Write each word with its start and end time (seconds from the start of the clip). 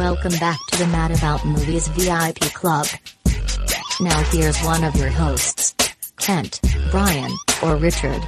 Welcome 0.00 0.32
back 0.38 0.58
to 0.68 0.78
the 0.78 0.86
Mad 0.86 1.10
About 1.10 1.44
Movies 1.44 1.86
VIP 1.88 2.38
Club. 2.54 2.86
Now 4.00 4.22
here's 4.30 4.58
one 4.62 4.82
of 4.82 4.96
your 4.96 5.10
hosts 5.10 5.74
Kent, 6.16 6.58
Brian, 6.90 7.30
or 7.62 7.76
Richard. 7.76 8.22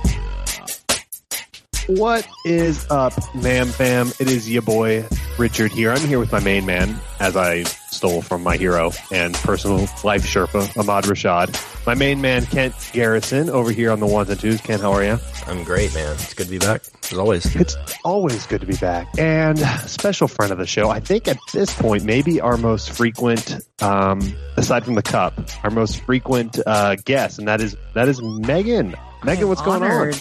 What 1.86 2.28
is 2.44 2.86
up, 2.90 3.14
ma'am 3.34 3.68
fam? 3.68 4.08
It 4.20 4.30
is 4.30 4.50
your 4.50 4.60
boy 4.60 5.08
Richard 5.38 5.72
here. 5.72 5.90
I'm 5.90 6.06
here 6.06 6.18
with 6.18 6.30
my 6.30 6.40
main 6.40 6.66
man, 6.66 6.94
as 7.18 7.38
I 7.38 7.62
stole 7.62 8.20
from 8.20 8.42
my 8.42 8.58
hero 8.58 8.92
and 9.10 9.32
personal 9.32 9.88
life 10.04 10.26
Sherpa, 10.26 10.76
Ahmad 10.76 11.04
Rashad. 11.04 11.71
My 11.84 11.94
main 11.94 12.20
man, 12.20 12.46
Kent 12.46 12.74
Garrison, 12.92 13.50
over 13.50 13.72
here 13.72 13.90
on 13.90 13.98
the 13.98 14.06
ones 14.06 14.30
and 14.30 14.38
twos. 14.38 14.60
Kent, 14.60 14.82
how 14.82 14.92
are 14.92 15.02
you? 15.02 15.18
I'm 15.48 15.64
great, 15.64 15.92
man. 15.94 16.12
It's 16.12 16.32
good 16.32 16.44
to 16.44 16.50
be 16.50 16.58
back, 16.58 16.82
as 17.10 17.18
always. 17.18 17.56
It's 17.56 17.76
always 18.04 18.46
good 18.46 18.60
to 18.60 18.66
be 18.68 18.76
back. 18.76 19.08
And 19.18 19.58
special 19.88 20.28
friend 20.28 20.52
of 20.52 20.58
the 20.58 20.66
show, 20.66 20.90
I 20.90 21.00
think 21.00 21.26
at 21.26 21.38
this 21.52 21.74
point, 21.74 22.04
maybe 22.04 22.40
our 22.40 22.56
most 22.56 22.92
frequent, 22.92 23.58
um, 23.80 24.20
aside 24.56 24.84
from 24.84 24.94
the 24.94 25.02
cup, 25.02 25.34
our 25.64 25.70
most 25.70 26.00
frequent 26.02 26.56
uh, 26.64 26.94
guest, 27.04 27.40
and 27.40 27.48
that 27.48 27.60
is 27.60 27.76
that 27.94 28.06
is 28.08 28.22
Megan. 28.22 28.94
Megan, 29.24 29.48
what's 29.48 29.62
going 29.62 29.82
on? 29.82 30.12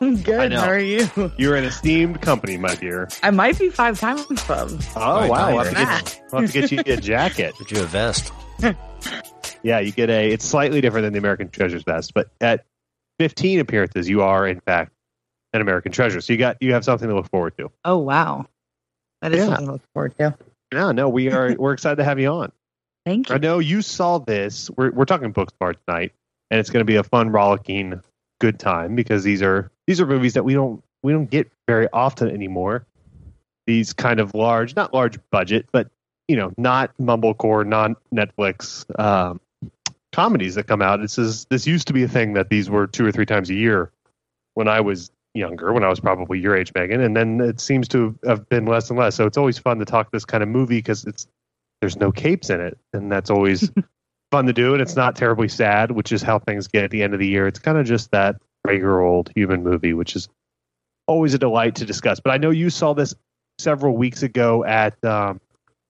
I'm 0.00 0.16
good. 0.22 0.52
How 0.52 0.66
are 0.68 0.78
you? 0.78 1.08
You're 1.38 1.56
an 1.56 1.64
esteemed 1.64 2.20
company, 2.20 2.58
my 2.58 2.74
dear. 2.74 3.08
I 3.22 3.30
might 3.30 3.58
be 3.58 3.70
five 3.70 3.98
times 3.98 4.26
club. 4.42 4.70
Oh 4.96 5.20
Right, 5.20 5.30
wow! 5.30 5.36
Tyler. 5.38 5.54
We'll 5.54 5.64
have, 5.64 6.04
to 6.04 6.10
get, 6.14 6.22
we'll 6.30 6.40
have 6.42 6.52
to 6.52 6.60
get 6.60 6.72
you 6.72 6.94
a 6.94 6.96
jacket. 6.98 7.54
Did 7.56 7.70
you 7.70 7.82
a 7.82 7.86
vest? 7.86 8.32
Yeah, 9.62 9.80
you 9.80 9.92
get 9.92 10.10
a. 10.10 10.30
It's 10.30 10.44
slightly 10.44 10.80
different 10.80 11.04
than 11.04 11.12
the 11.12 11.18
American 11.18 11.48
Treasures 11.50 11.82
vest, 11.82 12.14
but 12.14 12.30
at 12.40 12.64
15 13.18 13.60
appearances, 13.60 14.08
you 14.08 14.22
are 14.22 14.46
in 14.46 14.60
fact 14.60 14.92
an 15.52 15.60
American 15.60 15.92
Treasure. 15.92 16.20
So 16.20 16.32
you 16.32 16.38
got 16.38 16.56
you 16.60 16.72
have 16.72 16.84
something 16.84 17.08
to 17.08 17.14
look 17.14 17.28
forward 17.30 17.56
to. 17.58 17.70
Oh 17.84 17.98
wow, 17.98 18.46
that 19.22 19.32
is 19.32 19.38
Yeah. 19.40 19.46
something 19.46 19.66
to 19.66 19.72
look 19.72 19.82
forward 19.92 20.16
to. 20.18 20.34
No, 20.72 20.92
no, 20.92 21.08
we 21.08 21.30
are 21.30 21.54
we're 21.58 21.72
excited 21.72 21.96
to 21.96 22.04
have 22.04 22.18
you 22.18 22.28
on. 22.28 22.52
Thank 23.04 23.28
you. 23.28 23.34
I 23.34 23.38
know 23.38 23.58
you 23.58 23.82
saw 23.82 24.18
this. 24.18 24.70
We're 24.70 24.90
we're 24.92 25.04
talking 25.04 25.32
Booksmart 25.32 25.76
tonight, 25.86 26.12
and 26.50 26.60
it's 26.60 26.70
going 26.70 26.80
to 26.80 26.84
be 26.86 26.96
a 26.96 27.02
fun, 27.02 27.30
rollicking, 27.30 28.00
good 28.40 28.58
time 28.58 28.94
because 28.94 29.24
these 29.24 29.42
are 29.42 29.70
these 29.86 30.00
are 30.00 30.06
movies 30.06 30.34
that 30.34 30.44
we 30.44 30.54
don't 30.54 30.82
we 31.02 31.12
don't 31.12 31.30
get 31.30 31.50
very 31.66 31.88
often 31.92 32.28
anymore. 32.30 32.86
These 33.66 33.92
kind 33.92 34.20
of 34.20 34.34
large, 34.34 34.74
not 34.76 34.92
large 34.94 35.18
budget, 35.30 35.66
but 35.72 35.90
you 36.28 36.36
know, 36.36 36.52
not 36.56 36.92
mumblecore, 36.98 37.66
non 37.66 37.96
Netflix 38.14 38.84
um, 39.00 39.40
comedies 40.20 40.54
that 40.54 40.66
come 40.66 40.82
out. 40.82 41.00
This 41.00 41.16
is 41.16 41.46
this 41.46 41.66
used 41.66 41.86
to 41.86 41.94
be 41.94 42.02
a 42.02 42.08
thing 42.08 42.34
that 42.34 42.50
these 42.50 42.68
were 42.68 42.86
two 42.86 43.06
or 43.06 43.12
three 43.12 43.24
times 43.24 43.48
a 43.48 43.54
year 43.54 43.90
when 44.52 44.68
I 44.68 44.80
was 44.80 45.10
younger, 45.32 45.72
when 45.72 45.82
I 45.82 45.88
was 45.88 45.98
probably 45.98 46.38
your 46.38 46.54
age, 46.54 46.72
Megan, 46.74 47.00
and 47.00 47.16
then 47.16 47.40
it 47.40 47.58
seems 47.58 47.88
to 47.88 48.18
have 48.26 48.46
been 48.50 48.66
less 48.66 48.90
and 48.90 48.98
less. 48.98 49.14
So 49.14 49.24
it's 49.24 49.38
always 49.38 49.58
fun 49.58 49.78
to 49.78 49.86
talk 49.86 50.10
this 50.10 50.26
kind 50.26 50.42
of 50.42 50.50
movie 50.50 50.76
because 50.78 51.04
it's 51.04 51.26
there's 51.80 51.96
no 51.96 52.12
capes 52.12 52.50
in 52.50 52.60
it, 52.60 52.76
and 52.92 53.10
that's 53.10 53.30
always 53.30 53.72
fun 54.30 54.44
to 54.44 54.52
do, 54.52 54.74
and 54.74 54.82
it's 54.82 54.94
not 54.94 55.16
terribly 55.16 55.48
sad, 55.48 55.90
which 55.90 56.12
is 56.12 56.20
how 56.20 56.38
things 56.38 56.68
get 56.68 56.84
at 56.84 56.90
the 56.90 57.02
end 57.02 57.14
of 57.14 57.20
the 57.20 57.26
year. 57.26 57.46
It's 57.46 57.58
kind 57.58 57.78
of 57.78 57.86
just 57.86 58.10
that 58.10 58.36
regular 58.66 59.00
old 59.00 59.30
human 59.34 59.62
movie, 59.62 59.94
which 59.94 60.16
is 60.16 60.28
always 61.06 61.32
a 61.32 61.38
delight 61.38 61.76
to 61.76 61.86
discuss. 61.86 62.20
But 62.20 62.32
I 62.32 62.36
know 62.36 62.50
you 62.50 62.68
saw 62.68 62.92
this 62.92 63.14
several 63.58 63.96
weeks 63.96 64.22
ago 64.22 64.64
at 64.66 65.02
um, 65.02 65.40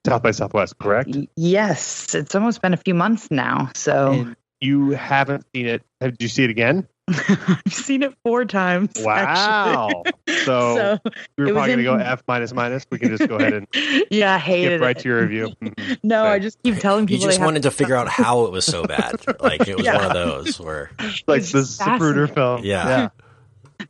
South 0.06 0.22
by 0.22 0.30
Southwest, 0.30 0.78
correct? 0.78 1.16
Yes, 1.36 2.14
it's 2.14 2.34
almost 2.34 2.62
been 2.62 2.72
a 2.72 2.78
few 2.78 2.94
months 2.94 3.30
now. 3.30 3.70
So 3.74 4.12
And 4.12 4.36
you 4.60 4.90
haven't 4.90 5.44
seen 5.54 5.66
it. 5.66 5.82
Have, 6.00 6.12
did 6.12 6.22
you 6.22 6.28
see 6.28 6.44
it 6.44 6.50
again? 6.50 6.86
I've 7.08 7.60
seen 7.74 8.02
it 8.02 8.14
four 8.24 8.44
times. 8.44 8.92
Wow. 9.00 10.02
So, 10.44 10.44
so 10.46 10.98
we 11.36 11.44
were 11.44 11.50
it 11.50 11.52
was 11.52 11.52
probably 11.52 11.82
going 11.84 11.98
to 11.98 12.04
go 12.04 12.10
F 12.12 12.22
minus 12.26 12.54
minus. 12.54 12.86
We 12.90 12.98
can 12.98 13.14
just 13.14 13.28
go 13.28 13.36
ahead 13.36 13.52
and 13.52 13.66
yeah, 14.10 14.36
I 14.36 14.38
hated 14.38 14.76
skip 14.78 14.80
right 14.80 14.96
it. 14.96 15.02
to 15.02 15.08
your 15.08 15.20
review. 15.22 15.48
Mhm. 15.60 15.98
No, 16.02 16.22
Okay. 16.22 16.32
I 16.32 16.38
just 16.38 16.62
keep 16.62 16.78
telling 16.78 17.06
people. 17.06 17.20
You 17.20 17.26
just 17.28 17.36
they 17.36 17.42
have 17.42 17.46
wanted 17.46 17.64
to 17.64 17.70
figure 17.70 17.94
out 17.96 18.08
how 18.08 18.46
it 18.46 18.52
was 18.52 18.64
so 18.64 18.84
bad. 18.84 19.16
Like 19.40 19.68
it 19.68 19.76
was 19.76 19.84
Yeah. 19.84 19.96
one 19.96 20.04
of 20.06 20.12
those 20.14 20.58
where, 20.58 20.90
like 21.26 21.40
It's 21.40 21.52
the 21.52 21.62
fascinating. 21.64 22.00
Zapruder 22.00 22.32
film. 22.34 22.64
Yeah. 22.64 23.08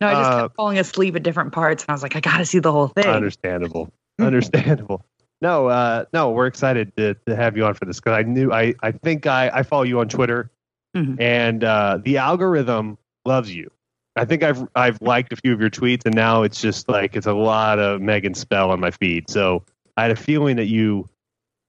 No, 0.01 0.09
I 0.09 0.15
just 0.15 0.31
Uh, 0.33 0.43
kept 0.43 0.57
falling 0.57 0.79
asleep 0.79 1.15
at 1.15 1.23
different 1.23 1.53
parts, 1.53 1.85
and 1.85 1.91
I 1.91 1.93
was 1.93 2.03
like, 2.03 2.17
I 2.17 2.21
got 2.21 2.39
to 2.39 2.47
see 2.47 2.59
the 2.59 2.73
whole 2.73 2.89
thing. 2.89 3.07
Understandable. 3.07 3.93
Understandable. 4.19 5.05
No, 5.41 5.69
uh, 5.69 6.05
no, 6.13 6.31
we're 6.31 6.47
excited 6.47 6.95
to, 6.97 7.15
to 7.27 7.35
have 7.37 7.57
you 7.57 7.65
on 7.65 7.75
for 7.75 7.85
this 7.87 7.99
because 7.99 8.13
I 8.19 8.23
knew 8.23 8.53
I, 8.53 8.75
I 8.83 8.93
think 8.93 9.27
I, 9.27 9.51
I 9.53 9.63
follow 9.63 9.85
you 9.85 10.01
on 10.01 10.09
Twitter 10.09 10.51
Mhm. 10.97 11.21
and 11.21 11.63
uh, 11.63 11.99
the 12.05 12.19
algorithm 12.19 12.99
loves 13.25 13.55
you. 13.55 13.71
I 14.17 14.25
think 14.25 14.43
I've 14.43 14.67
I've 14.75 15.01
liked 15.01 15.33
a 15.33 15.37
few 15.37 15.53
of 15.55 15.61
your 15.61 15.71
tweets 15.71 16.05
and 16.05 16.15
now 16.17 16.43
it's 16.43 16.61
just 16.61 16.89
like 16.89 17.15
it's 17.15 17.29
a 17.29 17.33
lot 17.33 17.79
of 17.79 18.01
Megan 18.01 18.35
Spell 18.35 18.71
on 18.73 18.81
my 18.81 18.91
feed. 18.91 19.31
So 19.31 19.63
I 19.97 20.03
had 20.03 20.11
a 20.11 20.17
feeling 20.17 20.57
that 20.57 20.67
you 20.67 21.09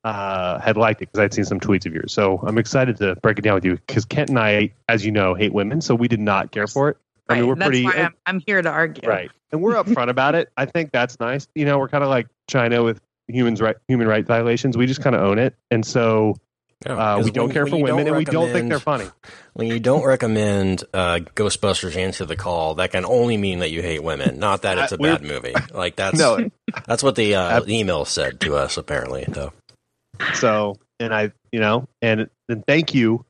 uh, 0.03 0.59
had 0.59 0.75
liked 0.75 1.01
it 1.03 1.11
because 1.11 1.19
I'd 1.23 1.33
seen 1.35 1.45
some 1.45 1.59
tweets 1.59 1.85
of 1.85 1.93
yours. 1.93 2.11
So 2.11 2.39
I'm 2.45 2.57
excited 2.57 2.97
to 2.97 3.15
break 3.17 3.38
it 3.38 3.43
down 3.43 3.53
with 3.53 3.65
you 3.65 3.75
because 3.85 4.05
Kent 4.05 4.29
and 4.29 4.39
I, 4.39 4.73
as 4.89 5.05
you 5.05 5.11
know, 5.11 5.35
hate 5.35 5.53
women, 5.53 5.81
so 5.81 5.93
we 5.93 6.07
did 6.07 6.19
not 6.19 6.51
care 6.51 6.65
for 6.67 6.89
it. 6.89 6.97
I 7.29 7.35
mean, 7.35 7.47
we're 7.47 7.55
That's 7.55 7.67
pretty 7.67 7.83
why 7.85 7.93
I'm, 7.93 8.15
I'm 8.25 8.41
here 8.45 8.61
to 8.61 8.69
argue. 8.69 9.07
Right. 9.07 9.29
And 9.51 9.61
we're 9.61 9.75
upfront 9.75 10.09
about 10.09 10.33
it. 10.33 10.51
I 10.57 10.65
think 10.65 10.91
that's 10.91 11.19
nice. 11.19 11.47
You 11.53 11.65
know, 11.65 11.77
we're 11.77 11.88
kind 11.89 12.03
of 12.03 12.09
like 12.09 12.27
China 12.49 12.83
with 12.83 12.99
humans 13.34 13.62
right 13.62 13.75
human 13.88 14.08
rights 14.08 14.28
violations. 14.28 14.78
We 14.78 14.86
just 14.88 15.02
kind 15.02 15.16
of 15.16 15.22
own 15.22 15.40
it. 15.40 15.56
And 15.69 15.86
so 15.86 16.36
Yeah, 16.86 17.16
uh, 17.16 17.24
we 17.24 17.31
don't 17.31 17.46
when- 17.46 17.53
care 17.53 17.64
when 17.66 17.72
for 17.72 17.84
women 17.84 18.08
and 18.08 18.16
we 18.18 18.25
don't 18.25 18.52
think 18.52 18.69
they're 18.69 18.80
funny. 18.80 19.08
When 19.53 19.68
you 19.68 19.81
don't 19.81 20.06
recommend 20.06 20.86
uh, 20.94 21.19
Ghostbusters 21.36 21.97
Answer 21.97 22.25
the 22.25 22.38
Call, 22.38 22.75
that 22.75 22.92
can 22.94 23.03
only 23.03 23.36
mean 23.36 23.59
that 23.59 23.69
you 23.69 23.81
hate 23.81 24.02
women, 24.02 24.40
not 24.40 24.62
that 24.62 24.78
it's 24.78 24.94
a 24.94 24.97
bad 24.97 25.24
movie. 25.24 25.53
Like 25.74 25.97
that's 25.97 26.18
No. 26.25 26.50
that's 26.88 27.03
what 27.03 27.16
the 27.18 27.36
uh, 27.36 27.62
email 27.68 28.06
said 28.06 28.40
to 28.42 28.56
us 28.56 28.78
apparently. 28.78 29.25
Though. 29.28 29.52
So, 30.36 30.78
and 31.02 31.13
I, 31.13 31.34
you 31.52 31.59
know, 31.59 31.86
and, 32.02 32.30
and 32.48 32.63
thank 32.66 32.94
you 32.94 33.25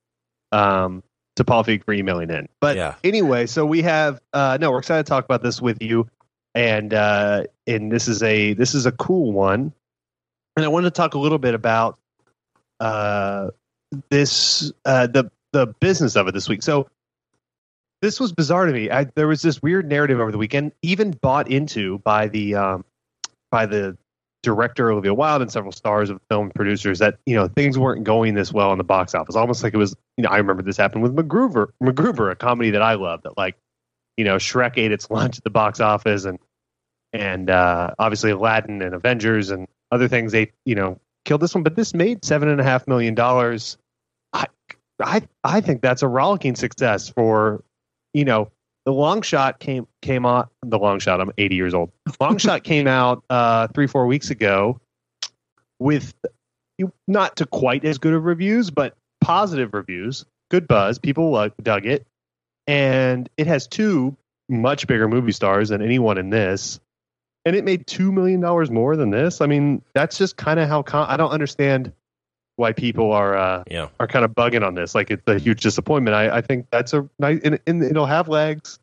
um, 0.51 1.01
to 1.37 1.43
Paul 1.43 1.63
Feig 1.63 1.83
for 1.85 1.93
emailing 1.93 2.29
in. 2.29 2.47
But 2.59 2.75
Yeah. 2.77 2.95
anyway, 3.03 3.47
so 3.47 3.65
we 3.65 3.81
have, 3.81 4.21
uh, 4.31 4.59
no, 4.61 4.69
we're 4.71 4.79
excited 4.79 5.05
to 5.05 5.09
talk 5.09 5.25
about 5.25 5.41
this 5.41 5.59
with 5.61 5.81
you. 5.81 6.07
And, 6.53 6.93
uh, 6.93 7.45
and 7.65 7.91
this 7.91 8.07
is 8.07 8.21
a, 8.21 8.53
this 8.53 8.75
is 8.75 8.85
a 8.85 8.91
cool 8.91 9.31
one. 9.31 9.73
And 10.61 10.65
I 10.65 10.69
wanted 10.69 10.93
to 10.93 10.97
talk 10.97 11.15
a 11.15 11.19
little 11.19 11.39
bit 11.39 11.55
about, 11.55 11.97
uh, 12.79 13.49
this, 14.09 14.71
uh, 14.85 15.07
the, 15.07 15.31
the 15.51 15.67
business 15.67 16.15
of 16.15 16.27
it 16.27 16.33
this 16.33 16.47
week. 16.47 16.63
So 16.63 16.87
this 18.01 18.19
was 18.19 18.31
bizarre 18.31 18.67
to 18.67 18.71
me. 18.71 18.89
I, 18.89 19.05
there 19.05 19.27
was 19.27 19.41
this 19.41 19.61
weird 19.61 19.89
narrative 19.89 20.19
over 20.19 20.31
the 20.31 20.37
weekend, 20.37 20.71
even 20.81 21.11
bought 21.11 21.49
into 21.49 21.99
by 21.99 22.27
the, 22.27 22.55
um, 22.55 22.85
by 23.49 23.65
the 23.65 23.97
director 24.43 24.91
Olivia 24.91 25.13
Wilde 25.13 25.41
and 25.41 25.51
several 25.51 25.71
stars 25.71 26.09
of 26.09 26.19
film 26.29 26.51
producers 26.51 26.99
that 26.99 27.19
you 27.25 27.35
know 27.35 27.47
things 27.47 27.77
weren't 27.77 28.03
going 28.03 28.33
this 28.33 28.51
well 28.51 28.71
in 28.71 28.77
the 28.77 28.83
box 28.83 29.13
office. 29.13 29.35
Almost 29.35 29.63
like 29.63 29.73
it 29.73 29.77
was. 29.77 29.95
You 30.17 30.23
know, 30.23 30.29
I 30.29 30.37
remember 30.37 30.63
this 30.63 30.77
happened 30.77 31.03
with 31.03 31.15
MacGruber, 31.15 31.67
MacGruber, 31.81 32.31
a 32.31 32.35
comedy 32.35 32.71
that 32.71 32.81
I 32.81 32.95
love. 32.95 33.21
That 33.23 33.37
like, 33.37 33.55
you 34.17 34.25
know, 34.25 34.37
Shrek 34.37 34.77
ate 34.77 34.91
its 34.91 35.09
lunch 35.09 35.37
at 35.37 35.43
the 35.43 35.49
box 35.49 35.79
office, 35.79 36.25
and 36.25 36.39
and 37.13 37.49
uh, 37.49 37.93
obviously 37.99 38.31
Aladdin 38.31 38.81
and 38.81 38.95
Avengers 38.95 39.51
and 39.51 39.67
other 39.91 40.07
things. 40.07 40.31
They 40.31 40.51
you 40.65 40.75
know 40.75 40.99
killed 41.25 41.41
this 41.41 41.53
one, 41.53 41.63
but 41.63 41.75
this 41.75 41.93
made 41.93 42.23
seven 42.25 42.49
and 42.49 42.59
a 42.59 42.63
half 42.63 42.87
million 42.87 43.15
dollars. 43.15 43.77
I 44.33 44.45
I 45.01 45.21
I 45.43 45.61
think 45.61 45.81
that's 45.81 46.01
a 46.01 46.07
rollicking 46.07 46.55
success 46.55 47.09
for 47.09 47.63
you 48.13 48.25
know 48.25 48.51
the 48.85 48.93
long 48.93 49.21
shot 49.21 49.59
came 49.59 49.87
came 50.01 50.25
on 50.25 50.47
the 50.63 50.79
long 50.79 50.99
shot. 50.99 51.21
I'm 51.21 51.31
80 51.37 51.55
years 51.55 51.73
old. 51.73 51.91
Long 52.19 52.37
shot 52.39 52.63
came 52.63 52.87
out 52.87 53.23
uh, 53.29 53.67
three 53.67 53.87
four 53.87 54.07
weeks 54.07 54.29
ago 54.29 54.79
with 55.79 56.13
you- 56.77 56.93
not 57.07 57.37
to 57.37 57.45
quite 57.45 57.85
as 57.85 57.97
good 57.97 58.13
of 58.13 58.23
reviews, 58.23 58.71
but 58.71 58.95
positive 59.19 59.73
reviews, 59.73 60.25
good 60.49 60.67
buzz. 60.67 60.97
People 60.97 61.35
uh, 61.35 61.49
dug 61.61 61.85
it, 61.85 62.07
and 62.65 63.29
it 63.37 63.47
has 63.47 63.67
two 63.67 64.15
much 64.49 64.87
bigger 64.87 65.07
movie 65.07 65.31
stars 65.31 65.69
than 65.69 65.81
anyone 65.81 66.17
in 66.17 66.29
this, 66.29 66.79
and 67.45 67.55
it 67.55 67.63
made 67.63 67.87
two 67.87 68.11
million 68.11 68.39
dollars 68.39 68.69
more 68.69 68.95
than 68.95 69.09
this. 69.09 69.41
I 69.41 69.47
mean, 69.47 69.81
that's 69.93 70.17
just 70.17 70.37
kind 70.37 70.59
of 70.59 70.69
how 70.69 70.83
I 70.93 71.17
don't 71.17 71.31
understand 71.31 71.91
why 72.57 72.73
people 72.73 73.11
are 73.11 73.35
uh, 73.35 73.63
Yeah. 73.69 73.87
are 73.99 74.07
kind 74.07 74.25
of 74.25 74.31
bugging 74.31 74.65
on 74.65 74.75
this. 74.75 74.93
Like 74.93 75.09
it's 75.11 75.23
a 75.27 75.39
huge 75.39 75.61
disappointment. 75.61 76.15
I, 76.15 76.37
I 76.37 76.41
think 76.41 76.67
that's 76.71 76.93
a 76.93 77.09
nice, 77.19 77.39
and, 77.43 77.59
and 77.65 77.83
it'll 77.83 78.05
have 78.05 78.27
legs. 78.27 78.79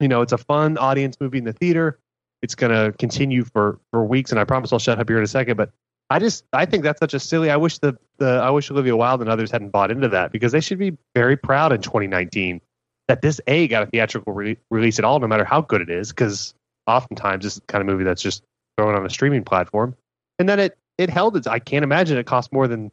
You 0.00 0.08
know, 0.08 0.22
it's 0.22 0.32
a 0.32 0.38
fun 0.38 0.76
audience 0.78 1.16
movie 1.20 1.38
in 1.38 1.44
the 1.44 1.52
theater. 1.52 1.98
It's 2.42 2.54
going 2.54 2.72
to 2.72 2.92
continue 2.98 3.44
for 3.44 3.78
for 3.90 4.04
weeks, 4.04 4.30
and 4.30 4.38
I 4.38 4.44
promise 4.44 4.72
I'll 4.72 4.78
shut 4.78 4.98
up 4.98 5.08
here 5.08 5.18
in 5.18 5.24
a 5.24 5.28
second. 5.28 5.56
But 5.56 5.70
I 6.10 6.18
just 6.18 6.44
I 6.52 6.66
think 6.66 6.82
that's 6.84 7.00
such 7.00 7.14
a 7.14 7.20
silly. 7.20 7.50
I 7.50 7.56
wish 7.56 7.78
the 7.78 7.96
the 8.18 8.26
I 8.26 8.50
wish 8.50 8.70
Olivia 8.70 8.96
Wilde 8.96 9.22
and 9.22 9.30
others 9.30 9.50
hadn't 9.50 9.70
bought 9.70 9.90
into 9.90 10.08
that 10.08 10.30
because 10.30 10.52
they 10.52 10.60
should 10.60 10.78
be 10.78 10.96
very 11.14 11.36
proud 11.36 11.72
in 11.72 11.80
2019 11.80 12.60
that 13.08 13.22
this 13.22 13.40
a 13.46 13.66
got 13.68 13.82
a 13.84 13.86
theatrical 13.86 14.32
re- 14.32 14.58
release 14.70 14.98
at 14.98 15.04
all, 15.04 15.18
no 15.20 15.26
matter 15.26 15.44
how 15.44 15.60
good 15.62 15.80
it 15.80 15.88
is. 15.90 16.10
Because 16.10 16.54
oftentimes 16.86 17.44
this 17.44 17.54
is 17.54 17.60
the 17.60 17.66
kind 17.66 17.80
of 17.80 17.86
movie 17.86 18.04
that's 18.04 18.22
just 18.22 18.42
thrown 18.76 18.94
on 18.94 19.04
a 19.04 19.10
streaming 19.10 19.44
platform, 19.44 19.96
and 20.38 20.48
then 20.48 20.58
it 20.60 20.76
it 20.98 21.10
held 21.10 21.36
its. 21.36 21.46
I 21.46 21.58
can't 21.58 21.84
imagine 21.84 22.18
it 22.18 22.26
cost 22.26 22.52
more 22.52 22.68
than 22.68 22.90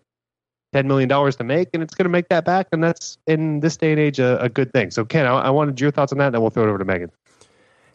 ten 0.74 0.88
million 0.88 1.10
dollars 1.10 1.36
to 1.38 1.44
make, 1.44 1.70
and 1.74 1.84
it's 1.84 1.94
going 1.94 2.06
to 2.06 2.10
make 2.10 2.30
that 2.30 2.46
back, 2.46 2.68
and 2.72 2.84
that's 2.84 3.18
in 3.28 3.60
this 3.60 3.78
day 3.78 3.92
and 3.92 4.00
age 4.00 4.20
a, 4.20 4.42
a 4.42 4.50
good 4.50 4.72
thing. 4.74 4.92
So, 4.92 5.06
Ken, 5.06 5.26
I, 5.26 5.32
I 5.32 5.50
wanted 5.50 5.80
your 5.80 5.92
thoughts 5.92 6.12
on 6.12 6.18
that, 6.20 6.28
and 6.28 6.36
then 6.36 6.42
we'll 6.42 6.52
throw 6.52 6.64
it 6.64 6.70
over 6.70 6.78
to 6.78 6.86
Megan. 6.86 7.12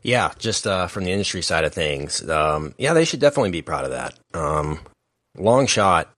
Yeah, 0.02 0.32
just 0.38 0.66
uh, 0.66 0.86
from 0.86 1.04
the 1.04 1.10
industry 1.10 1.42
side 1.42 1.64
of 1.64 1.74
things, 1.74 2.28
um, 2.28 2.74
yeah, 2.78 2.92
they 2.92 3.04
should 3.04 3.20
definitely 3.20 3.50
be 3.50 3.62
proud 3.62 3.84
of 3.84 3.90
that. 3.90 4.14
Um, 4.34 4.78
Long 5.36 5.66
Shot 5.66 6.14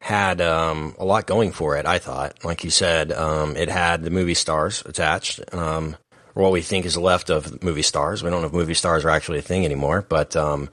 had 0.00 0.40
um, 0.40 0.94
a 0.98 1.04
lot 1.04 1.26
going 1.26 1.50
for 1.50 1.76
it. 1.76 1.84
I 1.84 1.98
thought, 1.98 2.44
like 2.44 2.62
you 2.62 2.70
said, 2.70 3.10
um, 3.12 3.56
it 3.56 3.68
had 3.68 4.04
the 4.04 4.10
movie 4.10 4.34
stars 4.34 4.82
attached, 4.86 5.40
um, 5.52 5.96
or 6.38 6.44
what 6.44 6.52
we 6.52 6.62
think 6.62 6.86
is 6.86 6.96
left 6.96 7.30
of 7.30 7.64
movie 7.64 7.82
stars. 7.82 8.22
We 8.22 8.30
don't 8.30 8.42
know 8.42 8.46
if 8.46 8.52
movie 8.52 8.74
stars 8.74 9.04
are 9.04 9.10
actually 9.10 9.40
a 9.40 9.42
thing 9.42 9.64
anymore, 9.64 10.06
but 10.08 10.36
um, 10.36 10.70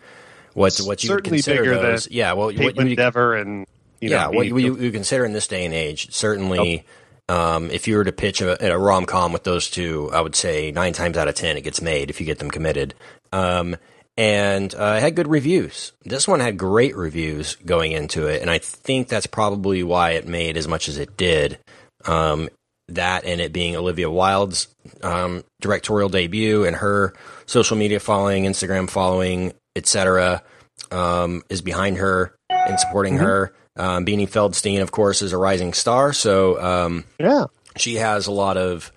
what 0.53 0.77
what 0.77 1.03
you 1.03 1.07
Certainly 1.07 1.37
consider 1.37 1.63
bigger 1.63 1.81
those, 1.81 2.09
yeah, 2.11 2.33
well, 2.33 2.53
what 2.53 2.87
you 2.87 2.95
Dever 2.95 3.35
and 3.35 3.65
you 3.99 4.11
know, 4.11 4.29
what 4.29 4.45
you, 4.45 4.77
you 4.77 4.91
consider 4.91 5.25
in 5.25 5.33
this 5.33 5.47
day 5.47 5.65
and 5.65 5.73
age, 5.73 6.13
certainly, 6.13 6.85
um, 7.27 7.71
if 7.71 7.87
you 7.87 7.97
were 7.97 8.03
to 8.03 8.11
pitch 8.11 8.41
a, 8.41 8.73
a 8.73 8.77
rom 8.77 9.05
com 9.07 9.33
with 9.33 9.43
those 9.43 9.67
two, 9.67 10.11
I 10.13 10.21
would 10.21 10.35
say 10.35 10.71
nine 10.71 10.93
times 10.93 11.17
out 11.17 11.27
of 11.27 11.33
ten 11.33 11.57
it 11.57 11.61
gets 11.61 11.81
made 11.81 12.11
if 12.11 12.19
you 12.19 12.27
get 12.27 12.37
them 12.37 12.51
committed. 12.51 12.93
Um, 13.33 13.75
and 14.17 14.73
uh, 14.75 14.95
it 14.97 15.01
had 15.01 15.15
good 15.15 15.27
reviews. 15.27 15.93
This 16.03 16.27
one 16.27 16.41
had 16.41 16.57
great 16.57 16.95
reviews 16.95 17.55
going 17.55 17.91
into 17.91 18.27
it, 18.27 18.43
and 18.43 18.51
I 18.51 18.59
think 18.59 19.07
that's 19.07 19.25
probably 19.25 19.81
why 19.81 20.11
it 20.11 20.27
made 20.27 20.57
as 20.57 20.67
much 20.67 20.87
as 20.87 20.99
it 20.99 21.17
did. 21.17 21.57
Um, 22.05 22.49
that 22.89 23.25
and 23.25 23.41
it 23.41 23.51
being 23.51 23.75
Olivia 23.75 24.09
Wilde's 24.09 24.67
um, 25.01 25.43
directorial 25.61 26.09
debut 26.09 26.65
and 26.65 26.75
her 26.75 27.13
social 27.45 27.77
media 27.77 27.99
following, 27.99 28.43
Instagram 28.43 28.89
following, 28.89 29.53
etc., 29.75 30.43
um, 30.91 31.43
is 31.49 31.61
behind 31.61 31.97
her 31.97 32.35
and 32.49 32.79
supporting 32.79 33.17
her. 33.17 33.53
Um, 33.75 34.05
Beanie 34.05 34.29
Feldstein, 34.29 34.81
of 34.81 34.91
course, 34.91 35.21
is 35.21 35.33
a 35.33 35.37
rising 35.37 35.73
star, 35.73 36.13
so 36.13 36.61
um, 36.61 37.03
yeah. 37.19 37.45
she 37.75 37.95
has 37.95 38.27
a 38.27 38.31
lot 38.31 38.55
of 38.55 38.91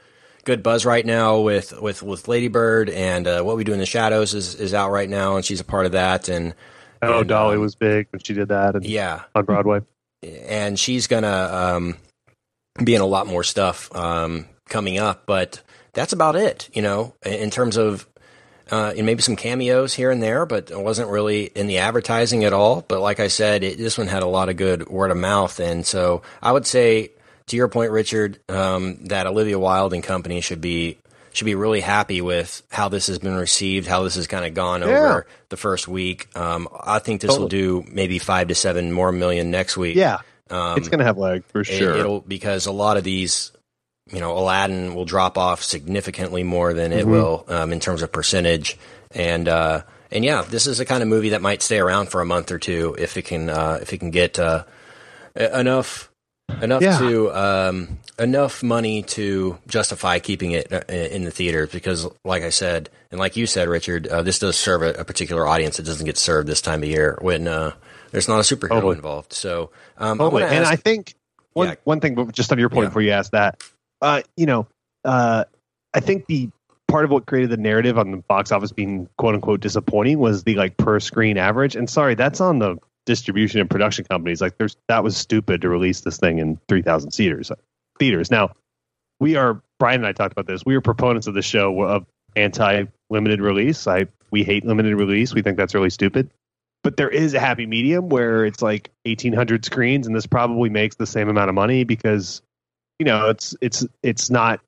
good 0.45 0.63
buzz 0.63 0.87
right 0.87 1.05
now 1.05 1.41
with 1.41 1.79
with 1.81 2.03
with 2.03 2.29
Lady 2.29 2.49
Bird 2.49 2.89
and 2.89 3.27
uh, 3.27 3.43
what 3.43 3.57
we 3.57 3.65
do 3.65 3.73
in 3.73 3.79
the 3.79 3.87
shadows 3.87 4.35
is 4.35 4.55
is 4.55 4.75
out 4.75 4.91
right 4.91 5.09
now, 5.09 5.37
and 5.37 5.45
she's 5.45 5.61
a 5.61 5.65
part 5.65 5.87
of 5.87 5.93
that. 5.93 6.29
And 6.29 6.55
know 7.03 7.21
And, 7.21 7.29
Dolly 7.29 7.57
um, 7.57 7.63
was 7.63 7.75
big 7.75 8.07
when 8.11 8.21
she 8.21 8.35
did 8.35 8.49
that 8.49 8.77
and 8.77 8.85
yeah, 8.85 9.23
on 9.35 9.45
Broadway. 9.45 9.81
and 10.23 10.79
she's 10.79 11.07
gonna 11.07 11.29
be 12.83 12.95
in 12.95 13.01
a 13.01 13.07
lot 13.07 13.27
more 13.27 13.45
stuff 13.45 13.95
um, 13.95 14.47
coming 14.69 14.99
up. 14.99 15.25
But 15.27 15.63
that's 15.93 16.13
about 16.13 16.37
it, 16.37 16.69
you 16.73 16.83
know, 16.83 17.15
in 17.25 17.51
terms 17.51 17.77
of 17.77 18.07
uh, 18.71 18.93
and 18.97 19.07
maybe 19.07 19.23
some 19.23 19.37
cameos 19.37 19.95
here 19.95 20.11
and 20.11 20.23
there, 20.23 20.45
but 20.47 20.71
it 20.71 20.79
wasn't 20.79 21.09
really 21.09 21.45
in 21.45 21.67
the 21.67 21.79
advertising 21.79 22.45
at 22.45 22.53
all. 22.53 22.85
But 22.87 23.01
like 23.01 23.21
I 23.21 23.29
said, 23.29 23.65
it, 23.65 23.79
this 23.79 23.97
one 23.97 24.09
had 24.09 24.23
a 24.23 24.27
lot 24.27 24.49
of 24.49 24.57
good 24.57 24.89
word 24.89 25.11
of 25.11 25.17
mouth, 25.17 25.59
and 25.61 25.87
so 25.87 26.23
I 26.43 26.53
would 26.53 26.67
say, 26.67 27.13
to 27.47 27.57
your 27.57 27.69
point, 27.69 27.93
Richard, 27.93 28.39
um, 28.49 29.07
that 29.07 29.27
Olivia 29.27 29.59
Wilde 29.59 29.95
and 29.95 30.03
company 30.03 30.41
should 30.41 30.61
be 30.61 30.99
should 31.33 31.47
be 31.47 31.55
really 31.55 31.81
happy 31.81 32.21
with 32.21 32.63
how 32.71 32.89
this 32.89 33.07
has 33.07 33.19
been 33.19 33.35
received, 33.35 33.87
how 33.87 34.03
this 34.03 34.17
has 34.17 34.27
kind 34.27 34.45
of 34.45 34.55
gone 34.55 34.83
over 34.83 35.27
the 35.51 35.57
first 35.57 35.87
week. 35.87 36.29
Um, 36.37 36.69
I 36.79 36.99
think 36.99 37.21
this 37.21 37.39
will 37.39 37.49
do 37.49 37.85
maybe 37.91 38.19
five 38.19 38.49
to 38.49 38.55
seven 38.55 38.93
more 38.93 39.13
million 39.13 39.51
next 39.51 39.77
week. 39.77 39.97
Yeah. 39.97 40.19
Um, 40.51 40.79
it's 40.79 40.89
going 40.89 40.99
to 41.01 41.05
have 41.05 41.19
legs 41.19 41.45
for 41.49 41.65
sure. 41.65 41.97
It'll 41.97 42.21
because 42.21 42.67
a 42.67 42.73
lot 42.73 42.97
of 42.97 43.05
these, 43.05 43.53
you 44.13 44.21
know, 44.21 44.37
Aladdin 44.39 44.95
will 44.95 45.05
drop 45.05 45.37
off 45.39 45.63
significantly 45.63 46.43
more 46.43 46.73
than 46.75 46.91
Mm-hmm. 46.91 47.01
it 47.01 47.07
will 47.07 47.45
um, 47.49 47.73
in 47.73 47.81
terms 47.81 48.03
of 48.03 48.11
percentage, 48.13 48.77
and 49.11 49.49
uh, 49.49 49.83
and 50.11 50.25
yeah, 50.25 50.43
this 50.43 50.67
is 50.67 50.79
the 50.79 50.85
kind 50.85 51.03
of 51.03 51.09
movie 51.09 51.31
that 51.31 51.43
might 51.43 51.63
stay 51.63 51.79
around 51.79 52.09
for 52.09 52.21
a 52.21 52.25
month 52.27 52.51
or 52.51 52.59
two 52.59 52.97
if 52.99 53.17
it 53.17 53.23
can 53.27 53.49
uh, 53.51 53.79
if 53.83 53.93
it 53.93 53.99
can 53.99 54.11
get 54.11 54.39
uh, 54.39 54.65
enough 55.37 56.11
enough 56.63 56.83
Yeah. 56.83 56.99
to 56.99 57.31
um, 57.35 57.99
enough 58.19 58.63
money 58.63 59.03
to 59.03 59.59
justify 59.69 60.19
keeping 60.19 60.53
it 60.53 60.73
uh, 60.73 60.81
in 60.91 61.25
the 61.25 61.31
theaters 61.31 61.71
because, 61.71 62.07
like 62.25 62.43
I 62.43 62.49
said, 62.51 62.89
and 63.11 63.21
like 63.21 63.37
you 63.37 63.47
said, 63.47 63.69
Richard, 63.69 64.07
uh, 64.07 64.23
this 64.23 64.39
does 64.39 64.57
serve 64.57 64.83
a, 64.83 64.93
a 64.95 65.05
particular 65.05 65.47
audience. 65.47 65.77
that 65.77 65.85
doesn't 65.85 66.07
get 66.07 66.17
served 66.19 66.49
this 66.49 66.63
time 66.63 66.83
of 66.83 66.89
year 66.89 67.19
when 67.21 67.47
uh, 67.47 67.73
there's 68.11 68.29
not 68.29 68.39
a 68.39 68.43
superhero 68.43 68.69
Totally. 68.71 68.97
involved. 68.97 69.33
So 69.33 69.71
um, 69.99 70.19
Totally. 70.19 70.43
I 70.43 70.47
wanna 70.47 70.57
And 70.59 70.67
I 70.67 70.77
think 70.77 71.15
one 71.53 71.69
Yeah. 71.69 71.75
one 71.85 72.01
thing, 72.01 72.15
but 72.15 72.33
just 72.33 72.53
on 72.53 72.59
your 72.59 72.69
point 72.69 72.85
Yeah. 72.85 72.89
before 72.89 73.03
you 73.03 73.11
ask 73.11 73.33
that, 73.33 73.63
uh, 74.03 74.23
you 74.37 74.47
know, 74.47 74.67
uh, 75.05 75.45
I 75.95 76.01
think 76.01 76.27
the 76.27 76.51
part 76.89 77.05
of 77.05 77.11
what 77.11 77.27
created 77.27 77.51
the 77.51 77.57
narrative 77.57 77.99
on 77.99 78.11
the 78.11 78.17
box 78.19 78.51
office 78.53 78.73
being 78.73 79.09
quote 79.19 79.35
unquote 79.35 79.61
disappointing 79.61 80.19
was 80.19 80.45
the 80.45 80.55
like 80.55 80.77
per 80.77 81.01
screen 81.01 81.37
average. 81.37 81.77
And 81.77 81.89
sorry, 81.89 82.15
that's 82.15 82.41
on 82.41 82.59
the 82.59 82.77
distribution 83.07 83.61
and 83.61 83.69
production 83.71 84.05
companies. 84.05 84.41
Like, 84.41 84.59
there's 84.59 84.77
that 84.89 85.03
was 85.03 85.17
stupid 85.17 85.63
to 85.63 85.69
release 85.69 86.03
this 86.03 86.19
thing 86.19 86.39
in 86.39 86.59
three 86.69 86.83
thousand 86.83 87.11
theaters. 87.11 87.51
Theaters. 87.99 88.31
Now, 88.31 88.53
we 89.21 89.37
are 89.37 89.61
Brian 89.79 90.01
and 90.01 90.07
I 90.07 90.13
talked 90.13 90.33
about 90.33 90.47
this. 90.47 90.65
We 90.65 90.75
are 90.77 90.81
proponents 90.81 91.27
of 91.27 91.35
the 91.35 91.43
show 91.43 91.81
of 91.83 92.07
anti 92.37 92.85
limited 93.11 93.41
release. 93.41 93.87
I 93.87 94.07
we 94.31 94.45
hate 94.45 94.65
limited 94.65 94.95
release. 94.95 95.35
We 95.35 95.43
think 95.43 95.57
that's 95.57 95.75
really 95.75 95.91
stupid 95.91 96.31
but 96.83 96.97
there 96.97 97.09
is 97.09 97.35
a 97.35 97.41
happy 97.41 97.67
medium 97.67 98.09
where 98.09 98.45
it's 98.45 98.63
like 98.63 98.91
1800 99.05 99.65
screens 99.65 100.07
and 100.07 100.15
this 100.15 100.27
probably 100.27 100.71
makes 100.71 100.97
the 100.97 101.07
same 101.07 101.29
amount 101.29 101.49
of 101.49 101.55
money 101.55 101.85
because 101.85 102.43
you 102.99 103.05
know 103.05 103.29
it's 103.29 103.55
it's 103.61 103.87
it's 104.03 104.31
not 104.31 104.61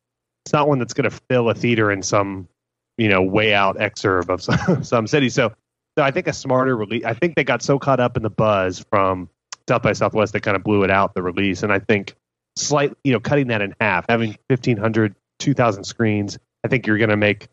it's 0.44 0.52
not 0.52 0.68
one 0.68 0.78
that's 0.78 0.94
going 0.94 1.08
to 1.08 1.16
fill 1.28 1.50
a 1.50 1.54
theater 1.54 1.90
in 1.90 2.02
some 2.02 2.48
you 2.98 3.08
know 3.08 3.22
way 3.22 3.54
out 3.54 3.76
exurb 3.76 4.28
of 4.28 4.42
some, 4.42 4.82
some 4.84 5.06
city. 5.06 5.28
So 5.28 5.52
so 5.98 6.04
i 6.04 6.10
think 6.10 6.26
a 6.26 6.32
smarter 6.32 6.76
release 6.76 7.04
i 7.04 7.14
think 7.14 7.36
they 7.36 7.44
got 7.44 7.62
so 7.62 7.78
caught 7.78 8.00
up 8.00 8.16
in 8.16 8.22
the 8.22 8.30
buzz 8.30 8.84
from 8.90 9.28
south 9.68 9.82
by 9.82 9.92
southwest 9.92 10.32
they 10.32 10.40
kind 10.40 10.56
of 10.56 10.64
blew 10.64 10.82
it 10.82 10.90
out 10.90 11.14
the 11.14 11.22
release 11.22 11.62
and 11.62 11.72
i 11.72 11.78
think 11.78 12.14
slight 12.56 12.92
you 13.04 13.12
know 13.12 13.20
cutting 13.20 13.48
that 13.48 13.62
in 13.62 13.74
half 13.80 14.04
having 14.08 14.36
1500 14.48 15.14
2000 15.38 15.84
screens 15.84 16.38
i 16.64 16.68
think 16.68 16.86
you're 16.86 16.98
going 16.98 17.10
to 17.10 17.16
make 17.16 17.48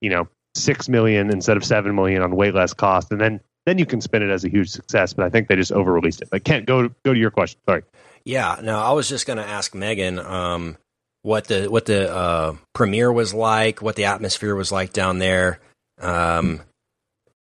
you 0.00 0.10
know 0.10 0.28
6 0.54 0.88
million 0.88 1.30
instead 1.30 1.56
of 1.56 1.64
7 1.64 1.94
million 1.94 2.22
on 2.22 2.34
way 2.34 2.50
less 2.50 2.72
cost 2.72 3.12
and 3.12 3.20
then 3.20 3.40
then 3.66 3.78
you 3.78 3.86
can 3.86 4.00
spin 4.00 4.22
it 4.22 4.30
as 4.30 4.44
a 4.44 4.48
huge 4.48 4.70
success 4.70 5.12
but 5.12 5.24
i 5.24 5.30
think 5.30 5.48
they 5.48 5.56
just 5.56 5.72
over 5.72 5.92
released 5.92 6.22
it 6.22 6.28
i 6.32 6.38
can't 6.38 6.66
go 6.66 6.88
go 7.04 7.14
to 7.14 7.18
your 7.20 7.30
question 7.30 7.60
sorry 7.66 7.82
Yeah, 8.24 8.60
no, 8.62 8.78
I 8.78 8.92
was 8.92 9.08
just 9.08 9.26
going 9.26 9.38
to 9.38 9.46
ask 9.46 9.74
Megan 9.74 10.18
um, 10.18 10.76
what 11.22 11.46
the 11.46 11.68
what 11.68 11.86
the 11.86 12.14
uh, 12.14 12.54
premiere 12.74 13.10
was 13.10 13.32
like, 13.32 13.80
what 13.80 13.96
the 13.96 14.04
atmosphere 14.04 14.54
was 14.54 14.70
like 14.70 14.92
down 14.92 15.18
there. 15.18 15.58
Um, 15.98 16.60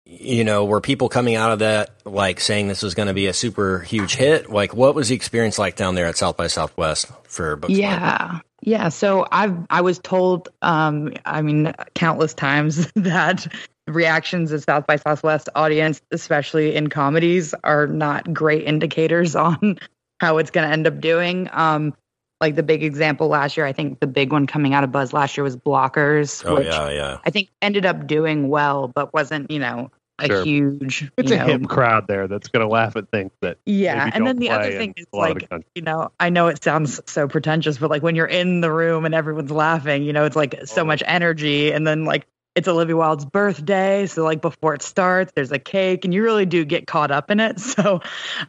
you 0.06 0.44
know, 0.44 0.66
were 0.66 0.82
people 0.82 1.08
coming 1.08 1.36
out 1.36 1.52
of 1.54 1.60
that 1.60 1.92
like 2.04 2.42
saying 2.42 2.68
this 2.68 2.84
was 2.84 2.94
going 2.94 3.08
to 3.08 3.14
be 3.14 3.28
a 3.28 3.34
super 3.34 3.80
huge 3.80 4.16
hit? 4.16 4.50
Like, 4.50 4.74
what 4.76 4.96
was 4.96 5.08
the 5.08 5.16
experience 5.16 5.58
like 5.58 5.78
down 5.78 5.96
there 5.96 6.08
at 6.08 6.18
South 6.18 6.36
by 6.36 6.48
Southwest 6.48 7.08
for 7.24 7.56
Books? 7.56 7.74
Yeah. 7.74 8.40
Yeah. 8.62 8.90
So 8.90 9.26
I've 9.32 9.58
I 9.70 9.80
was 9.80 10.00
told 10.00 10.50
um 10.62 11.14
I 11.26 11.42
mean 11.42 11.74
countless 11.94 12.34
times 12.34 12.92
that 12.96 13.48
reactions 13.88 14.52
of 14.52 14.64
South 14.64 14.88
by 14.88 14.96
Southwest 14.96 15.50
audience, 15.56 16.02
especially 16.12 16.76
in 16.76 16.88
comedies, 16.88 17.54
are 17.64 17.88
not 17.88 18.34
great 18.34 18.64
indicators 18.66 19.36
on 19.36 19.80
how 20.20 20.38
it's 20.38 20.52
gonna 20.52 20.68
end 20.70 20.88
up 20.88 21.00
doing. 21.00 21.50
Um 21.52 21.94
like 22.42 22.56
the 22.56 22.64
big 22.64 22.84
example 22.84 23.30
last 23.30 23.56
year, 23.56 23.66
I 23.66 23.72
think 23.72 24.02
the 24.02 24.08
big 24.08 24.32
one 24.34 24.46
coming 24.46 24.74
out 24.74 24.84
of 24.84 24.92
Buzz 24.92 25.14
last 25.14 25.38
year 25.38 25.44
was 25.44 25.56
Blockers, 25.56 26.44
Oh 26.46 26.56
which 26.56 26.68
yeah, 26.68 26.90
yeah. 26.90 27.18
I 27.26 27.30
think 27.30 27.50
ended 27.62 27.86
up 27.86 28.08
doing 28.08 28.50
well, 28.50 28.90
but 28.90 29.14
wasn't, 29.14 29.50
you 29.50 29.60
know, 29.60 29.90
a 30.20 30.28
Sure. 30.28 30.44
huge 30.44 31.12
it's 31.18 31.30
you 31.30 31.36
a 31.38 31.40
know, 31.40 31.46
hip 31.46 31.68
crowd 31.68 32.08
there 32.08 32.28
that's 32.28 32.48
going 32.48 32.62
to 32.66 32.68
laugh 32.72 32.96
at 32.96 33.10
things 33.12 33.32
that 33.42 33.58
yeah, 33.66 33.96
maybe 33.96 34.12
and 34.14 34.14
don't 34.14 34.26
then 34.26 34.38
the 34.40 34.50
other 34.52 34.72
thing 34.72 34.94
is 34.98 35.06
a 35.14 35.18
lot 35.18 35.32
of 35.32 35.40
the 35.40 35.48
like, 35.50 35.66
you 35.76 35.82
know, 35.82 36.12
I 36.20 36.30
know 36.30 36.48
it 36.48 36.64
sounds 36.64 37.02
so 37.06 37.28
pretentious, 37.28 37.78
but 37.78 37.90
like 37.90 38.02
when 38.04 38.16
you're 38.16 38.26
in 38.26 38.62
the 38.62 38.72
room 38.72 39.06
and 39.06 39.14
everyone's 39.16 39.52
laughing, 39.52 40.04
you 40.04 40.14
know, 40.14 40.26
it's 40.26 40.36
like 40.36 40.56
so 40.66 40.82
Oh. 40.82 40.86
much 40.86 41.04
energy, 41.06 41.72
and 41.72 41.86
then 41.86 42.06
like 42.06 42.28
it's 42.56 42.68
Olivia 42.68 42.96
Wilde's 42.96 43.26
birthday, 43.26 44.06
so 44.06 44.24
like 44.24 44.42
before 44.42 44.74
it 44.74 44.82
starts, 44.82 45.34
there's 45.36 45.52
a 45.52 45.60
cake, 45.60 46.06
and 46.06 46.14
you 46.14 46.24
really 46.24 46.46
do 46.46 46.64
get 46.64 46.88
caught 46.88 47.12
up 47.12 47.30
in 47.32 47.40
it. 47.40 47.60
So, 47.76 48.02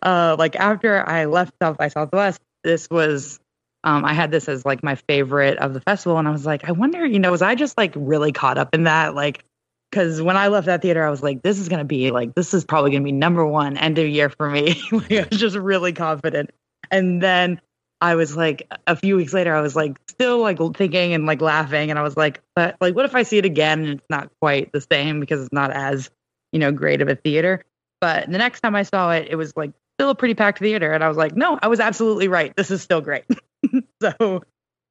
uh, 0.03 0.37
like 0.39 0.55
after 0.55 1.07
I 1.09 1.25
left 1.25 1.53
South 1.61 1.77
by 1.77 1.89
Southwest, 1.89 2.41
this 2.63 2.89
was. 2.91 3.41
Um, 3.85 4.05
I 4.05 4.15
had 4.15 4.33
this 4.33 4.49
as 4.49 4.65
like 4.65 4.83
my 4.83 4.97
favorite 4.97 5.59
of 5.59 5.73
the 5.73 5.81
festival, 5.81 6.19
and 6.19 6.27
I 6.27 6.33
was 6.33 6.45
like, 6.45 6.69
I 6.69 6.73
wonder, 6.73 7.07
you 7.07 7.21
know, 7.21 7.31
was 7.31 7.43
I 7.43 7.55
just 7.55 7.79
like 7.79 7.93
really 7.95 8.33
caught 8.33 8.59
up 8.59 8.75
in 8.75 8.85
that? 8.85 9.15
Like, 9.15 9.45
because 9.91 10.21
when 10.21 10.37
I 10.37 10.49
left 10.49 10.67
that 10.67 10.83
theater, 10.83 11.07
I 11.07 11.11
was 11.11 11.23
like, 11.23 11.43
this 11.43 11.59
is 11.59 11.69
going 11.69 11.79
to 11.79 11.85
be 11.85 12.11
like, 12.11 12.35
this 12.35 12.53
is 12.53 12.65
probably 12.65 12.91
going 12.91 13.03
to 13.03 13.05
be 13.05 13.13
number 13.13 13.47
one 13.47 13.77
end 13.77 13.99
of 13.99 14.09
year 14.09 14.29
for 14.29 14.51
me. 14.51 14.81
like, 14.93 15.13
I 15.13 15.27
was 15.31 15.39
just 15.39 15.57
really 15.57 15.93
confident. 15.93 16.51
And 16.91 17.23
then 17.23 17.61
I 18.00 18.15
was 18.15 18.37
like, 18.37 18.71
a 18.87 18.95
few 18.95 19.17
weeks 19.17 19.33
later, 19.33 19.55
I 19.55 19.61
was 19.61 19.75
like, 19.75 19.99
still 20.09 20.41
like 20.41 20.59
thinking 20.76 21.15
and 21.15 21.26
like 21.26 21.41
laughing. 21.41 21.91
And 21.91 21.99
I 21.99 22.03
was 22.03 22.17
like, 22.17 22.43
but 22.55 22.76
like, 22.81 22.95
what 22.95 23.07
if 23.07 23.15
I 23.15 23.23
see 23.23 23.38
it 23.38 23.45
again 23.45 23.81
and 23.81 23.88
it's 23.99 24.11
not 24.11 24.31
quite 24.41 24.73
the 24.73 24.81
same 24.81 25.21
because 25.21 25.41
it's 25.41 25.53
not 25.53 25.71
as, 25.71 26.11
you 26.53 26.59
know, 26.59 26.73
great 26.73 27.00
of 27.00 27.09
a 27.09 27.15
theater? 27.15 27.65
But 28.00 28.31
the 28.31 28.38
next 28.38 28.61
time 28.61 28.75
I 28.75 28.83
saw 28.83 29.12
it, 29.12 29.29
it 29.31 29.37
was 29.37 29.57
like 29.57 29.73
still 29.99 30.11
a 30.11 30.15
pretty 30.15 30.35
packed 30.35 30.59
theater. 30.59 30.93
And 30.93 31.03
I 31.03 31.09
was 31.09 31.17
like, 31.17 31.35
no, 31.35 31.59
I 31.62 31.69
was 31.69 31.81
absolutely 31.81 32.29
right. 32.29 32.55
This 32.55 32.71
is 32.71 32.83
still 32.83 33.00
great. 33.00 33.25
so 34.03 34.43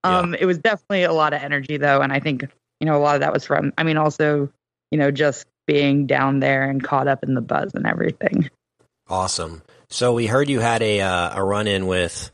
um, 0.04 0.34
it 0.34 0.46
was 0.46 0.58
definitely 0.58 1.04
a 1.04 1.14
lot 1.14 1.34
of 1.34 1.42
energy 1.42 1.78
though. 1.78 2.02
And 2.02 2.12
I 2.12 2.20
think, 2.20 2.44
you 2.80 2.88
know, 2.88 2.98
a 2.98 3.02
lot 3.02 3.16
of 3.16 3.22
that 3.22 3.34
was 3.34 3.46
from, 3.46 3.72
I 3.78 3.84
mean, 3.84 3.98
also, 3.98 4.52
you 4.90 4.98
know, 4.98 5.12
just 5.12 5.46
being 5.68 6.08
down 6.08 6.40
there 6.40 6.70
and 6.70 6.84
caught 6.84 7.08
up 7.08 7.24
in 7.24 7.36
the 7.36 7.42
buzz 7.42 7.74
and 7.76 7.86
everything. 7.86 8.50
Awesome. 9.08 9.62
So 9.90 10.14
we 10.14 10.26
heard 10.26 10.50
you 10.50 10.60
had 10.60 10.82
a 10.82 11.02
uh, 11.02 11.40
a 11.40 11.44
run 11.44 11.68
in 11.68 11.86
with 11.86 12.32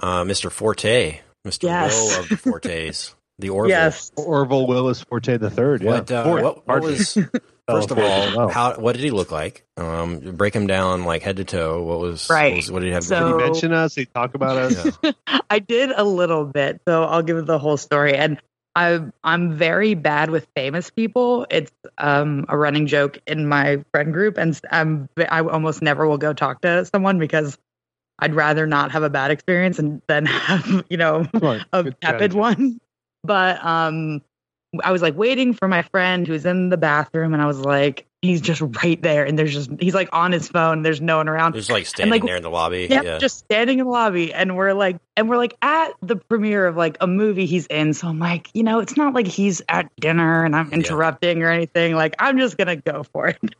uh, 0.00 0.22
Mr. 0.24 0.50
Forte, 0.50 1.20
Mr. 1.46 1.62
Yes. 1.64 1.94
Will 1.94 2.20
of 2.22 2.28
the 2.28 2.36
Fortes, 2.36 3.14
the 3.38 3.50
Orville. 3.50 3.70
Yes. 3.70 4.10
orville 4.16 4.66
willis 4.66 5.00
forte 5.02 5.36
the 5.36 5.48
third 5.50 5.80
yeah 5.82 5.90
What, 5.90 6.10
uh, 6.10 6.24
Fourth, 6.24 6.42
what, 6.42 6.66
what 6.66 6.82
was 6.82 7.14
first 7.68 7.90
of 7.92 7.98
all, 7.98 8.48
how 8.48 8.74
what 8.80 8.96
did 8.96 9.04
he 9.04 9.10
look 9.10 9.30
like? 9.30 9.64
Um, 9.76 10.18
break 10.18 10.54
him 10.54 10.66
down 10.66 11.04
like 11.04 11.22
head 11.22 11.36
to 11.36 11.44
toe. 11.44 11.82
What 11.82 12.00
was 12.00 12.28
Right. 12.28 12.50
What, 12.52 12.56
was, 12.56 12.70
what 12.72 12.80
did 12.80 12.86
he 12.86 12.92
have? 12.94 13.04
So- 13.04 13.38
Did 13.38 13.40
he 13.40 13.46
mention 13.50 13.72
us? 13.72 13.94
Did 13.94 14.00
he 14.02 14.06
talk 14.06 14.34
about 14.34 14.56
us? 14.56 14.98
Yeah. 15.02 15.12
I 15.50 15.60
did 15.60 15.90
a 15.90 16.02
little 16.04 16.44
bit, 16.44 16.80
so 16.86 17.04
I'll 17.04 17.22
give 17.22 17.46
the 17.46 17.58
whole 17.58 17.76
story. 17.76 18.16
And 18.16 18.40
I, 18.74 19.00
I'm 19.24 19.56
very 19.56 19.94
bad 19.94 20.30
with 20.30 20.46
famous 20.54 20.90
people. 20.90 21.46
It's 21.50 21.72
um, 21.96 22.44
a 22.48 22.56
running 22.56 22.86
joke 22.86 23.18
in 23.26 23.48
my 23.48 23.84
friend 23.92 24.12
group, 24.12 24.38
and 24.38 24.58
I'm 24.70 25.08
I 25.16 25.40
almost 25.40 25.82
never 25.82 26.06
will 26.06 26.18
go 26.18 26.32
talk 26.32 26.60
to 26.62 26.84
someone 26.84 27.18
because 27.18 27.58
I'd 28.20 28.34
rather 28.34 28.66
not 28.66 28.90
have 28.92 29.02
a 29.02 29.10
bad 29.10 29.30
experience 29.30 29.78
and 29.78 30.02
then 30.08 30.26
have 30.26 30.84
you 30.90 30.96
know 30.96 31.24
Smart. 31.38 31.62
a 31.72 31.84
Good 31.84 32.00
tepid 32.00 32.32
strategy. 32.32 32.38
one. 32.38 32.80
But 33.24 33.64
um, 33.64 34.22
I 34.84 34.92
was 34.92 35.02
like 35.02 35.16
waiting 35.16 35.52
for 35.54 35.68
my 35.68 35.82
friend 35.82 36.26
who's 36.26 36.44
in 36.46 36.68
the 36.68 36.76
bathroom, 36.76 37.32
and 37.32 37.42
I 37.42 37.46
was 37.46 37.58
like, 37.60 38.06
he's 38.22 38.40
just 38.40 38.60
right 38.82 39.00
there, 39.02 39.24
and 39.24 39.38
there's 39.38 39.52
just 39.52 39.70
he's 39.80 39.94
like 39.94 40.08
on 40.12 40.32
his 40.32 40.48
phone. 40.48 40.82
There's 40.82 41.00
no 41.00 41.16
one 41.18 41.28
around. 41.28 41.54
Just 41.54 41.70
like 41.70 41.86
standing 41.86 42.10
like, 42.10 42.24
there 42.24 42.36
in 42.36 42.42
the 42.42 42.50
lobby. 42.50 42.86
Yep, 42.90 43.04
yeah. 43.04 43.18
just 43.18 43.38
standing 43.38 43.78
in 43.80 43.86
the 43.86 43.90
lobby, 43.90 44.32
and 44.32 44.56
we're 44.56 44.72
like, 44.74 44.98
and 45.16 45.28
we're 45.28 45.36
like 45.36 45.56
at 45.62 45.92
the 46.02 46.16
premiere 46.16 46.66
of 46.66 46.76
like 46.76 46.96
a 47.00 47.06
movie 47.06 47.46
he's 47.46 47.66
in. 47.66 47.92
So 47.94 48.08
I'm 48.08 48.18
like, 48.18 48.50
you 48.54 48.62
know, 48.62 48.78
it's 48.78 48.96
not 48.96 49.14
like 49.14 49.26
he's 49.26 49.62
at 49.68 49.90
dinner 49.96 50.44
and 50.44 50.54
I'm 50.54 50.68
Yeah. 50.68 50.76
interrupting 50.76 51.42
or 51.42 51.50
anything. 51.50 51.94
Like, 51.94 52.14
I'm 52.18 52.38
just 52.38 52.56
gonna 52.56 52.76
go 52.76 53.02
for 53.04 53.28
it. 53.28 53.38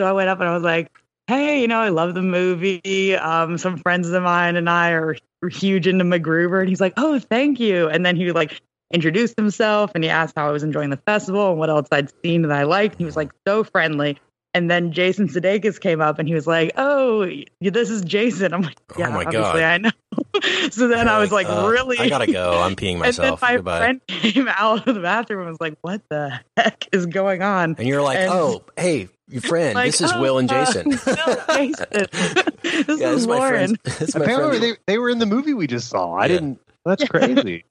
So 0.00 0.06
I 0.06 0.12
went 0.12 0.30
up 0.30 0.40
and 0.40 0.48
I 0.48 0.54
was 0.54 0.62
like, 0.62 0.90
hey, 1.26 1.60
you 1.60 1.68
know, 1.68 1.80
I 1.80 1.88
love 1.88 2.14
the 2.14 2.22
movie. 2.22 3.16
Um, 3.16 3.58
some 3.58 3.78
friends 3.78 4.10
of 4.10 4.22
mine 4.22 4.56
and 4.56 4.68
I 4.68 4.90
are 4.90 5.16
huge 5.50 5.86
into 5.86 6.04
MacGruber, 6.04 6.60
and 6.60 6.68
he's 6.68 6.80
like, 6.80 6.94
oh, 6.96 7.18
thank 7.18 7.60
you. 7.60 7.88
And 7.88 8.04
then 8.04 8.16
he 8.16 8.32
like 8.32 8.60
introduced 8.92 9.36
himself 9.36 9.92
and 9.94 10.04
he 10.04 10.10
asked 10.10 10.34
how 10.36 10.48
I 10.48 10.52
was 10.52 10.62
enjoying 10.62 10.90
the 10.90 10.98
festival 10.98 11.50
and 11.50 11.58
what 11.58 11.70
else 11.70 11.88
I'd 11.90 12.12
seen 12.22 12.42
that 12.42 12.52
I 12.52 12.64
liked. 12.64 12.98
He 12.98 13.04
was 13.04 13.16
like 13.16 13.32
so 13.46 13.64
friendly. 13.64 14.18
And 14.54 14.70
then 14.70 14.92
Jason 14.92 15.28
Sudeikis 15.28 15.80
came 15.80 16.02
up 16.02 16.18
and 16.18 16.28
he 16.28 16.34
was 16.34 16.46
like, 16.46 16.72
"Oh, 16.76 17.26
this 17.60 17.88
is 17.88 18.02
Jason." 18.02 18.52
I'm 18.52 18.60
like, 18.62 18.76
Oh 18.90 18.94
"Yeah, 18.98 19.08
my 19.08 19.24
obviously 19.24 19.40
God. 19.40 19.62
I 19.62 19.78
know." 19.78 19.90
so 20.70 20.88
then 20.88 21.08
I 21.08 21.18
was 21.20 21.32
like, 21.32 21.48
uh, 21.48 21.66
"Really?" 21.70 21.98
I 21.98 22.08
gotta 22.10 22.30
go. 22.30 22.60
I'm 22.60 22.76
peeing 22.76 22.98
myself. 22.98 23.02
And 23.18 23.24
then 23.24 23.30
myself. 23.30 23.40
my 23.42 23.56
Goodbye. 23.56 23.78
friend 23.78 24.00
came 24.08 24.48
out 24.48 24.86
of 24.86 24.94
the 24.94 25.00
bathroom 25.00 25.40
and 25.40 25.48
was 25.48 25.60
like, 25.60 25.78
"What 25.80 26.02
the 26.10 26.38
heck 26.56 26.86
is 26.92 27.06
going 27.06 27.40
on?" 27.42 27.76
and 27.78 27.88
you're 27.88 28.02
like, 28.02 28.18
and- 28.18 28.30
oh, 28.30 28.62
hey, 28.76 29.08
your 29.28 29.40
friend. 29.40 29.74
Like, 29.74 29.86
this 29.92 30.02
is 30.02 30.12
"Oh, 30.12 30.20
Will 30.20 30.38
and 30.38 30.52
uh, 30.52 30.66
Jason. 30.66 30.90
no, 30.90 30.96
Jason. 31.56 32.06
this 32.86 33.00
yeah, 33.00 33.10
is 33.12 33.26
my 33.26 33.34
Lauren. 33.36 33.76
friend. 33.76 33.78
This 33.84 34.02
is 34.02 34.14
my 34.16 34.22
Apparently, 34.24 34.58
friend. 34.58 34.78
they, 34.86 34.92
they 34.92 34.98
were 34.98 35.08
in 35.08 35.18
the 35.18 35.26
movie 35.26 35.54
we 35.54 35.66
just 35.66 35.88
saw. 35.88 36.12
I 36.14 36.24
Yeah. 36.24 36.28
didn't. 36.28 36.60
That's 36.84 37.04
crazy. 37.08 37.64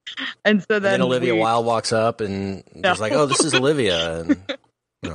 And 0.45 0.61
so 0.61 0.77
And 0.77 0.83
then, 0.85 0.91
then 0.93 1.01
Olivia 1.01 1.35
we- 1.35 1.41
Wilde 1.41 1.65
walks 1.65 1.91
up 1.93 2.21
and 2.21 2.63
No. 2.73 2.89
just 2.89 3.01
like, 3.01 3.11
oh, 3.11 3.25
this 3.27 3.43
is 3.43 3.53
Olivia. 3.53 4.21
And 4.21 4.37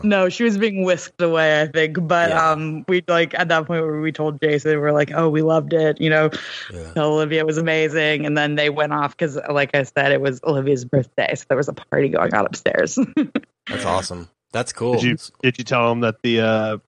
No, 0.03 0.29
she 0.29 0.43
was 0.43 0.59
being 0.59 0.83
whisked 0.83 1.23
away, 1.23 1.61
I 1.63 1.67
think. 1.69 1.97
But 2.09 2.31
Yeah. 2.31 2.51
um, 2.51 2.85
we 2.89 3.05
like 3.07 3.35
at 3.35 3.47
that 3.49 3.67
point 3.67 3.83
where 3.83 4.01
we 4.01 4.11
told 4.11 4.41
Jason, 4.41 4.81
we're 4.81 4.91
like, 4.93 5.13
"Oh, 5.15 5.29
we 5.29 5.43
loved 5.43 5.73
it," 5.73 6.01
you 6.01 6.11
know. 6.11 6.31
yeah. 6.73 6.91
Olivia 6.97 7.45
was 7.47 7.57
amazing, 7.57 8.27
and 8.27 8.37
then 8.37 8.57
they 8.57 8.69
went 8.69 8.93
off 8.93 9.17
because, 9.17 9.39
like 9.49 9.71
I 9.75 9.85
said, 9.85 10.11
it 10.11 10.21
was 10.21 10.41
Olivia's 10.43 10.85
birthday, 10.85 11.33
so 11.37 11.45
there 11.49 11.57
was 11.57 11.69
a 11.69 11.73
party 11.73 12.09
going 12.09 12.35
on 12.35 12.47
upstairs. 12.47 12.99
that's 13.69 13.85
awesome. 13.85 14.29
That's 14.53 14.73
cool. 14.73 14.95
Did 14.95 15.03
you 15.05 15.17
did 15.43 15.59
you 15.59 15.63
tell 15.65 15.91
him 15.93 16.01
that 16.01 16.21
the 16.23 16.41
uh, 16.41 16.79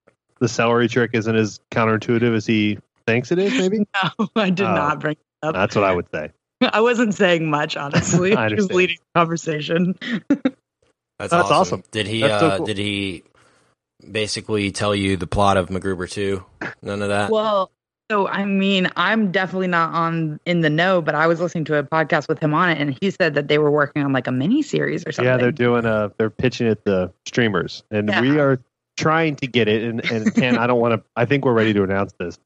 the 0.40 0.48
celery 0.48 0.88
trick 0.88 1.10
isn't 1.14 1.36
as 1.36 1.60
counterintuitive 1.70 2.34
as 2.34 2.46
he 2.46 2.78
thinks 3.06 3.30
it 3.30 3.38
is? 3.38 3.52
Maybe 3.56 3.78
no, 4.18 4.28
I 4.34 4.50
did 4.50 4.66
Oh. 4.66 4.74
not 4.74 4.98
bring 4.98 5.12
it 5.12 5.46
up. 5.46 5.54
that's 5.54 5.76
what 5.76 5.84
I 5.84 5.92
would 5.94 6.06
say. 6.12 6.32
I 6.72 6.80
wasn't 6.80 7.14
saying 7.14 7.48
much, 7.48 7.76
honestly. 7.76 8.34
I 8.34 8.46
I 8.46 8.54
was 8.54 8.72
leading 8.72 8.96
the 9.14 9.20
conversation. 9.20 9.94
That's, 11.18 11.30
That's 11.32 11.50
awesome. 11.50 11.80
awesome. 11.80 11.82
Did 11.90 12.06
he? 12.06 12.20
That's 12.20 12.40
so 12.40 12.48
uh, 12.48 12.56
cool. 12.58 12.66
Did 12.66 12.78
he 12.78 13.24
basically 14.10 14.70
tell 14.70 14.94
you 14.94 15.16
the 15.16 15.26
plot 15.26 15.56
of 15.56 15.68
MacGruber 15.68 16.08
two? 16.10 16.44
None 16.82 17.02
of 17.02 17.08
that. 17.08 17.30
Well, 17.30 17.70
so 18.10 18.26
I 18.28 18.44
mean, 18.44 18.88
I'm 18.96 19.32
definitely 19.32 19.66
not 19.68 19.92
on 19.92 20.40
in 20.46 20.60
the 20.60 20.70
know, 20.70 21.02
but 21.02 21.14
I 21.14 21.26
was 21.26 21.40
listening 21.40 21.64
to 21.66 21.76
a 21.76 21.82
podcast 21.82 22.28
with 22.28 22.38
him 22.38 22.54
on 22.54 22.70
it, 22.70 22.78
and 22.78 22.96
he 23.00 23.10
said 23.10 23.34
that 23.34 23.48
they 23.48 23.58
were 23.58 23.70
working 23.70 24.02
on 24.04 24.12
like 24.12 24.26
a 24.26 24.32
mini 24.32 24.62
series 24.62 25.06
or 25.06 25.12
something. 25.12 25.28
Yeah, 25.30 25.36
they're 25.38 25.52
doing 25.52 25.84
a 25.84 26.12
they're 26.18 26.30
pitching 26.30 26.68
it 26.68 26.84
the 26.84 27.12
streamers, 27.26 27.82
and 27.90 28.08
Yeah. 28.08 28.20
we 28.20 28.38
are 28.38 28.60
trying 28.96 29.36
to 29.36 29.46
get 29.46 29.68
it. 29.68 29.82
And 29.82 30.10
and, 30.10 30.38
and 30.42 30.56
I 30.56 30.66
don't 30.66 30.80
want 30.80 30.94
to. 30.94 31.02
I 31.16 31.24
think 31.24 31.44
we're 31.44 31.52
ready 31.52 31.72
to 31.74 31.82
announce 31.82 32.12
this. 32.18 32.38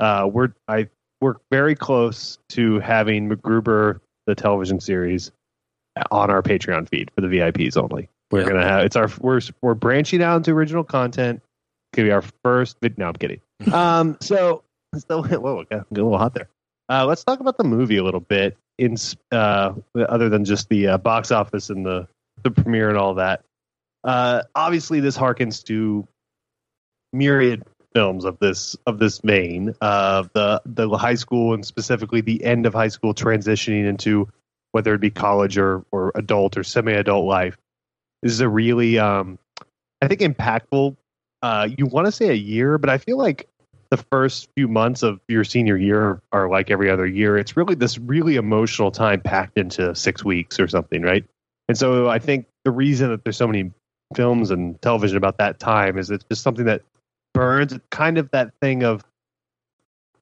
Uh, 0.00 0.28
we're 0.30 0.52
I 0.66 0.88
we're 1.20 1.36
very 1.50 1.74
close 1.74 2.38
to 2.50 2.80
having 2.80 3.28
MacGruber 3.30 4.00
the 4.26 4.34
television 4.34 4.78
series 4.80 5.32
on 6.10 6.30
our 6.30 6.42
Patreon 6.42 6.88
feed 6.88 7.10
for 7.14 7.20
the 7.20 7.28
VIPs 7.28 7.76
only. 7.76 8.08
We're 8.30 8.42
Yeah. 8.42 8.48
gonna 8.48 8.66
have 8.68 8.84
it's 8.84 8.96
our 8.96 9.08
we're 9.20 9.40
we're 9.62 9.74
branching 9.74 10.22
out 10.22 10.36
into 10.36 10.52
original 10.52 10.84
content. 10.84 11.42
Gonna 11.94 12.08
be 12.08 12.12
our 12.12 12.22
first. 12.44 12.76
vid- 12.80 12.98
No, 12.98 13.06
I'm 13.08 13.14
kidding. 13.14 13.40
um, 13.72 14.16
so 14.20 14.62
so 15.08 15.22
whoa, 15.22 15.64
got 15.64 15.80
a 15.90 15.94
little 15.94 16.18
hot 16.18 16.34
there. 16.34 16.48
Uh, 16.90 17.04
let's 17.06 17.24
talk 17.24 17.40
about 17.40 17.58
the 17.58 17.64
movie 17.64 17.96
a 17.98 18.04
little 18.04 18.20
bit. 18.20 18.56
In 18.78 18.96
uh, 19.32 19.72
other 19.96 20.28
than 20.28 20.44
just 20.44 20.68
the 20.68 20.86
uh, 20.88 20.98
box 20.98 21.30
office 21.32 21.68
and 21.70 21.84
the 21.84 22.06
the 22.44 22.50
premiere 22.50 22.88
and 22.88 22.96
all 22.98 23.14
that. 23.14 23.42
Uh, 24.04 24.42
obviously, 24.54 25.00
this 25.00 25.18
harkens 25.18 25.64
to 25.64 26.06
myriad 27.12 27.64
films 27.94 28.24
of 28.24 28.38
this 28.38 28.76
of 28.86 28.98
this 28.98 29.18
vein 29.24 29.74
of 29.80 30.30
the 30.34 30.60
the 30.66 30.88
high 30.90 31.14
school 31.14 31.54
and 31.54 31.64
specifically 31.66 32.20
the 32.20 32.44
end 32.44 32.66
of 32.66 32.74
high 32.74 32.88
school 32.88 33.14
transitioning 33.14 33.86
into 33.86 34.28
whether 34.72 34.94
it 34.94 35.00
be 35.00 35.10
college 35.10 35.58
or 35.58 35.84
or 35.90 36.12
adult 36.14 36.56
or 36.56 36.64
semi 36.64 36.92
adult 36.92 37.26
life. 37.26 37.56
Is 38.22 38.40
a 38.40 38.48
really 38.48 38.98
um, 38.98 39.38
I 40.02 40.08
think 40.08 40.20
impactful. 40.20 40.96
Uh, 41.40 41.68
you 41.76 41.86
want 41.86 42.06
to 42.06 42.12
say 42.12 42.30
a 42.30 42.34
year, 42.34 42.78
but 42.78 42.90
I 42.90 42.98
feel 42.98 43.16
like 43.16 43.48
the 43.90 43.96
first 43.96 44.48
few 44.56 44.68
months 44.68 45.02
of 45.02 45.20
your 45.28 45.44
senior 45.44 45.76
year 45.76 46.20
are 46.32 46.48
like 46.48 46.70
every 46.70 46.90
other 46.90 47.06
year. 47.06 47.38
It's 47.38 47.56
really 47.56 47.74
this 47.74 47.98
really 47.98 48.36
emotional 48.36 48.90
time 48.90 49.20
packed 49.20 49.56
into 49.56 49.94
six 49.94 50.24
weeks 50.24 50.60
or 50.60 50.68
something, 50.68 51.02
right? 51.02 51.24
And 51.68 51.78
so 51.78 52.08
I 52.08 52.18
think 52.18 52.46
the 52.64 52.70
reason 52.70 53.10
that 53.10 53.24
there's 53.24 53.36
so 53.36 53.46
many 53.46 53.72
films 54.14 54.50
and 54.50 54.80
television 54.82 55.16
about 55.16 55.38
that 55.38 55.58
time 55.58 55.98
is 55.98 56.10
it's 56.10 56.24
just 56.24 56.42
something 56.42 56.64
that 56.66 56.82
burns. 57.34 57.78
Kind 57.90 58.18
of 58.18 58.30
that 58.32 58.52
thing 58.60 58.82
of, 58.82 59.04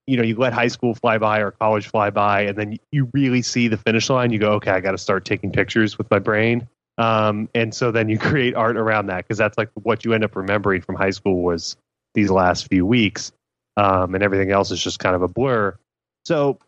you 0.07 0.17
know, 0.17 0.23
you 0.23 0.37
let 0.37 0.53
high 0.53 0.69
school 0.69 0.95
fly 0.95 1.19
by 1.19 1.41
or 1.41 1.51
college 1.51 1.89
fly 1.89 2.11
by, 2.11 2.43
and 2.43 2.57
then 2.57 2.79
you 2.93 3.11
really 3.13 3.43
see 3.43 3.69
the 3.69 3.77
finish 3.77 4.09
line. 4.09 4.31
You 4.31 4.39
go, 4.39 4.53
okay, 4.55 4.71
I 4.71 4.81
got 4.81 4.93
to 4.93 4.99
start 4.99 5.25
taking 5.25 5.51
pictures 5.51 5.99
with 5.99 6.11
my 6.11 6.19
brain. 6.19 6.69
Um, 6.99 7.49
and 7.55 7.75
so 7.75 7.91
then 7.91 8.09
you 8.09 8.19
create 8.21 8.55
art 8.55 8.77
around 8.77 9.07
that 9.07 9.25
because 9.25 9.39
that's 9.39 9.59
like 9.59 9.71
what 9.75 10.05
you 10.05 10.13
end 10.13 10.25
up 10.25 10.37
remembering 10.37 10.83
from 10.83 10.95
high 10.95 11.11
school 11.11 11.43
was 11.43 11.77
these 12.15 12.31
last 12.31 12.69
few 12.69 12.87
weeks 12.87 13.33
um, 13.77 14.15
and 14.15 14.25
everything 14.25 14.51
else 14.51 14.71
is 14.71 14.83
just 14.83 14.99
kind 14.99 15.15
of 15.15 15.23
a 15.23 15.29
blur. 15.29 15.77
So, 16.25 16.59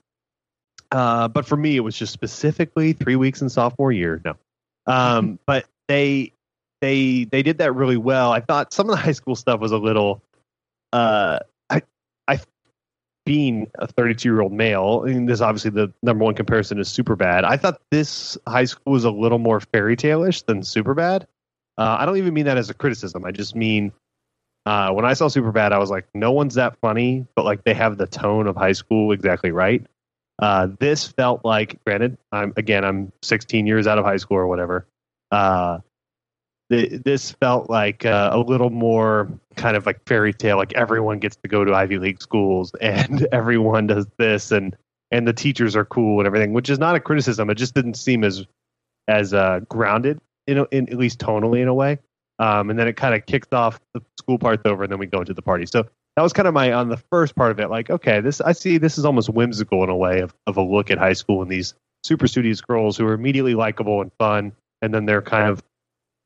uh, 0.90 1.28
but 1.28 1.46
for 1.46 1.56
me, 1.56 1.76
it 1.76 1.80
was 1.80 1.96
just 1.96 2.12
specifically 2.12 2.92
three 2.92 3.16
weeks 3.16 3.42
in 3.42 3.48
sophomore 3.48 3.92
year. 3.92 4.20
No, 4.24 4.36
um, 4.86 5.38
but 5.46 5.66
they 5.88 6.32
they 6.80 7.24
they 7.24 7.42
did 7.42 7.58
that 7.58 7.72
really 7.74 7.96
well. 7.96 8.32
I 8.32 8.40
thought 8.40 8.72
some 8.72 8.88
of 8.88 8.96
the 8.96 9.02
high 9.02 9.12
school 9.12 9.36
stuff 9.36 9.60
was 9.60 9.72
a 9.72 9.78
little. 9.78 10.22
Uh, 10.92 11.40
being 13.28 13.70
a 13.78 13.86
32 13.86 14.26
year 14.26 14.40
old 14.40 14.54
male, 14.54 15.04
and 15.04 15.28
this 15.28 15.42
obviously 15.42 15.70
the 15.70 15.92
number 16.02 16.24
one 16.24 16.34
comparison 16.34 16.78
is 16.78 16.88
Superbad. 16.88 17.44
I 17.44 17.58
thought 17.58 17.78
this 17.90 18.38
high 18.48 18.64
school 18.64 18.94
was 18.94 19.04
a 19.04 19.10
little 19.10 19.38
more 19.38 19.60
fairy 19.60 19.96
tale-ish 19.96 20.40
than 20.42 20.62
Superbad. 20.62 21.24
Uh, 21.76 21.96
I 22.00 22.06
don't 22.06 22.16
even 22.16 22.32
mean 22.32 22.46
that 22.46 22.56
as 22.56 22.70
a 22.70 22.74
criticism. 22.74 23.26
I 23.26 23.30
just 23.30 23.54
mean 23.54 23.92
uh, 24.64 24.92
when 24.92 25.04
I 25.04 25.12
saw 25.12 25.26
Superbad, 25.26 25.72
I 25.72 25.78
was 25.78 25.90
like, 25.90 26.06
no 26.14 26.32
one's 26.32 26.54
that 26.54 26.78
funny, 26.80 27.26
but 27.34 27.44
like 27.44 27.64
they 27.64 27.74
have 27.74 27.98
the 27.98 28.06
tone 28.06 28.46
of 28.46 28.56
high 28.56 28.72
school 28.72 29.12
exactly 29.12 29.50
right. 29.50 29.86
Uh, 30.38 30.68
this 30.80 31.06
felt 31.06 31.44
like, 31.44 31.84
granted, 31.84 32.16
I'm 32.32 32.54
again, 32.56 32.82
I'm 32.82 33.12
16 33.20 33.66
years 33.66 33.86
out 33.86 33.98
of 33.98 34.06
high 34.06 34.16
school 34.16 34.38
or 34.38 34.46
whatever. 34.46 34.86
Uh, 35.30 35.80
th- 36.70 37.02
this 37.02 37.32
felt 37.32 37.70
like 37.70 38.04
uh, 38.04 38.30
a 38.32 38.38
little 38.38 38.70
more 38.70 39.28
kind 39.56 39.76
of 39.76 39.86
like 39.86 40.00
fairy 40.06 40.32
tale, 40.32 40.56
like 40.56 40.74
everyone 40.74 41.18
gets 41.18 41.36
to 41.36 41.48
go 41.48 41.64
to 41.64 41.74
Ivy 41.74 41.98
League 41.98 42.20
schools 42.20 42.74
and 42.80 43.26
everyone 43.32 43.86
does 43.86 44.06
this, 44.18 44.52
and 44.52 44.76
and 45.10 45.26
the 45.26 45.32
teachers 45.32 45.74
are 45.74 45.84
cool 45.84 46.20
and 46.20 46.26
everything, 46.26 46.52
which 46.52 46.68
is 46.68 46.78
not 46.78 46.94
a 46.94 47.00
criticism. 47.00 47.50
It 47.50 47.56
just 47.56 47.74
didn't 47.74 47.94
seem 47.94 48.24
as 48.24 48.44
as 49.06 49.32
uh, 49.32 49.60
grounded, 49.68 50.20
in, 50.46 50.66
in 50.70 50.88
at 50.90 50.98
least 50.98 51.18
tonally 51.18 51.62
in 51.62 51.68
a 51.68 51.74
way. 51.74 51.98
Um, 52.38 52.70
and 52.70 52.78
then 52.78 52.86
it 52.86 52.96
kind 52.96 53.14
of 53.14 53.26
kicks 53.26 53.48
off 53.52 53.80
the 53.94 54.02
school 54.16 54.38
part's 54.38 54.62
over, 54.64 54.84
and 54.84 54.92
then 54.92 54.98
we 54.98 55.06
go 55.06 55.18
into 55.18 55.34
the 55.34 55.42
party. 55.42 55.66
So 55.66 55.86
that 56.16 56.22
was 56.22 56.32
kind 56.32 56.46
of 56.46 56.54
my 56.54 56.72
on 56.72 56.88
the 56.88 56.96
first 56.96 57.34
part 57.34 57.50
of 57.50 57.58
it. 57.60 57.68
Like, 57.68 57.90
okay, 57.90 58.20
this 58.20 58.40
I 58.40 58.52
see 58.52 58.78
this 58.78 58.98
is 58.98 59.04
almost 59.04 59.28
whimsical 59.28 59.82
in 59.82 59.90
a 59.90 59.96
way 59.96 60.20
of 60.20 60.34
of 60.46 60.56
a 60.56 60.62
look 60.62 60.90
at 60.90 60.98
high 60.98 61.14
school 61.14 61.42
and 61.42 61.50
these 61.50 61.74
super 62.04 62.28
studious 62.28 62.60
girls 62.60 62.96
who 62.96 63.06
are 63.06 63.12
immediately 63.12 63.54
likable 63.54 64.00
and 64.02 64.12
fun, 64.18 64.52
and 64.82 64.94
then 64.94 65.06
they're 65.06 65.22
kind 65.22 65.50
of 65.50 65.62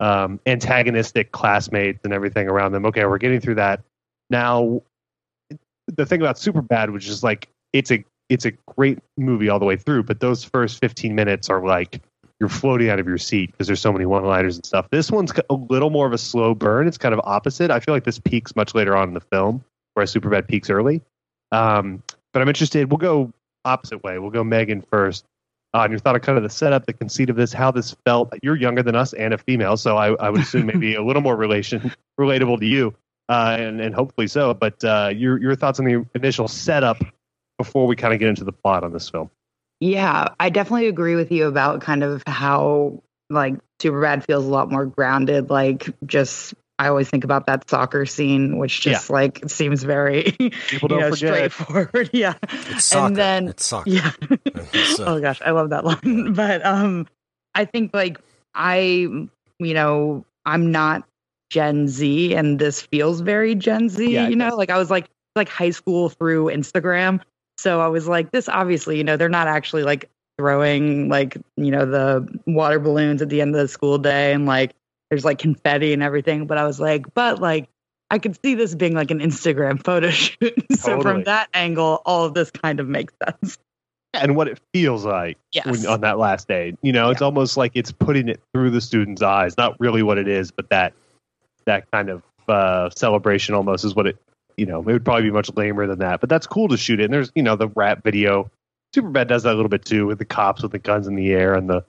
um, 0.02 0.40
antagonistic 0.46 1.30
classmates 1.30 2.00
and 2.04 2.12
everything 2.12 2.48
around 2.48 2.72
them. 2.72 2.84
Okay, 2.84 3.06
we're 3.06 3.18
getting 3.18 3.40
through 3.40 3.54
that. 3.54 3.80
Now, 4.30 4.82
the 5.86 6.04
thing 6.04 6.20
about 6.20 6.36
Superbad 6.36 6.92
which 6.92 7.08
is 7.08 7.22
like 7.22 7.48
it's 7.72 7.90
a 7.92 8.04
it's 8.28 8.44
a 8.44 8.50
great 8.76 8.98
movie 9.16 9.48
all 9.48 9.58
the 9.58 9.64
way 9.64 9.76
through, 9.76 10.02
but 10.02 10.20
those 10.20 10.42
first 10.42 10.80
15 10.80 11.14
minutes 11.14 11.48
are 11.48 11.64
like 11.64 12.00
you're 12.40 12.48
floating 12.48 12.90
out 12.90 12.98
of 12.98 13.06
your 13.06 13.18
seat 13.18 13.52
because 13.52 13.68
there's 13.68 13.80
so 13.80 13.92
many 13.92 14.04
one-liners 14.04 14.56
and 14.56 14.66
stuff. 14.66 14.88
This 14.90 15.12
one's 15.12 15.32
a 15.48 15.54
little 15.54 15.90
more 15.90 16.06
of 16.08 16.12
a 16.12 16.18
slow 16.18 16.54
burn. 16.54 16.88
It's 16.88 16.98
kind 16.98 17.14
of 17.14 17.20
opposite. 17.22 17.70
I 17.70 17.78
feel 17.78 17.94
like 17.94 18.04
this 18.04 18.18
peaks 18.18 18.56
much 18.56 18.74
later 18.74 18.96
on 18.96 19.08
in 19.08 19.14
the 19.14 19.20
film, 19.20 19.64
whereas 19.94 20.12
Superbad 20.12 20.48
peaks 20.48 20.68
early. 20.68 21.02
Um, 21.52 22.02
but 22.32 22.42
I'm 22.42 22.48
interested. 22.48 22.90
We'll 22.90 22.98
go 22.98 23.32
opposite 23.64 24.02
way. 24.02 24.18
We'll 24.18 24.30
go 24.30 24.42
Megan 24.42 24.82
first. 24.82 25.24
Uh, 25.74 25.82
and 25.84 25.90
your 25.90 25.98
thought 25.98 26.14
of 26.14 26.22
kind 26.22 26.36
of 26.36 26.44
the 26.44 26.50
setup, 26.50 26.84
the 26.84 26.92
conceit 26.92 27.30
of 27.30 27.36
this, 27.36 27.52
how 27.52 27.70
this 27.70 27.96
felt. 28.04 28.32
You're 28.42 28.56
younger 28.56 28.82
than 28.82 28.94
us 28.94 29.14
and 29.14 29.32
a 29.32 29.38
female, 29.38 29.76
so 29.76 29.96
I, 29.96 30.12
I 30.14 30.28
would 30.28 30.42
assume 30.42 30.66
maybe 30.66 30.94
a 30.94 31.02
little 31.02 31.22
more 31.22 31.34
relation 31.34 31.92
relatable 32.20 32.58
to 32.60 32.66
you, 32.66 32.94
uh, 33.30 33.56
and 33.58 33.80
and 33.80 33.94
hopefully 33.94 34.26
so. 34.26 34.52
But 34.52 34.84
uh, 34.84 35.12
your 35.14 35.40
your 35.40 35.54
thoughts 35.54 35.78
on 35.78 35.86
the 35.86 36.06
initial 36.14 36.46
setup 36.46 36.98
before 37.56 37.86
we 37.86 37.96
kind 37.96 38.12
of 38.12 38.20
get 38.20 38.28
into 38.28 38.44
the 38.44 38.52
plot 38.52 38.84
on 38.84 38.92
this 38.92 39.08
film. 39.08 39.30
Yeah, 39.80 40.28
I 40.38 40.50
definitely 40.50 40.88
agree 40.88 41.16
with 41.16 41.32
you 41.32 41.46
about 41.46 41.80
kind 41.80 42.04
of 42.04 42.22
how 42.26 43.02
like 43.30 43.54
Superbad 43.80 44.24
feels 44.24 44.44
a 44.44 44.48
lot 44.48 44.70
more 44.70 44.86
grounded. 44.86 45.50
Like 45.50 45.88
just 46.06 46.54
I 46.78 46.88
always 46.88 47.08
think 47.08 47.24
about 47.24 47.46
that 47.46 47.68
soccer 47.68 48.06
scene, 48.06 48.58
which 48.58 48.80
just 48.80 49.08
yeah. 49.08 49.14
like 49.14 49.42
seems 49.48 49.82
very 49.82 50.22
People 50.68 50.88
don't 50.88 50.98
you 50.98 51.04
know, 51.04 51.10
forget. 51.10 51.52
straightforward. 51.52 52.10
yeah. 52.12 52.34
It's 52.42 52.84
soccer. 52.84 53.06
And 53.06 53.16
then 53.16 53.48
it's 53.48 53.64
soccer. 53.64 53.90
Yeah. 53.90 54.10
oh 55.00 55.20
gosh, 55.20 55.40
I 55.44 55.50
love 55.50 55.70
that 55.70 55.84
line. 55.84 56.32
But 56.32 56.64
um 56.64 57.06
I 57.54 57.64
think 57.64 57.92
like 57.94 58.18
I 58.54 59.28
you 59.58 59.74
know, 59.74 60.24
I'm 60.44 60.72
not 60.72 61.06
Gen 61.50 61.86
Z 61.86 62.34
and 62.34 62.58
this 62.58 62.82
feels 62.82 63.20
very 63.20 63.54
Gen 63.54 63.88
Z, 63.88 64.12
yeah, 64.12 64.26
you 64.26 64.34
know? 64.34 64.56
Like 64.56 64.70
I 64.70 64.78
was 64.78 64.90
like 64.90 65.08
like 65.36 65.48
high 65.48 65.70
school 65.70 66.08
through 66.08 66.46
Instagram. 66.46 67.20
So 67.58 67.80
I 67.80 67.86
was 67.86 68.08
like, 68.08 68.32
this 68.32 68.48
obviously, 68.48 68.96
you 68.98 69.04
know, 69.04 69.16
they're 69.16 69.28
not 69.28 69.46
actually 69.46 69.82
like 69.82 70.10
throwing 70.38 71.08
like, 71.08 71.36
you 71.56 71.70
know, 71.70 71.86
the 71.86 72.26
water 72.46 72.78
balloons 72.78 73.22
at 73.22 73.28
the 73.28 73.40
end 73.40 73.54
of 73.54 73.60
the 73.60 73.68
school 73.68 73.98
day 73.98 74.32
and 74.32 74.46
like 74.46 74.74
there's 75.12 75.26
like 75.26 75.38
confetti 75.38 75.92
and 75.92 76.02
everything. 76.02 76.46
But 76.46 76.56
I 76.56 76.64
was 76.64 76.80
like, 76.80 77.12
but 77.12 77.38
like 77.38 77.68
I 78.10 78.18
could 78.18 78.34
see 78.42 78.54
this 78.54 78.74
being 78.74 78.94
like 78.94 79.10
an 79.10 79.20
Instagram 79.20 79.84
photo 79.84 80.08
shoot. 80.10 80.54
so 80.70 80.96
totally. 80.96 81.02
from 81.02 81.24
that 81.24 81.50
angle, 81.52 82.00
all 82.06 82.24
of 82.24 82.32
this 82.32 82.50
kind 82.50 82.80
of 82.80 82.88
makes 82.88 83.12
sense. 83.22 83.58
And 84.14 84.36
what 84.36 84.48
it 84.48 84.58
feels 84.72 85.04
like 85.04 85.36
yes. 85.52 85.66
when, 85.66 85.86
on 85.86 86.00
that 86.00 86.18
last 86.18 86.48
day, 86.48 86.74
you 86.80 86.92
know, 86.92 87.06
yeah. 87.08 87.12
it's 87.12 87.20
almost 87.20 87.58
like 87.58 87.72
it's 87.74 87.92
putting 87.92 88.30
it 88.30 88.40
through 88.54 88.70
the 88.70 88.80
student's 88.80 89.20
eyes. 89.20 89.58
Not 89.58 89.78
really 89.78 90.02
what 90.02 90.16
it 90.16 90.28
is, 90.28 90.50
but 90.50 90.70
that 90.70 90.94
that 91.66 91.90
kind 91.90 92.08
of 92.08 92.22
uh, 92.48 92.88
celebration 92.96 93.54
almost 93.54 93.84
is 93.84 93.94
what 93.94 94.06
it 94.06 94.16
you 94.56 94.64
know, 94.64 94.80
it 94.80 94.86
would 94.86 95.04
probably 95.04 95.24
be 95.24 95.30
much 95.30 95.50
lamer 95.54 95.86
than 95.86 95.98
that. 95.98 96.20
But 96.20 96.30
that's 96.30 96.46
cool 96.46 96.68
to 96.68 96.78
shoot 96.78 97.00
it. 97.00 97.04
And 97.04 97.12
there's, 97.12 97.30
you 97.34 97.42
know, 97.42 97.56
the 97.56 97.68
rap 97.68 98.02
video. 98.02 98.50
Superbad 98.96 99.28
does 99.28 99.42
that 99.42 99.52
a 99.52 99.56
little 99.56 99.68
bit 99.68 99.84
too 99.84 100.06
with 100.06 100.18
the 100.18 100.24
cops 100.24 100.62
with 100.62 100.72
the 100.72 100.78
guns 100.78 101.06
in 101.06 101.16
the 101.16 101.32
air 101.32 101.52
and 101.52 101.68
the 101.68 101.84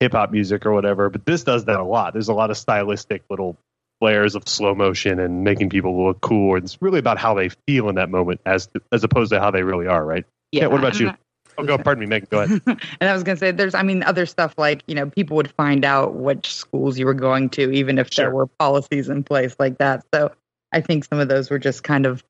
hip 0.00 0.12
hop 0.12 0.30
music 0.30 0.66
or 0.66 0.72
whatever. 0.72 1.10
But 1.10 1.26
this 1.26 1.44
does 1.44 1.64
that 1.66 1.78
a 1.78 1.84
lot. 1.84 2.12
There's 2.12 2.28
a 2.28 2.34
lot 2.34 2.50
of 2.50 2.56
stylistic 2.56 3.22
little 3.30 3.56
layers 4.00 4.34
of 4.34 4.48
slow 4.48 4.74
motion 4.74 5.18
and 5.18 5.42
making 5.42 5.70
people 5.70 6.06
look 6.06 6.20
cool. 6.20 6.54
And 6.54 6.64
it's 6.64 6.80
really 6.80 6.98
about 6.98 7.18
how 7.18 7.34
they 7.34 7.48
feel 7.66 7.88
in 7.88 7.96
that 7.96 8.10
moment 8.10 8.40
as 8.46 8.68
as 8.92 9.04
opposed 9.04 9.32
to 9.32 9.40
how 9.40 9.50
they 9.50 9.62
really 9.62 9.86
are, 9.86 10.04
right? 10.04 10.24
Yeah. 10.52 10.66
what 10.66 10.78
about 10.78 10.98
you? 10.98 11.08
Uh-huh. 11.08 11.16
Oh, 11.58 11.64
go. 11.64 11.76
Pardon 11.76 12.00
me, 12.00 12.06
Megan. 12.06 12.28
Go 12.30 12.40
ahead. 12.42 12.62
and 12.66 13.10
I 13.10 13.12
was 13.12 13.24
going 13.24 13.36
to 13.36 13.40
say, 13.40 13.50
there's, 13.50 13.74
I 13.74 13.82
mean, 13.82 14.04
other 14.04 14.26
stuff 14.26 14.54
like 14.56 14.84
you 14.86 14.94
know, 14.94 15.10
people 15.10 15.36
would 15.36 15.50
find 15.50 15.84
out 15.84 16.14
which 16.14 16.54
schools 16.54 16.98
you 16.98 17.04
were 17.04 17.14
going 17.14 17.50
to, 17.50 17.72
even 17.72 17.98
if 17.98 18.12
sure. 18.12 18.26
there 18.26 18.34
were 18.34 18.46
policies 18.46 19.08
in 19.08 19.24
place 19.24 19.56
like 19.58 19.78
that. 19.78 20.04
So 20.14 20.30
I 20.72 20.80
think 20.80 21.04
some 21.04 21.18
of 21.18 21.28
those 21.28 21.50
were 21.50 21.58
just 21.58 21.82
kind 21.82 22.06
of 22.06 22.22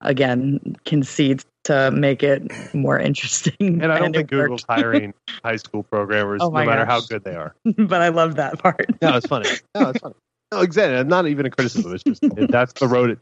again 0.00 0.76
concedes 0.86 1.44
to 1.64 1.90
make 1.90 2.22
it 2.22 2.74
more 2.74 2.98
interesting. 2.98 3.82
And 3.82 3.92
I 3.92 3.98
don't 3.98 4.14
think 4.14 4.30
Google's 4.30 4.64
hiring 4.68 5.14
high 5.44 5.56
school 5.56 5.82
programmers, 5.82 6.40
oh 6.42 6.48
no 6.48 6.64
matter 6.64 6.84
gosh. 6.84 6.88
how 6.88 7.00
good 7.06 7.24
they 7.24 7.34
are. 7.34 7.54
but 7.64 8.00
I 8.00 8.08
love 8.08 8.36
that 8.36 8.58
part. 8.58 8.86
no, 9.02 9.16
it's 9.16 9.26
funny. 9.26 9.48
No, 9.74 9.90
it's 9.90 10.00
funny. 10.00 10.14
No, 10.52 10.60
exactly. 10.60 11.04
Not 11.04 11.26
even 11.28 11.46
a 11.46 11.50
criticism. 11.50 11.94
It's 11.94 12.02
just 12.02 12.22
that's 12.48 12.72
the 12.74 12.88
road 12.88 13.10
it, 13.10 13.18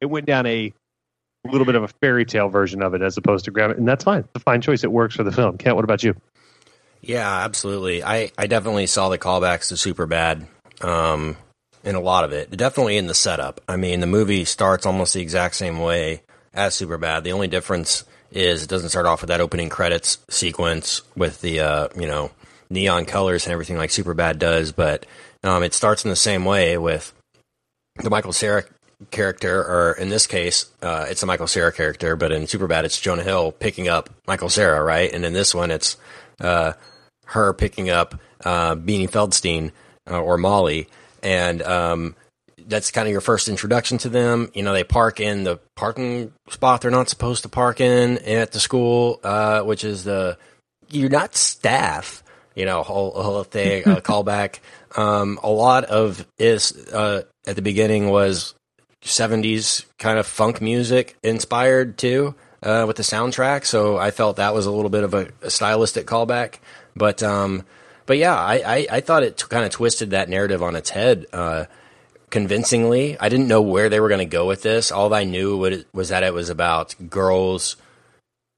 it 0.00 0.06
went 0.06 0.26
down 0.26 0.46
a 0.46 0.72
little 1.50 1.64
bit 1.64 1.74
of 1.74 1.82
a 1.82 1.88
fairy 2.00 2.24
tale 2.24 2.48
version 2.48 2.82
of 2.82 2.94
it 2.94 3.02
as 3.02 3.16
opposed 3.16 3.46
to 3.46 3.50
grab 3.50 3.70
it, 3.70 3.78
and 3.78 3.88
that's 3.88 4.04
fine. 4.04 4.20
It's 4.20 4.30
a 4.36 4.40
fine 4.40 4.60
choice. 4.60 4.84
It 4.84 4.92
works 4.92 5.16
for 5.16 5.24
the 5.24 5.32
film. 5.32 5.58
Kent, 5.58 5.76
what 5.76 5.84
about 5.84 6.02
you? 6.02 6.14
Yeah, 7.00 7.44
absolutely. 7.44 8.02
I, 8.02 8.30
I 8.36 8.48
definitely 8.48 8.86
saw 8.86 9.08
the 9.08 9.18
callbacks 9.18 9.68
to 9.68 9.74
Superbad. 9.74 10.46
Um, 10.80 11.36
in 11.84 11.94
a 11.94 12.00
lot 12.00 12.24
of 12.24 12.32
it. 12.32 12.50
Definitely 12.50 12.96
in 12.96 13.06
the 13.06 13.14
setup. 13.14 13.60
I 13.68 13.76
mean, 13.76 14.00
the 14.00 14.06
movie 14.06 14.44
starts 14.44 14.86
almost 14.86 15.14
the 15.14 15.20
exact 15.20 15.54
same 15.54 15.78
way 15.78 16.22
as 16.54 16.74
Superbad. 16.74 17.22
The 17.22 17.32
only 17.32 17.48
difference 17.48 18.04
is 18.30 18.62
it 18.62 18.68
doesn't 18.68 18.90
start 18.90 19.06
off 19.06 19.22
with 19.22 19.28
that 19.28 19.40
opening 19.40 19.68
credits 19.68 20.18
sequence 20.28 21.02
with 21.16 21.40
the 21.40 21.60
uh, 21.60 21.88
you 21.96 22.06
know 22.06 22.30
neon 22.70 23.04
colors 23.04 23.46
and 23.46 23.52
everything 23.52 23.76
like 23.76 23.90
Superbad 23.90 24.38
does, 24.38 24.72
but 24.72 25.06
um, 25.42 25.62
it 25.62 25.74
starts 25.74 26.04
in 26.04 26.10
the 26.10 26.16
same 26.16 26.44
way 26.44 26.76
with 26.76 27.12
the 27.96 28.10
Michael 28.10 28.32
Cera 28.32 28.64
character, 29.10 29.60
or 29.60 29.92
in 29.92 30.08
this 30.08 30.26
case, 30.26 30.66
uh, 30.82 31.06
it's 31.08 31.22
a 31.22 31.26
Michael 31.26 31.46
Cera 31.46 31.72
character, 31.72 32.16
but 32.16 32.32
in 32.32 32.42
Superbad, 32.42 32.84
it's 32.84 33.00
Jonah 33.00 33.22
Hill 33.22 33.52
picking 33.52 33.88
up 33.88 34.10
Michael 34.26 34.48
Cera, 34.48 34.82
right? 34.82 35.12
And 35.12 35.24
in 35.24 35.32
this 35.32 35.54
one, 35.54 35.70
it's 35.70 35.96
uh, 36.40 36.72
her 37.26 37.52
picking 37.52 37.90
up 37.90 38.20
uh, 38.44 38.74
Beanie 38.74 39.10
Feldstein 39.10 39.72
uh, 40.10 40.20
or 40.20 40.36
Molly 40.38 40.88
and 41.22 41.62
um, 41.62 42.16
that's 42.68 42.90
kind 42.90 43.08
of 43.08 43.12
your 43.12 43.20
first 43.20 43.48
introduction 43.48 43.98
to 43.98 44.08
them. 44.08 44.50
You 44.54 44.62
know, 44.62 44.72
they 44.72 44.84
park 44.84 45.20
in 45.20 45.44
the 45.44 45.58
parking 45.74 46.32
spot 46.50 46.82
they're 46.82 46.90
not 46.90 47.08
supposed 47.08 47.42
to 47.42 47.48
park 47.48 47.80
in 47.80 48.18
at 48.18 48.52
the 48.52 48.60
school, 48.60 49.20
uh, 49.24 49.62
which 49.62 49.84
is 49.84 50.04
the 50.04 50.38
you're 50.88 51.10
not 51.10 51.34
staff. 51.34 52.22
You 52.54 52.64
know, 52.64 52.82
whole 52.82 53.10
whole 53.10 53.44
thing 53.44 53.86
uh, 53.86 53.96
callback. 54.00 54.58
Um, 54.96 55.38
a 55.42 55.50
lot 55.50 55.84
of 55.84 56.26
is 56.38 56.72
uh, 56.92 57.22
at 57.46 57.56
the 57.56 57.62
beginning 57.62 58.10
was 58.10 58.54
70s 59.02 59.84
kind 59.98 60.18
of 60.18 60.26
funk 60.26 60.60
music 60.60 61.16
inspired 61.22 61.98
too 61.98 62.34
uh, 62.62 62.84
with 62.86 62.96
the 62.96 63.02
soundtrack. 63.02 63.64
So 63.64 63.96
I 63.96 64.10
felt 64.10 64.36
that 64.36 64.54
was 64.54 64.66
a 64.66 64.70
little 64.70 64.90
bit 64.90 65.04
of 65.04 65.14
a, 65.14 65.28
a 65.42 65.50
stylistic 65.50 66.06
callback. 66.06 66.56
But 66.96 67.22
um, 67.22 67.64
but 68.06 68.18
yeah, 68.18 68.34
I, 68.34 68.54
I, 68.54 68.86
I 68.90 69.00
thought 69.00 69.22
it 69.22 69.36
t- 69.36 69.46
kind 69.48 69.64
of 69.64 69.70
twisted 69.70 70.10
that 70.10 70.28
narrative 70.28 70.62
on 70.62 70.74
its 70.74 70.90
head 70.90 71.26
uh, 71.32 71.66
convincingly. 72.30 73.18
I 73.18 73.28
didn't 73.28 73.48
know 73.48 73.62
where 73.62 73.88
they 73.88 74.00
were 74.00 74.08
going 74.08 74.18
to 74.18 74.24
go 74.24 74.46
with 74.46 74.62
this. 74.62 74.92
All 74.92 75.12
I 75.12 75.24
knew 75.24 75.84
was 75.92 76.08
that 76.08 76.22
it 76.22 76.34
was 76.34 76.50
about 76.50 76.94
girls 77.08 77.76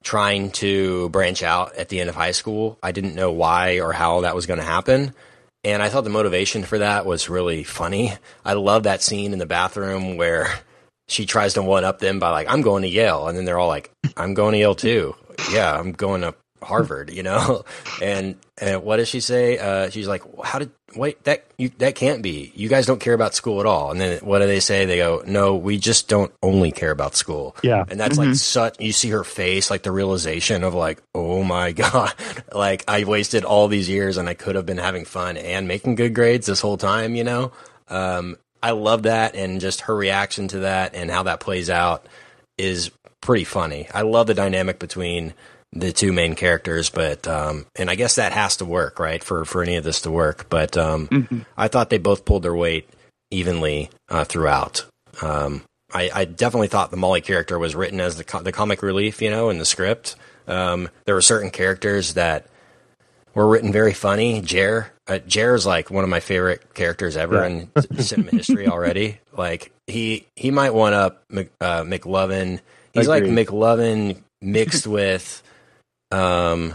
trying 0.02 0.50
to 0.50 1.09
branch 1.11 1.42
out 1.42 1.74
at 1.76 1.88
the 1.88 2.00
end 2.00 2.09
of 2.09 2.14
high 2.16 2.33
school. 2.33 2.78
I 2.83 2.92
didn't 2.92 3.14
know 3.14 3.33
why 3.33 3.80
or 3.80 3.92
how 3.92 4.22
that 4.22 4.35
was 4.35 4.46
going 4.46 4.61
to 4.61 4.64
happen. 4.64 5.14
And 5.62 5.83
I 5.83 5.90
thought 5.90 6.04
the 6.04 6.11
motivation 6.11 6.62
for 6.62 6.78
that 6.78 7.04
was 7.04 7.28
really 7.28 7.64
funny. 7.64 8.14
I 8.44 8.54
love 8.54 8.85
that 8.85 9.02
scene 9.02 9.35
in 9.35 9.38
the 9.38 9.44
bathroom 9.46 10.16
where 10.16 10.48
she 11.09 11.26
tries 11.26 11.54
to 11.54 11.62
one 11.62 11.85
up 11.85 11.98
them 11.98 12.18
by 12.18 12.30
like, 12.30 12.48
I'm 12.48 12.62
going 12.62 12.83
to 12.83 12.88
Yale. 12.88 13.28
And 13.28 13.37
then 13.37 13.44
they're 13.44 13.59
all 13.59 13.68
like, 13.68 13.90
I'm 14.16 14.33
going 14.33 14.52
to 14.52 14.59
Yale 14.59 14.74
too. 14.74 15.14
Yeah, 15.52 15.78
I'm 15.78 15.92
going 15.92 16.22
to 16.22 16.35
Harvard, 16.62 17.11
you 17.11 17.23
know? 17.23 17.64
And, 18.03 18.37
and 18.57 18.83
what 18.83 18.96
does 18.96 19.09
she 19.09 19.20
say? 19.20 19.59
Uh, 19.59 19.90
she's 19.90 20.09
like, 20.09 20.23
how 20.42 20.59
did, 20.59 20.70
wait, 20.96 21.23
that, 21.25 21.44
you, 21.59 21.68
that 21.79 21.94
can't 21.94 22.23
be. 22.23 22.51
You 22.55 22.70
guys 22.70 22.87
don't 22.87 23.01
care 23.01 23.12
about 23.12 23.35
school 23.35 23.61
at 23.61 23.66
all. 23.66 23.90
And 23.90 24.01
then 24.01 24.18
what 24.20 24.38
do 24.38 24.46
they 24.46 24.61
say? 24.61 24.87
They 24.87 24.96
go, 24.96 25.23
no, 25.27 25.57
we 25.57 25.77
just 25.77 26.09
don't 26.09 26.33
only 26.42 26.73
care 26.73 26.92
about 26.92 27.14
school. 27.14 27.57
Yeah. 27.62 27.85
And 27.87 28.01
that's 28.01 28.16
mm-hmm. 28.16 28.31
like 28.31 28.38
such, 28.38 28.81
you 28.81 28.92
see 28.92 29.11
her 29.11 29.23
face, 29.23 29.70
like 29.70 29.83
the 29.83 29.92
realization 29.92 30.64
of 30.64 30.73
like, 30.73 31.03
oh 31.14 31.42
my 31.44 31.73
God, 31.73 32.14
like 32.55 32.85
I 32.88 33.05
wasted 33.05 33.44
all 33.44 33.68
these 33.68 33.88
years 33.88 34.16
and 34.16 34.29
I 34.29 34.35
could 34.35 34.55
have 34.55 34.64
been 34.64 34.79
having 34.79 35.05
fun 35.05 35.37
and 35.37 35.68
making 35.68 35.96
good 35.96 36.14
grades 36.14 36.46
this 36.46 36.62
whole 36.62 36.79
time, 36.79 37.14
you 37.14 37.25
know? 37.25 37.53
Um, 37.88 38.38
I 38.62 38.70
love 38.70 39.03
that 39.03 39.35
and 39.35 39.61
just 39.61 39.83
her 39.83 39.94
reaction 39.94 40.49
to 40.49 40.61
that 40.61 40.94
and 40.94 41.11
how 41.11 41.25
that 41.25 41.40
plays 41.40 41.68
out 41.68 42.07
is 42.57 42.90
pretty 43.20 43.44
funny. 43.44 43.88
I 43.92 44.03
love 44.03 44.27
the 44.27 44.35
dynamic 44.35 44.79
between 44.79 45.35
the 45.72 45.92
two 45.92 46.12
main 46.12 46.35
characters, 46.35 46.90
but 46.90 47.26
um, 47.28 47.66
and 47.76 47.90
I 47.90 47.94
guess 47.94 48.16
that 48.16 48.33
has 48.33 48.56
to 48.59 48.64
work, 48.64 48.98
right, 48.98 49.22
for 49.22 49.44
for 49.44 49.62
any 49.62 49.76
of 49.76 49.85
this 49.85 50.02
to 50.02 50.11
work. 50.11 50.48
But 50.48 50.76
um, 50.76 51.09
mm-hmm. 51.09 51.40
I 51.56 51.68
thought 51.68 51.90
they 51.90 51.98
both 51.98 52.24
pulled 52.24 52.42
their 52.42 52.54
weight 52.54 52.88
evenly 53.30 53.90
uh, 54.09 54.24
throughout. 54.24 54.85
Um, 55.22 55.62
I, 55.92 56.11
I, 56.14 56.24
definitely 56.24 56.68
thought 56.68 56.90
the 56.90 56.96
Molly 56.96 57.20
character 57.20 57.59
was 57.59 57.74
written 57.74 58.00
as 58.00 58.16
the 58.16 58.24
co- 58.24 58.42
the 58.42 58.52
comic 58.52 58.83
relief, 58.83 59.20
you 59.20 59.30
know, 59.30 59.50
in 59.50 59.59
the 59.59 59.64
script. 59.64 60.16
Um, 60.46 60.88
there 61.04 61.14
were 61.14 61.22
certain 61.22 61.50
characters 61.50 62.14
that 62.14 62.46
were 63.35 63.46
written 63.46 63.72
very 63.72 63.92
funny. 63.92 64.40
Jer, 64.40 64.92
uh, 65.06 65.18
Jer 65.18 65.54
is 65.54 65.66
like 65.66 65.90
one 65.90 66.04
of 66.04 66.11
my 66.11 66.20
favorite 66.20 66.74
characters 66.74 67.16
ever 67.16 67.37
yeah. 67.37 67.46
in 67.46 67.98
cinema 67.98 68.30
history 68.30 68.68
already. 68.68 69.18
Like 69.37 69.72
he 69.87 70.26
he 70.37 70.50
might 70.50 70.74
one 70.74 70.92
up 70.92 71.22
Mc, 71.28 71.50
uh, 71.61 71.83
McLovin. 71.83 72.61
He's 72.92 73.09
Agreed. 73.09 73.35
like 73.35 73.46
McLovin 73.46 74.22
mixed 74.40 74.87
with 74.87 75.42
um, 76.11 76.75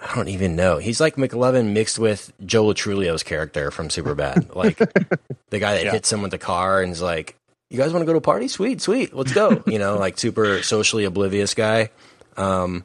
I 0.00 0.14
don't 0.14 0.28
even 0.28 0.56
know. 0.56 0.78
He's 0.78 1.00
like 1.00 1.16
McLovin 1.16 1.72
mixed 1.72 1.98
with 1.98 2.32
Joe 2.44 2.66
Lo 2.66 2.72
Truglio's 2.74 3.22
character 3.22 3.70
from 3.70 3.88
Superbad, 3.88 4.54
like 4.54 4.78
the 4.78 5.58
guy 5.58 5.74
that 5.74 5.84
yeah. 5.84 5.92
hits 5.92 6.12
him 6.12 6.22
with 6.22 6.30
the 6.30 6.38
car 6.38 6.82
and 6.82 6.92
is 6.92 7.02
like, 7.02 7.34
"You 7.70 7.78
guys 7.78 7.92
want 7.92 8.02
to 8.02 8.06
go 8.06 8.12
to 8.12 8.18
a 8.18 8.22
party? 8.22 8.48
Sweet, 8.48 8.80
sweet, 8.80 9.12
let's 9.14 9.32
go." 9.32 9.62
you 9.66 9.78
know, 9.78 9.98
like 9.98 10.18
super 10.18 10.62
socially 10.62 11.04
oblivious 11.04 11.54
guy. 11.54 11.90
Um, 12.36 12.84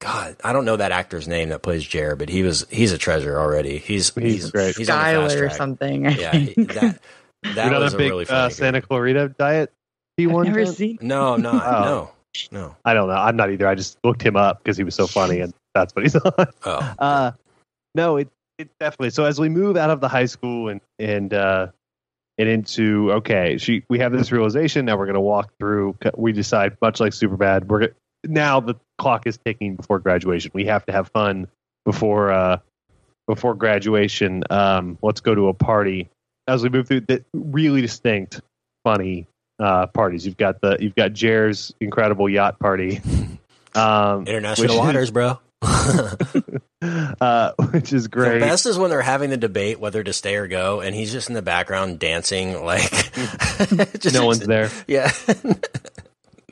God, 0.00 0.36
I 0.44 0.52
don't 0.52 0.64
know 0.64 0.76
that 0.76 0.92
actor's 0.92 1.26
name 1.26 1.48
that 1.48 1.62
plays 1.62 1.82
Jared, 1.84 2.18
but 2.18 2.28
he 2.28 2.42
was 2.42 2.66
he's 2.70 2.92
a 2.92 2.98
treasure 2.98 3.38
already. 3.38 3.78
He's 3.78 4.14
He's 4.14 4.50
great. 4.50 4.76
He's 4.76 4.88
on 4.90 4.98
the 4.98 5.02
fast 5.04 5.34
Skyler 5.34 5.36
or 5.36 5.46
track. 5.46 5.56
something. 5.56 6.04
Yeah, 6.04 6.34
he- 6.36 6.54
that 6.64 7.00
that 7.54 7.70
You're 7.70 7.80
was 7.80 7.92
a 7.92 7.96
a 7.96 7.98
big 7.98 8.10
really 8.10 8.24
uh, 8.24 8.28
funny. 8.28 8.54
Santa 8.54 8.80
Clarita 8.82 9.34
diet. 9.38 9.72
P 10.16 10.24
I've 10.26 10.30
one. 10.32 10.46
never 10.46 10.66
seen. 10.66 10.98
no, 11.02 11.36
no, 11.36 11.50
Oh. 11.50 11.56
no, 11.84 12.10
no. 12.50 12.76
I 12.84 12.94
don't 12.94 13.08
know. 13.08 13.14
I'm 13.14 13.36
not 13.36 13.50
either. 13.50 13.66
I 13.66 13.74
just 13.74 13.98
looked 14.04 14.22
him 14.22 14.36
up 14.36 14.62
because 14.62 14.76
he 14.76 14.84
was 14.84 14.94
so 14.94 15.06
funny, 15.06 15.40
and 15.40 15.52
that's 15.74 15.94
what 15.94 16.04
he's 16.04 16.16
on. 16.16 16.32
Oh, 16.64 16.94
Uh, 16.98 17.32
no, 17.94 18.16
it 18.16 18.28
it 18.58 18.70
definitely. 18.78 19.10
So 19.10 19.24
as 19.24 19.40
we 19.40 19.48
move 19.48 19.76
out 19.76 19.90
of 19.90 20.00
the 20.00 20.08
high 20.08 20.26
school 20.26 20.68
and 20.68 20.80
and 20.98 21.32
uh, 21.32 21.68
and 22.38 22.48
into 22.48 23.12
okay, 23.12 23.58
she 23.58 23.84
we 23.88 23.98
have 23.98 24.12
this 24.12 24.32
realization. 24.32 24.84
Now 24.84 24.96
we're 24.96 25.06
going 25.06 25.14
to 25.14 25.20
walk 25.20 25.52
through. 25.58 25.96
We 26.16 26.32
decide, 26.32 26.76
much 26.80 27.00
like 27.00 27.12
Superbad, 27.12 27.66
we're 27.66 27.88
now 28.24 28.60
the 28.60 28.74
clock 28.98 29.26
is 29.26 29.38
ticking 29.44 29.76
before 29.76 29.98
graduation. 29.98 30.50
We 30.54 30.64
have 30.66 30.84
to 30.86 30.92
have 30.92 31.08
fun 31.08 31.46
before 31.84 32.32
uh, 32.32 32.58
before 33.26 33.54
graduation. 33.54 34.42
Um, 34.50 34.98
let's 35.02 35.20
go 35.20 35.34
to 35.34 35.48
a 35.48 35.54
party. 35.54 36.08
As 36.46 36.62
we 36.62 36.68
move 36.68 36.88
through 36.88 37.00
the 37.00 37.24
really 37.32 37.80
distinct, 37.80 38.40
funny 38.84 39.26
uh, 39.58 39.86
parties. 39.88 40.24
You've 40.26 40.36
got 40.36 40.60
the 40.60 40.76
you've 40.80 40.94
got 40.94 41.12
Jer's 41.12 41.72
incredible 41.80 42.28
yacht 42.28 42.58
party. 42.58 43.00
Um, 43.76 44.28
international 44.28 44.70
is- 44.74 44.78
waters, 44.78 45.10
bro. 45.10 45.40
uh, 45.60 47.52
which 47.72 47.92
is 47.92 48.04
The 48.04 48.08
great. 48.08 48.38
best 48.38 48.66
is 48.66 48.78
when 48.78 48.90
they're 48.90 49.02
having 49.02 49.30
the 49.30 49.36
debate 49.36 49.80
whether 49.80 50.00
to 50.02 50.12
stay 50.12 50.36
or 50.36 50.46
go, 50.46 50.80
and 50.80 50.94
he's 50.94 51.10
just 51.10 51.28
in 51.28 51.34
the 51.34 51.42
background 51.42 51.98
dancing 51.98 52.62
like 52.64 52.88
just, 53.98 54.14
no 54.14 54.26
one's 54.26 54.40
there. 54.40 54.70
Yeah, 54.86 55.10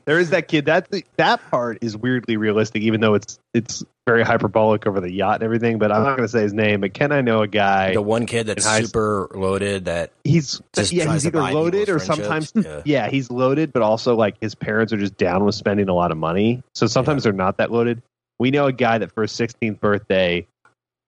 There 0.05 0.19
is 0.19 0.31
that 0.31 0.49
kid. 0.49 0.67
That 0.67 0.89
that 1.17 1.51
part 1.51 1.79
is 1.81 1.97
weirdly 1.97 2.37
realistic, 2.37 2.83
even 2.83 3.01
though 3.01 3.15
it's 3.15 3.39
it's 3.55 3.85
very 4.07 4.23
hyperbolic 4.23 4.87
over 4.87 5.01
the 5.01 5.11
yacht 5.11 5.37
and 5.37 5.45
everything. 5.45 5.79
But 5.79 5.93
I'm 5.93 6.03
not 6.03 6.09
uh-huh. 6.09 6.17
going 6.17 6.29
to 6.29 6.33
say 6.33 6.43
his 6.43 6.53
name. 6.53 6.81
But 6.81 6.95
can 6.95 7.13
I 7.13 7.21
know 7.21 7.43
a 7.43 7.49
guy? 7.49 7.95
the 7.95 8.03
one 8.03 8.27
kid 8.27 8.47
that's 8.47 8.65
high- 8.65 8.83
super 8.83 9.29
loaded 9.35 9.85
that 9.85 10.13
He's 10.25 10.61
just 10.73 10.93
yeah, 10.93 11.13
he's 11.13 11.27
either 11.27 11.41
loaded 11.41 11.89
or 11.89 11.99
sometimes 11.99 12.51
friendships. 12.53 12.83
yeah, 12.87 13.09
he's 13.09 13.31
loaded, 13.31 13.73
but 13.73 13.83
also 13.83 14.17
like 14.17 14.37
his 14.41 14.55
parents 14.55 14.93
are 14.93 14.99
just 14.99 15.17
down 15.17 15.45
with 15.45 15.55
spending 15.55 15.89
a 15.89 15.95
lot 15.95 16.11
of 16.11 16.19
money. 16.19 16.63
So 16.75 16.87
sometimes 16.87 17.25
they're 17.25 17.33
not 17.33 17.59
that 17.59 17.71
loaded. 17.71 18.03
We 18.39 18.51
know 18.51 18.67
a 18.67 18.73
guy 18.73 18.99
that 18.99 19.13
for 19.13 19.23
his 19.23 19.33
16th 19.33 19.79
birthday 19.79 20.47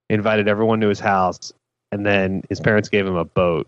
invited 0.09 0.49
everyone 0.49 0.81
to 0.81 0.89
his 0.89 1.01
house, 1.01 1.53
and 1.91 2.05
then 2.07 2.45
his 2.49 2.61
parents 2.61 2.89
gave 2.89 3.07
him 3.07 3.17
a 3.17 3.25
boat. 3.25 3.67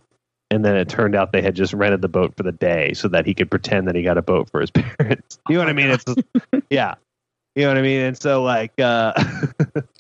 And 0.51 0.65
then 0.65 0.77
it 0.77 0.89
turned 0.89 1.17
out 1.17 1.33
they 1.33 1.43
had 1.43 1.57
just 1.57 1.73
rented 1.73 2.03
the 2.03 2.09
boat 2.09 2.35
for 2.37 2.45
the 2.45 2.53
day 2.53 2.93
so 2.95 3.09
that 3.09 3.27
he 3.27 3.35
could 3.35 3.51
pretend 3.51 3.89
that 3.89 3.97
he 3.97 4.03
got 4.03 4.17
a 4.17 4.23
boat 4.23 4.49
for 4.51 4.61
his 4.61 4.71
parents. 4.99 5.39
You 5.49 5.55
know 5.55 5.61
what 5.63 5.69
I 5.69 5.73
mean? 5.73 5.91
It's 5.91 6.05
yeah. 6.71 6.95
You 7.57 7.63
know 7.63 7.69
what 7.69 7.79
I 7.79 7.83
mean? 7.83 8.01
And 8.03 8.17
so 8.17 8.43
like 8.43 8.79
uh 8.79 9.13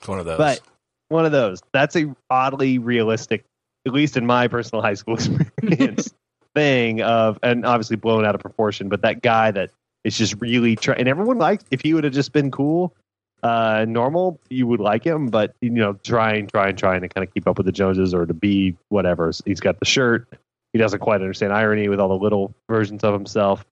one 0.04 0.18
of 0.20 0.26
those. 0.26 0.38
but 0.38 0.60
one 1.08 1.24
of 1.24 1.32
those. 1.32 1.62
That's 1.72 1.96
a 1.96 2.14
oddly 2.30 2.78
realistic, 2.78 3.44
at 3.86 3.92
least 3.92 4.16
in 4.16 4.26
my 4.26 4.48
personal 4.48 4.82
high 4.82 4.94
school 4.94 5.14
experience, 5.14 6.12
thing 6.54 7.02
of, 7.02 7.38
and 7.42 7.64
obviously 7.64 7.96
blown 7.96 8.24
out 8.24 8.34
of 8.34 8.40
proportion. 8.40 8.88
But 8.88 9.02
that 9.02 9.22
guy 9.22 9.50
that 9.52 9.70
is 10.04 10.16
just 10.16 10.40
really 10.40 10.76
trying, 10.76 11.00
and 11.00 11.08
everyone 11.08 11.38
liked 11.38 11.66
If 11.70 11.80
he 11.80 11.94
would 11.94 12.04
have 12.04 12.12
just 12.12 12.32
been 12.32 12.50
cool, 12.50 12.94
uh, 13.42 13.84
normal, 13.88 14.40
you 14.48 14.66
would 14.66 14.80
like 14.80 15.04
him. 15.04 15.28
But 15.28 15.54
you 15.60 15.70
know, 15.70 15.94
trying, 16.02 16.46
trying, 16.48 16.76
trying 16.76 17.02
to 17.02 17.08
kind 17.08 17.26
of 17.26 17.32
keep 17.32 17.46
up 17.46 17.58
with 17.58 17.66
the 17.66 17.72
Joneses 17.72 18.14
or 18.14 18.26
to 18.26 18.34
be 18.34 18.76
whatever. 18.88 19.30
He's 19.44 19.60
got 19.60 19.78
the 19.78 19.86
shirt. 19.86 20.28
He 20.72 20.78
doesn't 20.78 21.00
quite 21.00 21.20
understand 21.20 21.52
irony 21.52 21.88
with 21.88 22.00
all 22.00 22.08
the 22.08 22.22
little 22.22 22.54
versions 22.68 23.02
of 23.04 23.14
himself. 23.14 23.64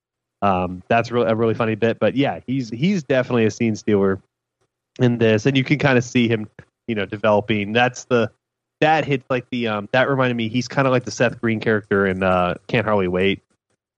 Um, 0.43 0.83
that's 0.89 1.11
really 1.11 1.31
a 1.31 1.35
really 1.35 1.55
funny 1.55 1.75
bit. 1.75 1.99
But 1.99 2.17
yeah, 2.17 2.41
he's 2.47 2.71
he's 2.71 3.03
definitely 3.03 3.47
a 3.47 3.51
scene 3.51 3.77
stealer 3.77 4.21
in 5.01 5.19
this, 5.19 5.47
and 5.47 5.57
you 5.57 5.65
can 5.65 5.79
kind 5.79 5.99
of 5.99 6.05
see 6.05 6.29
him, 6.29 6.49
you 6.87 6.95
know, 6.95 7.07
developing. 7.07 7.73
That's 7.73 8.05
the 8.05 8.31
that 8.81 9.05
hits 9.05 9.25
like 9.31 9.49
the 9.51 9.69
um 9.69 9.89
that 9.93 10.09
reminded 10.09 10.37
me. 10.37 10.49
He's 10.49 10.69
kind 10.69 10.87
of 10.87 10.93
like 10.93 11.05
the 11.05 11.11
Seth 11.11 11.41
Green 11.41 11.61
character 11.61 12.07
in 12.07 12.23
uh, 12.23 12.55
Can't 12.67 12.87
Hardly 12.87 13.09
Wait, 13.09 13.43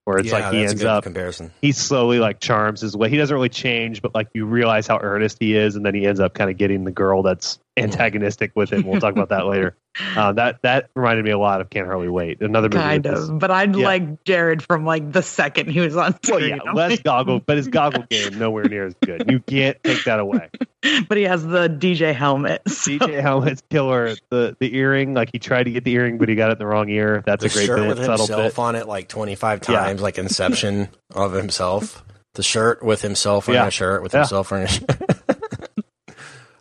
where 0.06 0.18
it's 0.18 0.28
yeah, 0.28 0.38
like 0.38 0.54
he 0.54 0.64
ends 0.64 0.84
up 0.84 1.02
comparison. 1.02 1.52
he 1.60 1.72
slowly 1.72 2.20
like 2.20 2.38
charms 2.38 2.80
his 2.80 2.96
way. 2.96 3.10
He 3.10 3.16
doesn't 3.16 3.34
really 3.34 3.48
change, 3.48 4.00
but 4.00 4.14
like 4.14 4.28
you 4.34 4.46
realize 4.46 4.86
how 4.86 5.00
earnest 5.02 5.38
he 5.40 5.56
is, 5.56 5.74
and 5.74 5.84
then 5.84 5.96
he 5.96 6.06
ends 6.06 6.20
up 6.20 6.32
kind 6.32 6.48
of 6.48 6.56
getting 6.56 6.84
the 6.84 6.92
girl 6.92 7.24
that's 7.24 7.58
antagonistic 7.76 8.52
with 8.54 8.72
him. 8.72 8.86
We'll 8.86 9.00
talk 9.00 9.12
about 9.12 9.30
that 9.30 9.46
later. 9.46 9.76
Uh, 10.14 10.32
that 10.32 10.60
that 10.62 10.90
reminded 10.94 11.24
me 11.24 11.30
a 11.30 11.38
lot 11.38 11.60
of 11.60 11.70
Can't 11.70 11.86
Hardly 11.86 12.08
Wait, 12.08 12.42
another 12.42 12.68
movie. 12.68 12.78
kind 12.82 13.04
with 13.04 13.14
this- 13.14 13.28
of. 13.30 13.38
But 13.38 13.50
I'd 13.50 13.74
Yeah. 13.74 13.84
like 13.86 14.24
Jared 14.24 14.62
from 14.62 14.84
like 14.84 15.10
the 15.12 15.22
second 15.22 15.70
he 15.70 15.80
was 15.80 15.96
on 15.96 16.14
Well, 16.28 16.38
screen. 16.38 16.60
yeah, 16.64 16.72
less 16.72 17.00
goggle, 17.04 17.40
but 17.40 17.56
his 17.56 17.68
goggle 17.68 18.04
game 18.10 18.38
nowhere 18.38 18.64
near 18.64 18.86
as 18.86 18.94
good. 19.04 19.24
You 19.30 19.40
can't 19.40 19.76
take 19.82 20.04
that 20.04 20.20
away. 20.20 20.50
but 21.08 21.16
he 21.16 21.24
has 21.24 21.44
the 21.46 21.68
DJ 21.68 22.14
helmet. 22.14 22.62
so- 22.68 22.90
DJ 22.92 23.20
Helmet's 23.22 23.62
killer. 23.70 24.14
The 24.30 24.56
the 24.60 24.76
earring, 24.76 25.14
like 25.14 25.30
he 25.32 25.38
tried 25.38 25.64
to 25.64 25.70
get 25.70 25.84
the 25.84 25.92
earring, 25.92 26.18
but 26.18 26.28
he 26.28 26.34
got 26.34 26.50
it 26.50 26.52
in 26.52 26.58
the 26.58 26.66
wrong 26.66 26.88
ear. 26.90 27.22
That's 27.24 27.42
The 27.42 27.48
a 27.50 27.52
great 27.52 27.66
shirt 27.66 27.78
bit, 27.80 27.88
with 27.88 27.98
subtle 28.04 28.26
himself 28.26 28.52
bit. 28.56 28.58
on 28.58 28.74
it 28.76 28.86
like 28.88 29.08
25 29.08 29.62
Yeah. 29.68 29.80
times, 29.80 30.02
like 30.02 30.18
Inception 30.18 30.88
of 31.14 31.32
himself. 31.32 32.04
The 32.34 32.42
shirt 32.42 32.82
with 32.84 33.00
himself 33.00 33.48
on 33.48 33.54
Yeah. 33.54 33.66
a 33.66 33.70
shirt 33.70 34.02
with 34.02 34.12
Yeah. 34.12 34.20
himself 34.20 34.50
wearing 34.50 34.66
a 34.66 34.70
shirt. 34.70 34.90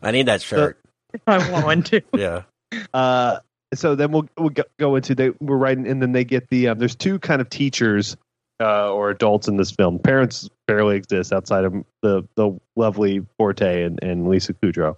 I 0.02 0.12
need 0.12 0.28
that 0.28 0.42
shirt. 0.42 0.78
I 1.28 1.52
want 1.52 1.66
one 1.66 1.84
too. 1.84 2.02
yeah. 2.16 2.44
Uh, 2.94 3.40
so 3.74 3.96
then 3.96 4.12
we'll 4.12 4.28
we'll 4.38 4.54
go- 4.78 4.96
into 4.96 5.16
they 5.16 5.32
we're 5.40 5.58
writing, 5.58 5.88
and 5.88 6.02
then 6.02 6.12
they 6.12 6.24
get 6.24 6.50
the 6.50 6.70
um, 6.70 6.80
there's 6.80 6.96
two 6.96 7.20
kind 7.20 7.42
of 7.42 7.50
teachers 7.50 8.16
uh, 8.60 8.92
or 8.92 9.10
adults 9.10 9.48
in 9.48 9.58
this 9.58 9.72
film. 9.72 10.00
Parents 10.00 10.50
barely 10.68 10.96
exist 10.96 11.34
outside 11.34 11.66
of 11.66 11.74
the 12.02 12.28
the 12.36 12.58
lovely 12.76 13.26
Forte 13.38 13.84
and, 13.84 14.02
and 14.02 14.28
Lisa 14.28 14.54
Kudrow, 14.54 14.96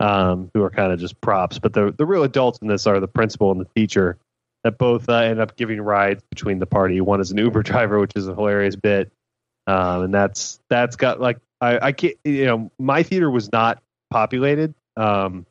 um, 0.00 0.50
who 0.54 0.62
are 0.62 0.70
kind 0.70 0.92
of 0.92 0.98
just 0.98 1.20
props. 1.20 1.58
But 1.58 1.72
the 1.72 1.92
the 1.96 2.06
real 2.06 2.24
adults 2.24 2.58
in 2.60 2.68
this 2.68 2.86
are 2.86 3.00
the 3.00 3.08
principal 3.08 3.50
and 3.50 3.60
the 3.60 3.68
teacher 3.76 4.18
that 4.64 4.78
both 4.78 5.08
uh, 5.08 5.14
end 5.14 5.40
up 5.40 5.56
giving 5.56 5.80
rides 5.80 6.22
between 6.30 6.58
the 6.58 6.66
party. 6.66 7.00
One 7.00 7.20
is 7.20 7.30
an 7.30 7.38
Uber 7.38 7.62
driver, 7.64 7.98
which 8.00 8.12
is 8.16 8.26
a 8.26 8.34
hilarious 8.34 8.76
bit, 8.76 9.12
um, 9.66 10.04
and 10.04 10.14
that's 10.14 10.60
that's 10.68 10.96
got 10.96 11.20
like 11.20 11.38
I, 11.60 11.88
I 11.88 11.92
can't 11.92 12.16
you 12.24 12.46
know 12.46 12.70
my 12.78 13.02
theater 13.02 13.30
was 13.30 13.52
not 13.52 13.82
populated, 14.10 14.74
um, 14.96 15.46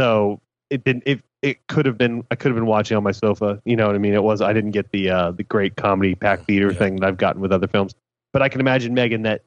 so 0.00 0.40
it 0.72 0.84
didn't 0.84 1.02
it 1.06 1.20
it 1.42 1.66
could 1.68 1.86
have 1.86 1.98
been 1.98 2.24
I 2.30 2.34
could 2.36 2.50
have 2.50 2.56
been 2.56 2.66
watching 2.66 2.96
on 2.96 3.02
my 3.02 3.12
sofa. 3.12 3.60
You 3.64 3.76
know 3.76 3.86
what 3.86 3.94
I 3.94 3.98
mean? 3.98 4.14
It 4.14 4.22
was 4.22 4.40
I 4.40 4.52
didn't 4.52 4.70
get 4.72 4.90
the 4.90 5.10
uh, 5.10 5.30
the 5.32 5.42
great 5.44 5.76
comedy 5.76 6.14
pack 6.14 6.44
theater 6.46 6.70
Yeah. 6.72 6.78
thing 6.78 6.96
that 6.96 7.06
I've 7.08 7.16
gotten 7.16 7.40
with 7.42 7.52
other 7.52 7.66
films, 7.68 7.94
but 8.32 8.42
I 8.42 8.48
can 8.48 8.60
imagine 8.60 8.94
Megan 8.94 9.22
that 9.22 9.42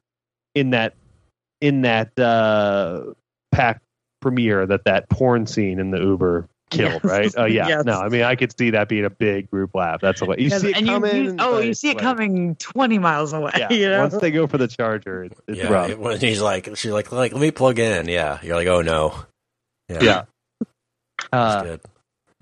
in 0.54 0.70
that 0.70 0.94
in 1.60 1.82
that 1.82 2.18
uh, 2.18 3.12
pack 3.52 3.80
premiere 4.20 4.66
that 4.66 4.84
that 4.84 5.08
porn 5.08 5.46
scene 5.46 5.78
in 5.78 5.90
the 5.90 5.98
Uber 6.00 6.48
killed, 6.70 7.00
Yes. 7.02 7.04
right? 7.04 7.34
Oh 7.36 7.44
yeah, 7.44 7.68
Yes. 7.68 7.84
no, 7.84 8.00
I 8.00 8.08
mean 8.08 8.22
I 8.22 8.34
could 8.34 8.56
see 8.58 8.70
that 8.70 8.88
being 8.88 9.04
a 9.04 9.10
big 9.10 9.50
group 9.50 9.70
laugh. 9.74 10.00
That's 10.00 10.20
a 10.20 10.24
way 10.26 10.36
you 10.38 10.48
Yes, 10.48 10.60
see 10.62 10.70
it 10.70 10.76
and 10.76 10.86
you- 10.86 10.92
coming. 10.92 11.24
you- 11.24 11.36
oh, 11.38 11.58
you 11.60 11.74
see 11.74 11.90
it 11.90 11.94
like- 11.96 12.02
coming 12.02 12.56
20 12.56 12.98
miles 12.98 13.32
away. 13.32 13.52
Yeah, 13.56 13.72
you 13.72 13.88
know? 13.88 14.00
once 14.00 14.16
they 14.18 14.30
go 14.32 14.46
for 14.46 14.58
the 14.58 14.66
charger, 14.68 15.24
it's, 15.24 15.40
it's 15.46 15.58
yeah. 15.58 15.68
rough. 15.68 15.90
it- 15.90 15.98
when 15.98 16.18
he's 16.18 16.40
like, 16.42 16.68
she's 16.76 16.90
like, 16.92 17.12
like, 17.12 17.32
let 17.32 17.40
me 17.40 17.50
plug 17.52 17.78
in. 17.78 18.08
Yeah. 18.08 18.38
You're 18.42 18.56
like, 18.56 18.66
oh 18.66 18.82
no. 18.82 19.14
Yeah. 19.88 19.98
yeah. 20.02 20.22
Uh, 21.32 21.78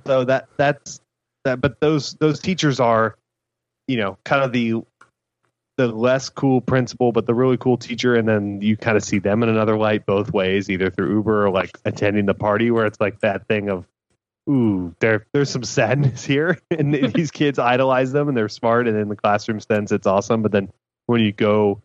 so 0.06 0.24
that 0.24 0.48
that's 0.56 1.00
that 1.44 1.60
but 1.60 1.80
those 1.80 2.14
those 2.14 2.40
teachers 2.40 2.80
are 2.80 3.16
you 3.88 3.96
know 3.96 4.18
kind 4.24 4.42
of 4.42 4.52
the 4.52 4.82
the 5.76 5.88
less 5.88 6.28
cool 6.28 6.60
principal 6.60 7.12
but 7.12 7.26
the 7.26 7.34
really 7.34 7.56
cool 7.56 7.76
teacher 7.76 8.14
and 8.14 8.28
then 8.28 8.60
you 8.60 8.76
kind 8.76 8.96
of 8.96 9.02
see 9.02 9.18
them 9.18 9.42
in 9.42 9.48
another 9.48 9.76
light 9.76 10.06
both 10.06 10.32
ways 10.32 10.70
either 10.70 10.90
through 10.90 11.12
uber 11.14 11.46
or 11.46 11.50
like 11.50 11.76
attending 11.84 12.26
the 12.26 12.34
party 12.34 12.70
where 12.70 12.86
it's 12.86 13.00
like 13.00 13.18
that 13.20 13.46
thing 13.48 13.68
of 13.68 13.84
ooh 14.48 14.94
there 15.00 15.26
there's 15.32 15.50
some 15.50 15.64
sadness 15.64 16.24
here 16.26 16.58
and 16.70 16.94
these 17.14 17.30
kids 17.30 17.58
idolize 17.58 18.12
them 18.12 18.28
and 18.28 18.36
they're 18.36 18.48
smart 18.48 18.86
and 18.86 18.96
in 18.96 19.08
the 19.08 19.16
classroom 19.16 19.58
sense 19.58 19.90
it's 19.90 20.06
awesome 20.06 20.42
but 20.42 20.52
then 20.52 20.68
when 21.06 21.20
you 21.20 21.32
go 21.32 21.80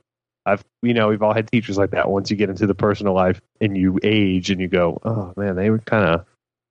I've 0.46 0.64
you 0.82 0.94
know 0.94 1.10
we've 1.10 1.22
all 1.22 1.34
had 1.34 1.52
teachers 1.52 1.78
like 1.78 1.92
that. 1.92 2.10
Once 2.10 2.32
you 2.32 2.38
get 2.38 2.50
into 2.50 2.66
the 2.66 2.74
personal 2.74 3.14
life 3.14 3.42
and 3.62 3.78
you 3.78 4.00
age 4.04 4.50
and 4.50 4.60
you 4.60 4.68
go 4.68 5.00
oh 5.04 5.34
man 5.38 5.56
they 5.56 5.70
were 5.70 5.80
kind 5.80 6.06
of 6.06 6.26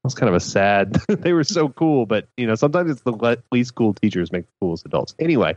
was 0.09 0.15
kind 0.15 0.29
of 0.29 0.35
a 0.35 0.41
sad. 0.41 0.95
they 1.09 1.33
were 1.33 1.45
so 1.45 1.69
cool, 1.69 2.07
but 2.07 2.29
you 2.37 2.47
know, 2.47 2.55
sometimes 2.55 2.91
it's 2.91 3.03
the 3.03 3.13
le- 3.13 3.37
least 3.53 3.75
cool 3.75 3.95
teachers 3.95 4.33
make 4.33 4.47
the 4.47 4.53
coolest 4.61 4.87
adults. 4.87 5.15
Anyway, 5.19 5.57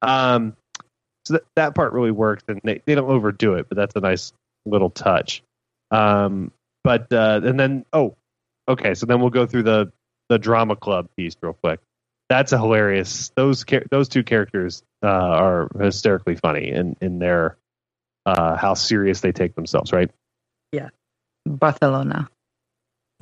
um, 0.00 0.56
so 1.26 1.34
that 1.34 1.42
that 1.56 1.74
part 1.74 1.92
really 1.92 2.10
works, 2.10 2.42
and 2.48 2.60
they, 2.64 2.82
they 2.86 2.94
don't 2.94 3.10
overdo 3.10 3.54
it, 3.54 3.68
but 3.68 3.76
that's 3.76 3.94
a 3.94 4.00
nice 4.00 4.32
little 4.64 4.90
touch. 4.90 5.42
Um, 5.90 6.52
but 6.82 7.12
uh, 7.12 7.40
and 7.44 7.60
then 7.60 7.84
oh, 7.92 8.16
okay, 8.66 8.94
so 8.94 9.06
then 9.06 9.20
we'll 9.20 9.30
go 9.30 9.46
through 9.46 9.64
the 9.64 9.92
the 10.28 10.38
drama 10.38 10.74
club 10.74 11.08
piece 11.16 11.36
real 11.42 11.52
quick. 11.52 11.80
That's 12.28 12.52
a 12.52 12.58
hilarious. 12.58 13.30
Those 13.36 13.64
those 13.90 14.08
two 14.08 14.22
characters 14.22 14.82
uh, 15.02 15.06
are 15.08 15.68
hysterically 15.78 16.36
funny 16.36 16.70
in 16.70 16.96
in 17.02 17.18
their 17.18 17.58
uh, 18.24 18.56
how 18.56 18.72
serious 18.74 19.20
they 19.20 19.32
take 19.32 19.54
themselves, 19.54 19.92
right? 19.92 20.10
Yeah, 20.72 20.88
Barcelona. 21.44 22.30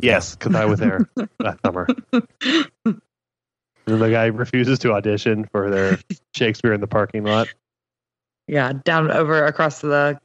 Yes, 0.02 0.34
because 0.36 0.54
I 0.54 0.64
was 0.66 0.78
there 0.80 1.08
that 1.38 1.58
summer. 1.64 1.86
And 2.84 4.00
the 4.00 4.10
guy 4.10 4.26
refuses 4.26 4.78
to 4.80 4.92
audition 4.92 5.46
for 5.50 5.70
their 5.70 5.98
Shakespeare 6.34 6.72
in 6.72 6.80
the 6.80 6.86
parking 6.86 7.24
lot. 7.24 7.48
Yeah, 8.46 8.72
down 8.84 9.10
over 9.10 9.44
across 9.46 9.80
the 9.80 10.20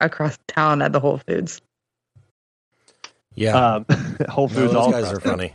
across 0.00 0.38
town 0.46 0.82
at 0.82 0.92
the 0.92 1.00
Whole 1.00 1.18
Foods. 1.18 1.60
Yeah, 3.34 3.56
Um, 3.76 3.86
Whole 4.28 4.48
No, 4.48 4.54
Foods, 4.54 4.72
those 4.72 4.74
all 4.74 4.90
guys 4.90 5.12
are 5.12 5.20
funny. 5.20 5.54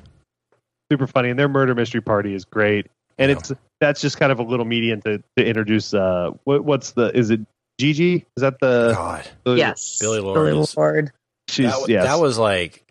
super 0.92 1.08
funny, 1.08 1.30
and 1.30 1.40
their 1.40 1.50
murder 1.50 1.76
mystery 1.76 2.02
party 2.02 2.34
is 2.34 2.46
great. 2.46 2.88
And 3.18 3.30
Yeah. 3.30 3.38
it's 3.38 3.52
that's 3.80 4.02
just 4.02 4.18
kind 4.18 4.32
of 4.32 4.40
a 4.40 4.44
little 4.44 4.66
medium 4.66 5.02
to, 5.02 5.22
to 5.38 5.46
introduce. 5.46 5.94
Uh, 5.94 6.32
what, 6.46 6.64
what's 6.66 6.92
the? 6.92 7.16
Is 7.18 7.30
it 7.30 7.42
Gigi? 7.80 8.26
Is 8.38 8.42
that 8.42 8.60
the? 8.60 8.94
God, 8.96 9.30
the- 9.44 9.56
Yes. 9.56 10.00
Billie 10.00 10.20
Lourd 10.20 10.36
Billie 10.36 10.60
is- 10.62 10.76
Lourd. 10.78 11.12
she's 11.50 11.66
that, 11.72 11.90
yes. 11.90 12.06
that 12.06 12.20
was 12.20 12.38
like 12.38 12.83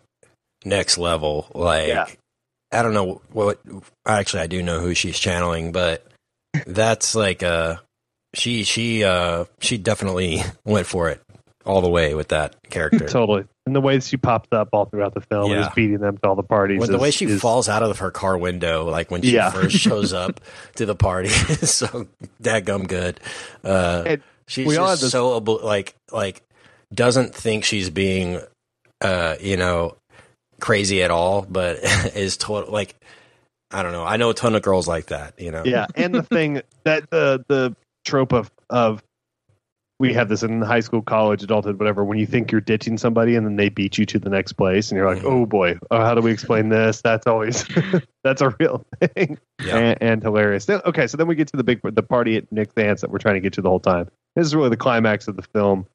next 0.65 0.97
level. 0.97 1.47
Like 1.53 1.87
Yeah. 1.87 2.05
I 2.71 2.81
don't 2.81 2.93
know 2.93 3.21
what. 3.31 3.59
Actually, 4.07 4.41
I 4.43 4.47
do 4.47 4.63
know 4.63 4.79
who 4.79 4.93
she's 4.95 5.19
channeling, 5.19 5.71
but 5.71 6.05
that's 6.65 7.13
like 7.15 7.43
uh 7.43 7.77
she 8.33 8.63
she 8.63 9.03
uh 9.03 9.45
she 9.59 9.77
definitely 9.77 10.41
went 10.65 10.87
for 10.87 11.09
it 11.09 11.21
all 11.65 11.81
the 11.81 11.89
way 11.89 12.13
with 12.15 12.29
that 12.29 12.55
character. 12.69 13.07
totally. 13.07 13.45
And 13.65 13.73
the 13.73 13.79
way 13.79 13.99
she 14.01 14.17
pops 14.17 14.49
up 14.51 14.69
all 14.73 14.85
throughout 14.85 15.13
the 15.13 15.21
film 15.21 15.51
Yeah. 15.51 15.61
is 15.67 15.73
beating 15.73 15.99
them 15.99 16.17
to 16.17 16.27
all 16.27 16.35
the 16.35 16.43
parties. 16.43 16.79
When 16.79 16.89
the 16.89 16.95
is- 16.97 17.01
way 17.01 17.11
she 17.11 17.25
is- 17.25 17.39
falls 17.39 17.69
out 17.69 17.81
of 17.83 17.99
her 17.99 18.11
car 18.11 18.37
window, 18.37 18.89
like 18.89 19.09
when 19.11 19.21
she 19.21 19.31
Yeah. 19.35 19.51
first 19.51 19.77
shows 19.77 20.11
up 20.11 20.41
to 20.75 20.85
the 20.85 20.95
party, 20.95 21.29
is 21.29 21.71
so 21.73 22.07
dadgum 22.41 22.87
good. 22.87 23.19
Uh, 23.63 24.03
And 24.05 24.23
she's 24.47 24.67
we 24.67 24.75
all 24.77 24.87
just 24.89 25.03
this- 25.03 25.11
so 25.11 25.37
like 25.37 25.95
like 26.11 26.41
doesn't 26.93 27.33
think 27.33 27.63
she's 27.63 27.89
being, 27.89 28.41
uh, 29.01 29.35
you 29.39 29.55
know, 29.57 29.95
crazy 30.59 31.03
at 31.03 31.11
all, 31.11 31.43
but 31.47 31.77
is 32.15 32.37
total 32.37 32.71
like 32.71 32.95
I 33.71 33.81
don't 33.81 33.91
know. 33.91 34.03
I 34.03 34.17
know 34.17 34.29
a 34.29 34.33
ton 34.35 34.55
of 34.55 34.61
girls 34.61 34.87
like 34.87 35.07
that. 35.07 35.39
You 35.39 35.51
know. 35.51 35.63
yeah, 35.65 35.87
and 35.95 36.13
the 36.13 36.23
thing 36.23 36.61
that 36.83 37.09
the 37.09 37.43
the 37.47 37.75
trope 38.05 38.33
of 38.33 38.51
of 38.69 39.03
we 39.99 40.13
have 40.13 40.27
this 40.27 40.43
in 40.43 40.61
high 40.61 40.81
school, 40.81 41.01
college, 41.01 41.43
adulthood, 41.43 41.79
whatever. 41.79 42.03
When 42.03 42.17
you 42.17 42.25
think 42.25 42.51
you're 42.51 42.59
ditching 42.61 42.97
somebody 42.97 43.35
and 43.35 43.45
then 43.45 43.55
they 43.55 43.69
beat 43.69 43.97
you 43.97 44.05
to 44.07 44.19
the 44.19 44.29
next 44.29 44.53
place, 44.53 44.89
and 44.91 44.97
you're 44.97 45.07
like, 45.13 45.23
Mhm. 45.23 45.31
oh 45.31 45.45
boy, 45.45 45.77
oh, 45.91 45.97
how 46.01 46.13
do 46.13 46.21
we 46.21 46.31
explain 46.31 46.69
this? 46.69 47.01
That's 47.01 47.25
always 47.27 47.65
that's 48.23 48.41
a 48.41 48.53
real 48.59 48.85
thing 49.01 49.37
Yeah. 49.63 49.77
and, 49.77 49.97
and 50.01 50.23
hilarious. 50.23 50.67
Okay, 50.69 51.07
so 51.07 51.15
then 51.17 51.27
we 51.27 51.35
get 51.35 51.47
to 51.49 51.57
the 51.57 51.63
big 51.63 51.79
the 51.83 52.03
party 52.03 52.37
at 52.37 52.51
Nick's 52.51 52.73
dance 52.73 53.01
that 53.01 53.11
we're 53.11 53.19
trying 53.19 53.35
to 53.35 53.39
get 53.41 53.53
to 53.53 53.61
the 53.61 53.69
whole 53.69 53.79
time. 53.79 54.09
This 54.35 54.45
is 54.47 54.55
really 54.55 54.69
the 54.69 54.77
climax 54.77 55.27
of 55.27 55.35
the 55.35 55.43
film, 55.53 55.85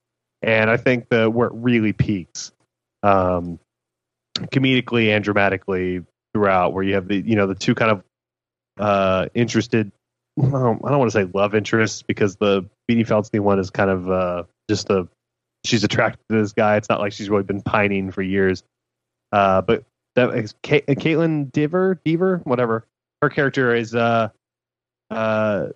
and 0.42 0.70
I 0.70 0.78
think 0.78 1.08
the 1.10 1.28
where 1.28 1.48
it 1.48 1.54
really 1.54 1.92
peaks, 1.92 2.52
um, 3.02 3.58
comedically 4.52 5.08
and 5.08 5.24
dramatically 5.24 6.04
throughout, 6.32 6.72
where 6.72 6.84
you 6.84 6.94
have 6.94 7.08
the 7.08 7.16
you 7.16 7.36
know 7.36 7.46
the 7.46 7.54
two 7.54 7.74
kind 7.74 7.90
of 7.90 8.04
uh, 8.78 9.26
interested. 9.34 9.92
I 10.40 10.50
don't, 10.50 10.80
I 10.84 10.90
don't 10.90 10.98
want 10.98 11.10
to 11.10 11.18
say 11.18 11.28
love 11.34 11.54
interests 11.54 12.02
because 12.02 12.36
the 12.36 12.62
Beanie 12.88 13.06
Feldstein 13.06 13.40
one 13.40 13.58
is 13.58 13.70
kind 13.70 13.90
of 13.90 14.10
uh, 14.10 14.42
just 14.70 14.88
a 14.90 15.08
she's 15.64 15.84
attracted 15.84 16.20
to 16.30 16.40
this 16.40 16.52
guy. 16.52 16.76
It's 16.76 16.88
not 16.88 17.00
like 17.00 17.12
she's 17.12 17.28
really 17.28 17.42
been 17.42 17.62
pining 17.62 18.10
for 18.10 18.22
years. 18.22 18.62
Uh, 19.32 19.62
but 19.62 19.84
that 20.14 20.34
is 20.34 20.54
Ca- 20.64 20.82
Caitlin 20.82 21.52
Diver, 21.52 22.00
Deaver, 22.04 22.44
whatever. 22.44 22.86
Her 23.22 23.28
character 23.30 23.74
is, 23.74 23.94
uh, 23.94 24.28
uh, 25.10 25.66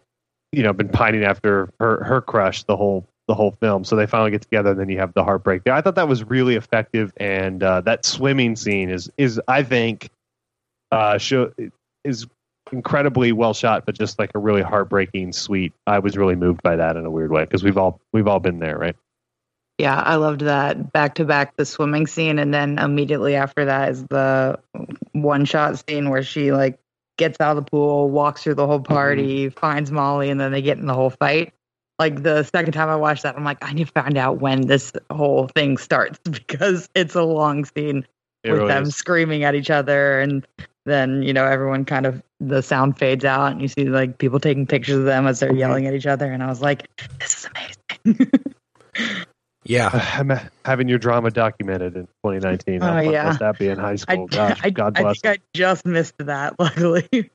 you 0.53 0.63
know, 0.63 0.73
been 0.73 0.89
pining 0.89 1.25
after 1.25 1.73
her 1.81 2.05
her 2.05 2.21
crush 2.21 2.65
the 2.65 2.77
whole 2.77 3.07
the 3.29 3.35
whole 3.35 3.53
film. 3.53 3.85
So 3.85 3.97
they 3.97 4.07
finally 4.07 4.31
get 4.31 4.43
together, 4.43 4.71
and 4.71 4.81
then 4.81 4.89
you 4.89 4.99
have 4.99 5.15
the 5.15 5.25
heartbreak. 5.25 5.65
there. 5.65 5.75
I 5.75 5.81
thought 5.81 5.95
that 5.97 6.09
was 6.09 6.25
really 6.25 6.57
effective, 6.57 7.13
and 7.17 7.63
uh, 7.63 7.81
that 7.83 8.05
swimming 8.05 8.57
scene 8.57 8.91
is 8.91 9.11
is 9.17 9.41
I 9.49 9.63
think 9.63 10.11
uh, 10.91 11.19
show 11.19 11.53
is 12.05 12.27
incredibly 12.73 13.33
well 13.33 13.55
shot, 13.55 13.87
but 13.87 13.97
just 13.97 14.19
like 14.19 14.31
a 14.35 14.39
really 14.39 14.63
heartbreaking, 14.63 15.33
sweet. 15.33 15.73
I 15.87 15.99
was 16.01 16.17
really 16.17 16.37
moved 16.37 16.63
by 16.63 16.77
that 16.77 16.97
in 16.97 17.05
a 17.05 17.11
weird 17.11 17.31
way 17.31 17.45
because 17.45 17.63
we've 17.63 17.79
all 17.79 18.01
we've 18.13 18.29
all 18.29 18.41
been 18.41 18.59
there, 18.59 18.79
right? 18.79 18.97
Yeah, 19.79 19.99
I 19.99 20.17
loved 20.17 20.43
that 20.43 20.93
back 20.93 21.17
to 21.17 21.25
back 21.25 21.57
the 21.57 21.65
swimming 21.65 22.07
scene, 22.07 22.39
and 22.39 22.53
then 22.53 22.79
immediately 22.79 23.37
after 23.37 23.67
that 23.67 23.91
is 23.91 24.05
the 24.05 24.59
one 25.13 25.45
shot 25.45 25.83
scene 25.89 26.11
where 26.11 26.23
she 26.23 26.53
like 26.53 26.79
gets 27.19 27.41
out 27.41 27.57
of 27.57 27.65
the 27.65 27.71
pool, 27.71 28.11
walks 28.11 28.43
through 28.43 28.55
the 28.55 28.67
whole 28.67 28.81
party, 28.81 29.49
finds 29.49 29.91
Molly, 29.91 30.31
and 30.31 30.41
then 30.41 30.53
they 30.53 30.63
get 30.63 30.79
in 30.79 30.87
the 30.87 30.95
whole 30.95 31.11
fight. 31.11 31.53
Like 32.03 32.25
the 32.25 32.43
second 32.43 32.73
time 32.73 32.89
I 32.89 32.97
watched 32.97 33.23
that, 33.23 33.37
I'm 33.37 33.45
like, 33.45 33.59
I 33.63 33.73
need 33.73 33.87
to 33.87 33.93
find 33.93 34.19
out 34.19 34.41
when 34.41 34.67
this 34.67 34.93
whole 35.13 35.47
thing 35.47 35.77
starts 35.77 36.19
because 36.25 36.89
it's 36.97 37.15
a 37.15 37.23
long 37.23 37.65
scene 37.65 38.05
It 38.43 38.51
with 38.51 38.59
really 38.59 38.73
them 38.73 38.83
is. 38.83 38.97
screaming 38.97 39.45
at 39.45 39.55
each 39.55 39.71
other, 39.71 40.19
and 40.19 40.45
then 40.85 41.23
you 41.23 41.33
know 41.33 41.45
everyone 41.45 41.85
kind 41.85 42.05
of 42.07 42.21
the 42.41 42.61
sound 42.61 42.99
fades 42.99 43.25
out, 43.25 43.53
and 43.53 43.63
you 43.63 43.69
see 43.69 43.85
like 43.85 44.19
people 44.19 44.41
taking 44.41 44.67
pictures 44.67 44.97
of 44.97 45.05
them 45.05 45.29
as 45.29 45.39
they're 45.39 45.55
yelling 45.55 45.87
at 45.87 45.95
each 45.95 46.09
other, 46.09 46.29
and 46.29 46.43
I 46.43 46.49
was 46.49 46.61
like, 46.61 46.89
this 47.21 47.45
is 47.45 47.49
amazing. 47.55 48.31
Yeah. 49.65 49.91
Uh, 49.93 50.05
I'm 50.19 50.31
uh, 50.33 50.41
having 50.65 50.89
your 50.89 50.99
drama 50.99 51.31
documented 51.31 51.95
in 51.95 52.07
2019. 52.25 52.83
Oh, 52.83 52.87
How 52.87 53.01
yeah. 53.01 53.37
that 53.39 53.59
be 53.61 53.69
in 53.69 53.79
high 53.79 53.93
I, 53.93 53.97
school? 53.97 54.27
Gosh, 54.27 54.61
I, 54.65 54.71
God 54.71 54.99
I 54.99 55.03
bless. 55.03 55.21
think 55.21 55.39
I 55.39 55.43
just 55.55 55.87
missed 55.87 56.19
that, 56.19 56.59
luckily. 56.59 57.31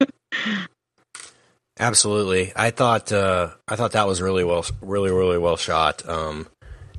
Absolutely. 1.80 2.52
I 2.56 2.72
thought 2.72 3.12
uh, 3.12 3.50
I 3.68 3.76
thought 3.76 3.92
that 3.92 4.08
was 4.08 4.22
really 4.22 4.44
well, 4.44 4.66
really, 4.82 5.12
really 5.12 5.38
well 5.38 5.58
shot. 5.58 6.08
Um, 6.08 6.48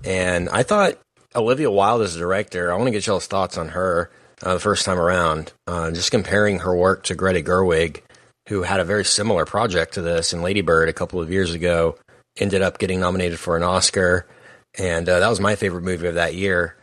and 0.04 0.48
I 0.48 0.62
thought 0.62 0.98
Olivia 1.34 1.70
Wilde 1.70 2.02
as 2.02 2.16
a 2.16 2.18
director. 2.18 2.72
I 2.72 2.76
want 2.76 2.86
to 2.86 2.92
get 2.92 3.06
y'all's 3.06 3.26
thoughts 3.26 3.58
on 3.58 3.68
her 3.68 4.10
uh, 4.42 4.54
the 4.54 4.60
first 4.60 4.84
time 4.84 4.98
around. 4.98 5.52
Uh, 5.66 5.90
just 5.90 6.10
comparing 6.10 6.60
her 6.60 6.76
work 6.76 7.02
to 7.04 7.14
Greta 7.14 7.42
Gerwig, 7.42 8.02
who 8.48 8.62
had 8.62 8.80
a 8.80 8.84
very 8.84 9.04
similar 9.04 9.44
project 9.44 9.94
to 9.94 10.02
this 10.02 10.32
in 10.32 10.42
Lady 10.42 10.60
Bird 10.60 10.88
a 10.88 10.94
couple 10.94 11.20
of 11.20 11.30
years 11.30 11.52
ago. 11.52 11.96
Ended 12.36 12.62
up 12.62 12.78
getting 12.78 13.00
nominated 13.00 13.38
for 13.40 13.56
an 13.56 13.64
Oscar, 13.64 14.26
and 14.78 15.08
uh, 15.08 15.18
that 15.18 15.28
was 15.28 15.40
my 15.40 15.56
favorite 15.56 15.82
movie 15.82 16.06
of 16.06 16.14
that 16.14 16.34
year. 16.34 16.76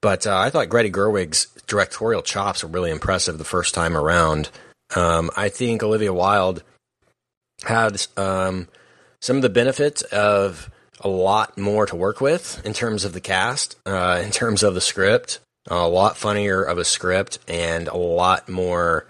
But 0.00 0.26
uh, 0.26 0.36
I 0.36 0.50
thought 0.50 0.68
Greta 0.68 0.88
Gerwig's 0.88 1.46
directorial 1.68 2.22
chops 2.22 2.64
were 2.64 2.68
really 2.68 2.90
impressive 2.90 3.38
the 3.38 3.44
first 3.44 3.74
time 3.74 3.96
around. 3.96 4.50
Um, 4.96 5.30
I 5.36 5.50
think 5.50 5.82
Olivia 5.84 6.12
Wilde 6.12 6.64
had 7.64 8.06
um, 8.16 8.68
some 9.20 9.36
of 9.36 9.42
the 9.42 9.48
benefits 9.48 10.02
of 10.02 10.70
a 11.00 11.08
lot 11.08 11.56
more 11.56 11.86
to 11.86 11.96
work 11.96 12.20
with 12.20 12.64
in 12.64 12.72
terms 12.72 13.04
of 13.04 13.12
the 13.12 13.20
cast, 13.20 13.76
uh, 13.86 14.20
in 14.24 14.30
terms 14.30 14.62
of 14.62 14.74
the 14.74 14.80
script, 14.80 15.40
a 15.68 15.86
lot 15.88 16.16
funnier 16.16 16.62
of 16.62 16.78
a 16.78 16.84
script, 16.84 17.38
and 17.46 17.88
a 17.88 17.96
lot 17.96 18.48
more 18.48 19.06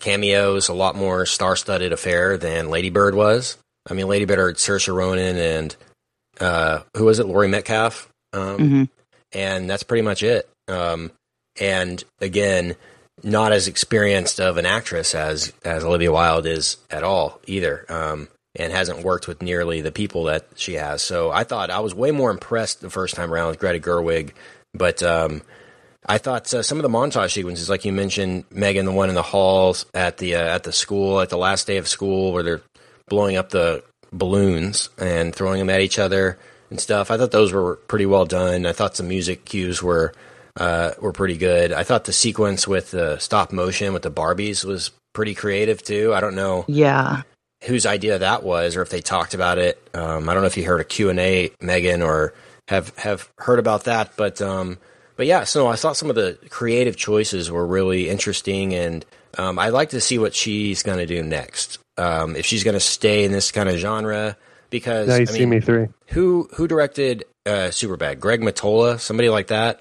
cameos, 0.00 0.68
a 0.68 0.74
lot 0.74 0.96
more 0.96 1.26
star-studded 1.26 1.92
affair 1.92 2.36
than 2.36 2.70
Lady 2.70 2.90
Bird 2.90 3.14
was. 3.14 3.56
I 3.88 3.94
mean, 3.94 4.08
Lady 4.08 4.24
Bird 4.24 4.38
had 4.38 4.56
Saoirse 4.56 4.94
Ronan 4.94 5.36
and 5.36 5.76
uh, 6.40 6.80
who 6.96 7.04
was 7.04 7.18
it, 7.18 7.26
Laurie 7.26 7.48
Metcalf, 7.48 8.08
um, 8.32 8.58
Mhm. 8.58 8.88
and 9.32 9.68
that's 9.68 9.82
pretty 9.82 10.02
much 10.02 10.22
it. 10.22 10.48
Um, 10.68 11.12
and 11.60 12.02
again, 12.20 12.76
not 13.22 13.52
as 13.52 13.68
experienced 13.68 14.40
of 14.40 14.56
an 14.56 14.66
actress 14.66 15.14
as 15.14 15.52
as 15.64 15.84
Olivia 15.84 16.12
Wilde 16.12 16.46
is 16.46 16.76
at 16.90 17.04
all 17.04 17.40
either, 17.46 17.84
um, 17.88 18.28
and 18.54 18.72
hasn't 18.72 19.04
worked 19.04 19.28
with 19.28 19.42
nearly 19.42 19.80
the 19.80 19.92
people 19.92 20.24
that 20.24 20.46
she 20.56 20.74
has. 20.74 21.02
So 21.02 21.30
I 21.30 21.44
thought 21.44 21.70
I 21.70 21.80
was 21.80 21.94
way 21.94 22.10
more 22.10 22.30
impressed 22.30 22.80
the 22.80 22.90
first 22.90 23.14
time 23.14 23.32
around 23.32 23.48
with 23.48 23.58
Greta 23.58 23.78
Gerwig, 23.80 24.32
but 24.74 25.02
um, 25.02 25.42
I 26.06 26.18
thought 26.18 26.52
uh, 26.52 26.62
some 26.62 26.78
of 26.78 26.82
the 26.82 26.88
montage 26.88 27.32
sequences, 27.32 27.68
like 27.68 27.84
you 27.84 27.92
mentioned, 27.92 28.44
Megan, 28.50 28.86
the 28.86 28.92
one 28.92 29.08
in 29.08 29.14
the 29.14 29.22
halls 29.22 29.86
at 29.94 30.18
the 30.18 30.36
uh, 30.36 30.54
at 30.54 30.62
the 30.62 30.72
school 30.72 31.20
at 31.20 31.28
the 31.28 31.38
last 31.38 31.66
day 31.66 31.76
of 31.76 31.88
school, 31.88 32.32
where 32.32 32.42
they're 32.42 32.62
blowing 33.08 33.36
up 33.36 33.50
the 33.50 33.84
balloons 34.12 34.88
and 34.98 35.34
throwing 35.34 35.58
them 35.58 35.70
at 35.70 35.80
each 35.80 35.98
other 35.98 36.38
and 36.70 36.80
stuff. 36.80 37.10
I 37.10 37.16
thought 37.16 37.30
those 37.30 37.52
were 37.52 37.76
pretty 37.76 38.06
well 38.06 38.24
done. 38.24 38.66
I 38.66 38.72
thought 38.72 38.96
some 38.96 39.08
music 39.08 39.44
cues 39.44 39.82
were 39.82 40.12
uh, 40.60 40.92
were 41.00 41.12
pretty 41.12 41.38
good. 41.38 41.72
I 41.72 41.82
thought 41.82 42.04
the 42.04 42.12
sequence 42.12 42.68
with 42.68 42.90
the 42.90 43.18
stop 43.18 43.50
motion 43.50 43.92
with 43.94 44.02
the 44.02 44.10
Barbies 44.10 44.64
was 44.64 44.90
pretty 45.14 45.34
creative 45.34 45.82
too. 45.82 46.12
I 46.14 46.20
don't 46.20 46.34
know 46.36 46.66
yeah. 46.68 47.22
whose 47.64 47.86
idea 47.86 48.18
that 48.18 48.42
was 48.42 48.76
or 48.76 48.82
if 48.82 48.90
they 48.90 49.00
talked 49.00 49.32
about 49.32 49.58
it. 49.58 49.82
Um, 49.94 50.28
I 50.28 50.34
don't 50.34 50.42
know 50.42 50.46
if 50.46 50.58
you 50.58 50.64
heard 50.64 50.80
a 50.80 50.84
Q&A, 50.84 51.50
Megan, 51.62 52.02
or 52.02 52.34
have, 52.68 52.94
have 52.98 53.28
heard 53.38 53.58
about 53.58 53.84
that. 53.84 54.12
But, 54.16 54.42
um, 54.42 54.78
but 55.16 55.26
yeah, 55.26 55.44
so 55.44 55.66
I 55.66 55.76
thought 55.76 55.96
some 55.96 56.10
of 56.10 56.16
the 56.16 56.38
creative 56.50 56.96
choices 56.96 57.50
were 57.50 57.66
really 57.66 58.10
interesting. 58.10 58.74
And 58.74 59.04
um, 59.38 59.58
I'd 59.58 59.70
like 59.70 59.90
to 59.90 60.00
see 60.00 60.18
what 60.18 60.34
she's 60.34 60.82
going 60.82 60.98
to 60.98 61.06
do 61.06 61.22
next. 61.22 61.78
Um, 61.96 62.36
if 62.36 62.44
she's 62.44 62.64
going 62.64 62.74
to 62.74 62.80
stay 62.80 63.24
in 63.24 63.32
this 63.32 63.50
kind 63.50 63.68
of 63.68 63.76
genre. 63.76 64.36
Because, 64.68 65.08
Now 65.08 65.16
you 65.16 65.22
I 65.22 65.24
see 65.24 65.40
mean, 65.40 65.48
me 65.48 65.60
three. 65.60 65.88
who 66.10 66.48
who 66.54 66.68
directed 66.68 67.24
uh, 67.44 67.70
Superbad? 67.72 68.20
Greg 68.20 68.40
Mottola, 68.40 69.00
somebody 69.00 69.28
like 69.28 69.48
that. 69.48 69.80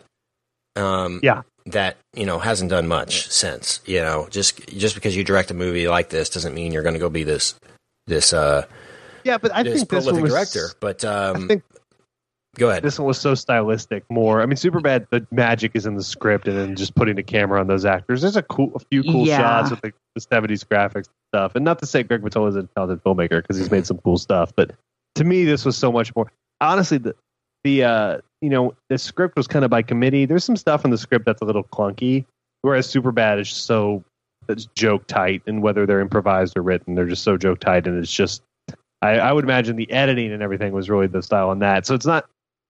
Um, 0.76 1.20
Yeah. 1.24 1.42
that 1.66 1.98
you 2.16 2.26
know 2.26 2.40
hasn't 2.40 2.70
done 2.70 2.88
much 2.88 3.30
since. 3.30 3.82
You 3.86 4.00
know, 4.02 4.28
just 4.30 4.66
just 4.70 4.96
because 4.96 5.16
you 5.16 5.24
direct 5.24 5.52
a 5.52 5.54
movie 5.54 5.88
like 5.88 6.10
this 6.10 6.30
doesn't 6.30 6.54
mean 6.54 6.72
you're 6.72 6.84
going 6.84 6.94
to 6.94 7.00
go 7.00 7.10
be 7.10 7.24
this 7.24 7.56
this 8.08 8.34
uh 8.34 8.66
Yeah, 9.24 9.38
but 9.38 9.52
I 9.54 9.64
this 9.64 9.80
think 9.80 9.90
this 9.90 10.06
prolific 10.06 10.14
one 10.14 10.22
was, 10.24 10.32
director. 10.32 10.70
But 10.80 11.04
um, 11.06 11.44
I 11.44 11.48
think 11.48 11.64
go 12.58 12.70
ahead. 12.70 12.82
this 12.84 12.98
one 12.98 13.08
was 13.08 13.20
so 13.20 13.36
stylistic. 13.36 14.04
More, 14.10 14.42
I 14.42 14.46
mean, 14.48 14.56
Superbad. 14.56 15.08
The 15.12 15.28
magic 15.32 15.72
is 15.76 15.86
in 15.86 15.96
the 15.96 16.04
script, 16.04 16.48
and 16.48 16.58
then 16.58 16.76
just 16.76 16.96
putting 16.96 17.16
the 17.16 17.24
camera 17.24 17.60
on 17.60 17.68
those 17.68 17.86
actors. 17.86 18.22
There's 18.22 18.36
a 18.38 18.44
cool, 18.44 18.72
a 18.76 18.80
few 18.80 19.04
cool 19.04 19.28
Yeah. 19.28 19.38
shots 19.38 19.72
with 19.72 19.82
the, 19.82 19.94
the 20.16 20.22
'70s 20.22 20.66
graphics 20.66 20.96
and 20.96 21.08
stuff. 21.34 21.56
And 21.56 21.64
not 21.66 21.80
to 21.80 21.86
say 21.86 22.02
Greg 22.04 22.22
Mottola 22.22 22.50
is 22.50 22.56
a 22.56 22.64
talented 22.76 23.04
filmmaker 23.04 23.42
because 23.42 23.58
he's 23.58 23.70
made 23.70 23.86
some 23.86 23.98
cool 24.00 24.18
stuff, 24.18 24.54
but 24.56 24.72
to 25.16 25.24
me, 25.24 25.44
this 25.46 25.66
was 25.66 25.78
so 25.78 25.92
much 25.92 26.16
more. 26.16 26.32
Honestly, 26.62 26.98
the 26.98 27.16
the 27.64 27.84
uh, 27.84 28.18
you 28.42 28.50
know, 28.50 28.74
the 28.90 28.98
script 28.98 29.36
was 29.36 29.48
kind 29.48 29.66
of 29.66 29.72
by 29.72 29.82
committee. 29.82 30.26
There's 30.26 30.44
some 30.44 30.56
stuff 30.58 30.86
in 30.86 30.92
the 30.92 30.98
script 30.98 31.26
that's 31.26 31.42
a 31.42 31.46
little 31.46 31.64
clunky, 31.64 32.26
whereas 32.62 32.88
Superbad 32.88 33.40
is 33.40 33.50
so 33.50 34.04
it's 34.48 34.66
joke 34.76 35.06
tight, 35.08 35.44
and 35.46 35.62
whether 35.62 35.86
they're 35.86 36.00
improvised 36.02 36.58
or 36.58 36.62
written, 36.64 36.96
they're 36.96 37.06
just 37.06 37.24
so 37.24 37.38
joke 37.38 37.60
tight, 37.60 37.86
and 37.88 37.98
it's 37.98 38.12
just. 38.12 38.42
I, 39.02 39.12
I 39.12 39.32
would 39.32 39.46
imagine 39.46 39.78
the 39.78 39.90
editing 39.92 40.34
and 40.34 40.44
everything 40.44 40.74
was 40.74 40.90
really 40.90 41.08
the 41.08 41.22
style 41.24 41.52
on 41.52 41.60
that. 41.60 41.86
So 41.86 41.96
it's 41.96 42.06
not, 42.06 42.28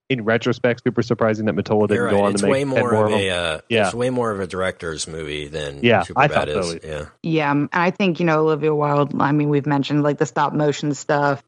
in 0.09 0.23
retrospect, 0.25 0.83
super 0.85 1.01
surprising 1.01 1.45
that 1.47 1.55
Mottola 1.55 1.87
didn't 1.87 1.95
You're 1.95 2.09
go 2.11 2.21
on 2.21 2.33
It's 2.33 2.41
to 2.41 2.45
make 2.47 2.51
way 2.53 2.63
more, 2.65 2.91
more 2.91 3.05
of 3.07 3.13
of 3.13 3.19
a 3.19 3.29
uh, 3.31 3.59
Yeah. 3.67 3.85
it's 3.87 3.95
way 3.95 4.11
more 4.11 4.29
of 4.29 4.39
a 4.39 4.45
director's 4.45 5.07
movie 5.07 5.47
than 5.47 5.79
Yeah, 5.83 6.03
I 6.15 6.27
Superbad 6.27 6.33
thought 6.33 6.49
is. 6.49 6.69
so. 6.69 6.79
Yeah. 6.83 7.05
Yeah, 7.23 7.49
and 7.51 7.69
I 7.73 7.89
think 7.89 8.19
you 8.19 8.27
know 8.27 8.41
Olivia 8.41 8.75
Wilde. 8.75 9.19
I 9.19 9.31
mean, 9.31 9.49
we've 9.49 9.65
mentioned 9.65 10.03
like 10.03 10.19
the 10.19 10.27
stop 10.27 10.53
motion 10.53 10.93
stuff, 10.93 11.41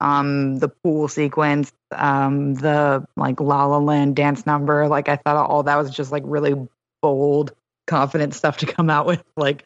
um, 0.00 0.58
the 0.58 0.68
pool 0.68 1.08
sequence, 1.08 1.72
um, 1.92 2.54
the 2.54 3.06
like 3.16 3.40
La 3.40 3.66
La 3.66 3.78
Land 3.78 4.16
dance 4.16 4.46
number. 4.46 4.88
Like 4.88 5.08
I 5.08 5.16
thought 5.16 5.36
all 5.36 5.62
that 5.64 5.76
was 5.76 5.90
just 5.90 6.12
like 6.12 6.22
really 6.26 6.54
bold, 7.02 7.52
confident 7.86 8.34
stuff 8.34 8.58
to 8.58 8.66
come 8.66 8.90
out 8.90 9.06
with 9.06 9.22
like 9.36 9.64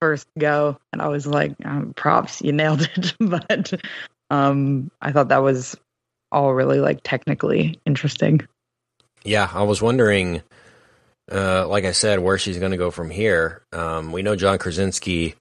first 0.00 0.26
go, 0.38 0.78
and 0.92 1.02
I 1.02 1.08
was 1.08 1.26
like, 1.26 1.54
um, 1.64 1.92
props, 1.94 2.42
you 2.42 2.52
nailed 2.52 2.82
it. 2.82 3.14
but 3.20 3.72
um, 4.30 4.90
I 5.00 5.12
thought 5.12 5.28
that 5.28 5.42
was 5.42 5.76
all 6.30 6.52
really 6.54 6.80
like 6.80 7.00
technically 7.02 7.80
interesting. 7.86 8.46
Yeah, 9.24 9.48
I 9.52 9.62
was 9.62 9.82
wondering, 9.82 10.42
uh, 11.30 11.66
like 11.68 11.84
I 11.84 11.92
said, 11.92 12.20
where 12.20 12.38
she's 12.38 12.58
going 12.58 12.70
to 12.70 12.76
go 12.76 12.90
from 12.90 13.10
here. 13.10 13.62
Um, 13.72 14.12
we 14.12 14.22
know 14.22 14.36
John 14.36 14.58
Krasinski 14.58 15.34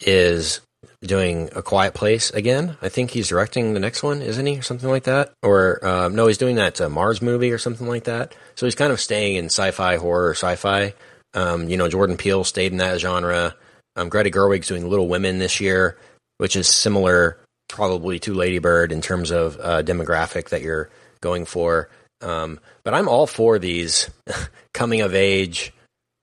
is 0.00 0.60
doing 1.06 1.50
A 1.54 1.62
Quiet 1.62 1.94
Place 1.94 2.30
again. 2.30 2.76
I 2.82 2.88
think 2.88 3.10
he's 3.10 3.28
directing 3.28 3.74
the 3.74 3.80
next 3.80 4.02
one, 4.02 4.22
isn't 4.22 4.46
he, 4.46 4.58
or 4.58 4.62
something 4.62 4.88
like 4.88 5.04
that? 5.04 5.32
Or 5.42 5.84
um, 5.86 6.14
no, 6.14 6.26
he's 6.26 6.38
doing 6.38 6.56
that 6.56 6.80
uh, 6.80 6.88
Mars 6.88 7.22
movie 7.22 7.52
or 7.52 7.58
something 7.58 7.86
like 7.86 8.04
that. 8.04 8.34
So 8.54 8.66
he's 8.66 8.74
kind 8.74 8.92
of 8.92 9.00
staying 9.00 9.36
in 9.36 9.46
sci-fi, 9.46 9.96
horror, 9.96 10.32
sci-fi. 10.32 10.94
Um, 11.34 11.68
you 11.68 11.76
know, 11.76 11.88
Jordan 11.88 12.16
Peele 12.16 12.44
stayed 12.44 12.72
in 12.72 12.78
that 12.78 13.00
genre. 13.00 13.54
Um, 13.94 14.08
Greta 14.08 14.30
Gerwig's 14.30 14.68
doing 14.68 14.88
Little 14.88 15.08
Women 15.08 15.38
this 15.38 15.60
year, 15.60 15.98
which 16.38 16.56
is 16.56 16.68
similar, 16.68 17.38
probably 17.68 18.18
to 18.20 18.34
Lady 18.34 18.58
Bird 18.58 18.92
in 18.92 19.00
terms 19.00 19.30
of 19.30 19.58
uh, 19.60 19.82
demographic 19.82 20.50
that 20.50 20.62
you're 20.62 20.90
going 21.20 21.44
for. 21.44 21.90
Um, 22.22 22.60
but 22.84 22.94
I'm 22.94 23.08
all 23.08 23.26
for 23.26 23.58
these 23.58 24.10
coming 24.74 25.02
of 25.02 25.14
age 25.14 25.72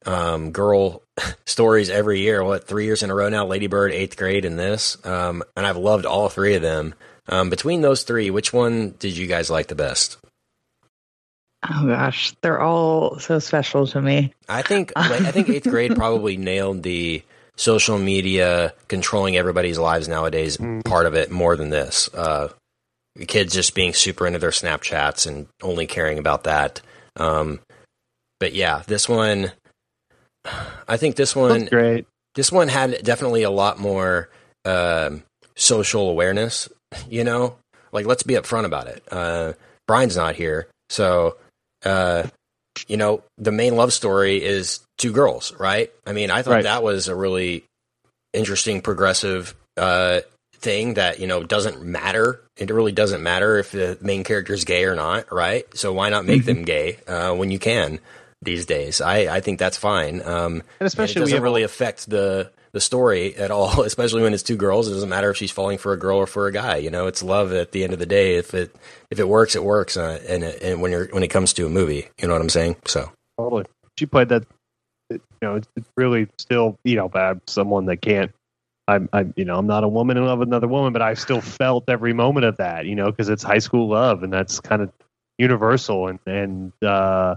um, 0.06 0.52
girl 0.52 1.03
stories 1.46 1.90
every 1.90 2.20
year. 2.20 2.44
What 2.44 2.68
three 2.68 2.86
years 2.86 3.04
in 3.04 3.10
a 3.10 3.16
row 3.16 3.30
now? 3.30 3.46
Lady 3.46 3.68
Bird, 3.68 3.92
eighth 3.92 4.18
grade, 4.18 4.46
and 4.46 4.58
this. 4.58 5.04
Um, 5.06 5.44
and 5.56 5.66
I've 5.66 5.78
loved 5.78 6.06
all 6.06 6.30
three 6.30 6.56
of 6.56 6.62
them. 6.62 6.96
Um, 7.30 7.50
between 7.50 7.82
those 7.82 8.04
three, 8.04 8.30
which 8.30 8.52
one 8.52 8.96
did 9.00 9.16
you 9.16 9.28
guys 9.28 9.50
like 9.50 9.68
the 9.68 9.76
best? 9.76 10.18
Oh 11.70 11.88
gosh, 11.88 12.34
they're 12.42 12.60
all 12.60 13.20
so 13.20 13.40
special 13.40 13.88
to 13.88 14.02
me. 14.02 14.34
I 14.50 14.62
think 14.62 14.92
I 14.96 15.32
think 15.32 15.48
eighth 15.50 15.70
grade 15.70 15.96
probably 15.96 16.36
nailed 16.38 16.84
the 16.84 17.24
social 17.56 17.98
media 17.98 18.74
controlling 18.88 19.38
everybody's 19.38 19.78
lives 19.78 20.08
nowadays 20.08 20.58
part 20.84 21.06
of 21.06 21.14
it 21.14 21.32
more 21.32 21.56
than 21.56 21.70
this. 21.70 22.10
Uh, 22.14 22.50
kids 23.28 23.54
just 23.54 23.76
being 23.76 23.94
super 23.94 24.26
into 24.28 24.40
their 24.40 24.50
Snapchats 24.50 25.28
and 25.28 25.48
only 25.62 25.86
caring 25.86 26.18
about 26.18 26.44
that. 26.46 26.82
Um, 27.16 27.60
but 28.40 28.54
yeah, 28.54 28.84
this 28.88 29.08
one, 29.08 29.52
I 30.88 30.98
think 30.98 31.16
this 31.16 31.36
one 31.36 31.60
That's 31.60 31.70
great. 31.70 32.06
this 32.36 32.52
one 32.52 32.68
had 32.68 33.02
definitely 33.04 33.44
a 33.44 33.50
lot 33.52 33.80
more 33.80 34.30
um, 34.66 35.24
social 35.56 36.10
awareness. 36.10 36.70
You 37.10 37.24
know, 37.24 37.56
like 37.92 38.06
let's 38.06 38.24
be 38.24 38.34
upfront 38.36 38.66
about 38.66 38.88
it. 38.88 39.04
Uh, 39.12 39.54
Brian's 39.88 40.16
not 40.18 40.36
here, 40.36 40.68
so 40.90 41.38
uh, 41.86 42.24
you 42.88 42.98
know 42.98 43.24
the 43.38 43.52
main 43.52 43.76
love 43.76 43.94
story 43.94 44.44
is 44.44 44.82
two 44.98 45.12
girls, 45.12 45.54
right? 45.60 45.92
I 46.06 46.14
mean, 46.14 46.30
I 46.32 46.42
thought 46.42 46.52
Right. 46.56 46.64
that 46.64 46.84
was 46.84 47.08
a 47.08 47.16
really 47.16 47.64
interesting, 48.34 48.82
progressive 48.82 49.56
uh, 49.78 50.22
thing 50.58 50.96
that 50.96 51.20
you 51.20 51.28
know 51.28 51.44
doesn't 51.44 51.82
matter. 51.82 52.42
It 52.58 52.70
really 52.70 52.92
doesn't 52.92 53.24
matter 53.24 53.58
if 53.58 53.72
the 53.72 53.98
main 54.02 54.24
character 54.24 54.54
is 54.54 54.66
gay 54.66 54.86
or 54.86 54.96
not, 54.96 55.32
right? 55.32 55.66
So 55.76 55.94
why 55.94 56.10
not 56.10 56.26
make 56.26 56.46
them 56.46 56.64
gay 56.64 56.98
uh, 57.08 57.34
when 57.34 57.50
you 57.50 57.60
can 57.60 58.00
these 58.44 58.66
days? 58.66 59.02
I, 59.02 59.36
I 59.36 59.40
think 59.42 59.60
that's 59.60 59.78
fine. 59.78 60.22
Um, 60.22 60.64
And 60.80 60.88
especially 60.88 61.22
it 61.22 61.26
we 61.26 61.32
doesn't 61.32 61.44
really 61.44 61.64
affect 61.64 62.10
the 62.10 62.52
the 62.74 62.82
story 62.82 63.36
at 63.36 63.52
all, 63.52 63.82
especially 63.84 64.24
when 64.24 64.34
it's 64.34 64.44
two 64.44 64.58
girls. 64.58 64.88
It 64.88 64.94
doesn't 64.94 65.10
matter 65.10 65.30
if 65.30 65.38
she's 65.38 65.52
falling 65.52 65.78
for 65.78 65.94
a 65.94 65.98
girl 65.98 66.18
or 66.18 66.28
for 66.28 66.48
a 66.48 66.52
guy. 66.52 66.78
You 66.78 66.90
know, 66.90 67.08
it's 67.08 67.24
love 67.24 67.54
at 67.54 67.72
the 67.72 67.84
end 67.84 67.94
of 67.94 68.00
the 68.00 68.06
day. 68.06 68.36
If 68.36 68.54
it 68.54 68.76
if 69.10 69.20
it 69.20 69.28
works, 69.28 69.56
it 69.56 69.64
works. 69.64 69.96
Uh, 69.96 70.20
and 70.28 70.44
it, 70.44 70.62
and 70.62 70.82
when 70.82 70.92
you're 70.92 71.08
when 71.08 71.24
it 71.24 71.30
comes 71.30 71.54
to 71.54 71.66
a 71.66 71.70
movie, 71.70 72.10
you 72.20 72.28
know 72.28 72.34
what 72.34 72.42
I'm 72.42 72.50
saying. 72.50 72.76
So 72.86 73.12
Totally. 73.38 73.66
She 73.98 74.06
played 74.06 74.30
that. 74.30 74.44
You 75.10 75.20
know, 75.42 75.56
it's, 75.56 75.68
it's 75.76 75.90
really 75.96 76.28
still 76.40 76.78
you 76.84 76.96
know 76.96 77.10
bad. 77.10 77.42
Someone 77.48 77.86
that 77.86 77.98
can't. 77.98 78.32
I'm, 78.86 79.08
I'm, 79.14 79.34
you 79.38 79.46
know, 79.46 79.58
I'm 79.58 79.68
not 79.68 79.86
a 79.86 79.88
woman 79.88 80.18
in 80.18 80.26
love 80.26 80.40
with 80.40 80.50
another 80.50 80.68
woman, 80.68 80.92
but 80.92 81.02
I 81.02 81.14
still 81.14 81.40
felt 81.60 81.86
every 81.88 82.14
moment 82.14 82.46
of 82.46 82.58
that. 82.58 82.86
You 82.86 82.96
know, 82.96 83.12
because 83.12 83.30
it's 83.30 83.44
high 83.44 83.60
school 83.60 83.90
love, 83.90 84.24
and 84.24 84.34
that's 84.34 84.60
kind 84.60 84.82
of 84.82 84.92
universal, 85.38 86.08
and 86.08 86.20
and 86.26 86.74
uh, 86.84 87.36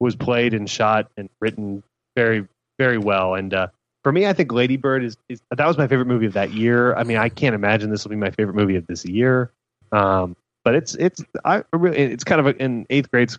was 0.00 0.16
played 0.16 0.54
and 0.54 0.68
shot 0.68 1.10
and 1.16 1.28
written 1.40 1.82
very, 2.16 2.46
very 2.78 2.98
well. 2.98 3.34
And 3.34 3.52
uh, 3.52 3.68
for 4.04 4.12
me, 4.12 4.26
I 4.26 4.32
think 4.32 4.52
Lady 4.52 4.76
Bird 4.76 5.04
is, 5.04 5.16
is 5.28 5.40
that 5.50 5.66
was 5.66 5.78
my 5.78 5.86
favorite 5.86 6.06
movie 6.06 6.26
of 6.26 6.34
that 6.34 6.52
year. 6.52 6.94
I 6.94 7.04
mean, 7.04 7.16
I 7.16 7.28
can't 7.28 7.54
imagine 7.54 7.90
this 7.90 8.04
will 8.04 8.10
be 8.10 8.16
my 8.16 8.30
favorite 8.30 8.54
movie 8.54 8.76
of 8.76 8.86
this 8.86 9.04
year. 9.04 9.50
Um, 9.92 10.36
but 10.64 10.74
it's 10.74 10.94
it's 10.96 11.24
I 11.46 11.62
really 11.72 11.96
it's 11.96 12.24
kind 12.24 12.40
of 12.40 12.46
a, 12.46 12.62
in 12.62 12.86
eighth 12.90 13.10
grade 13.10 13.30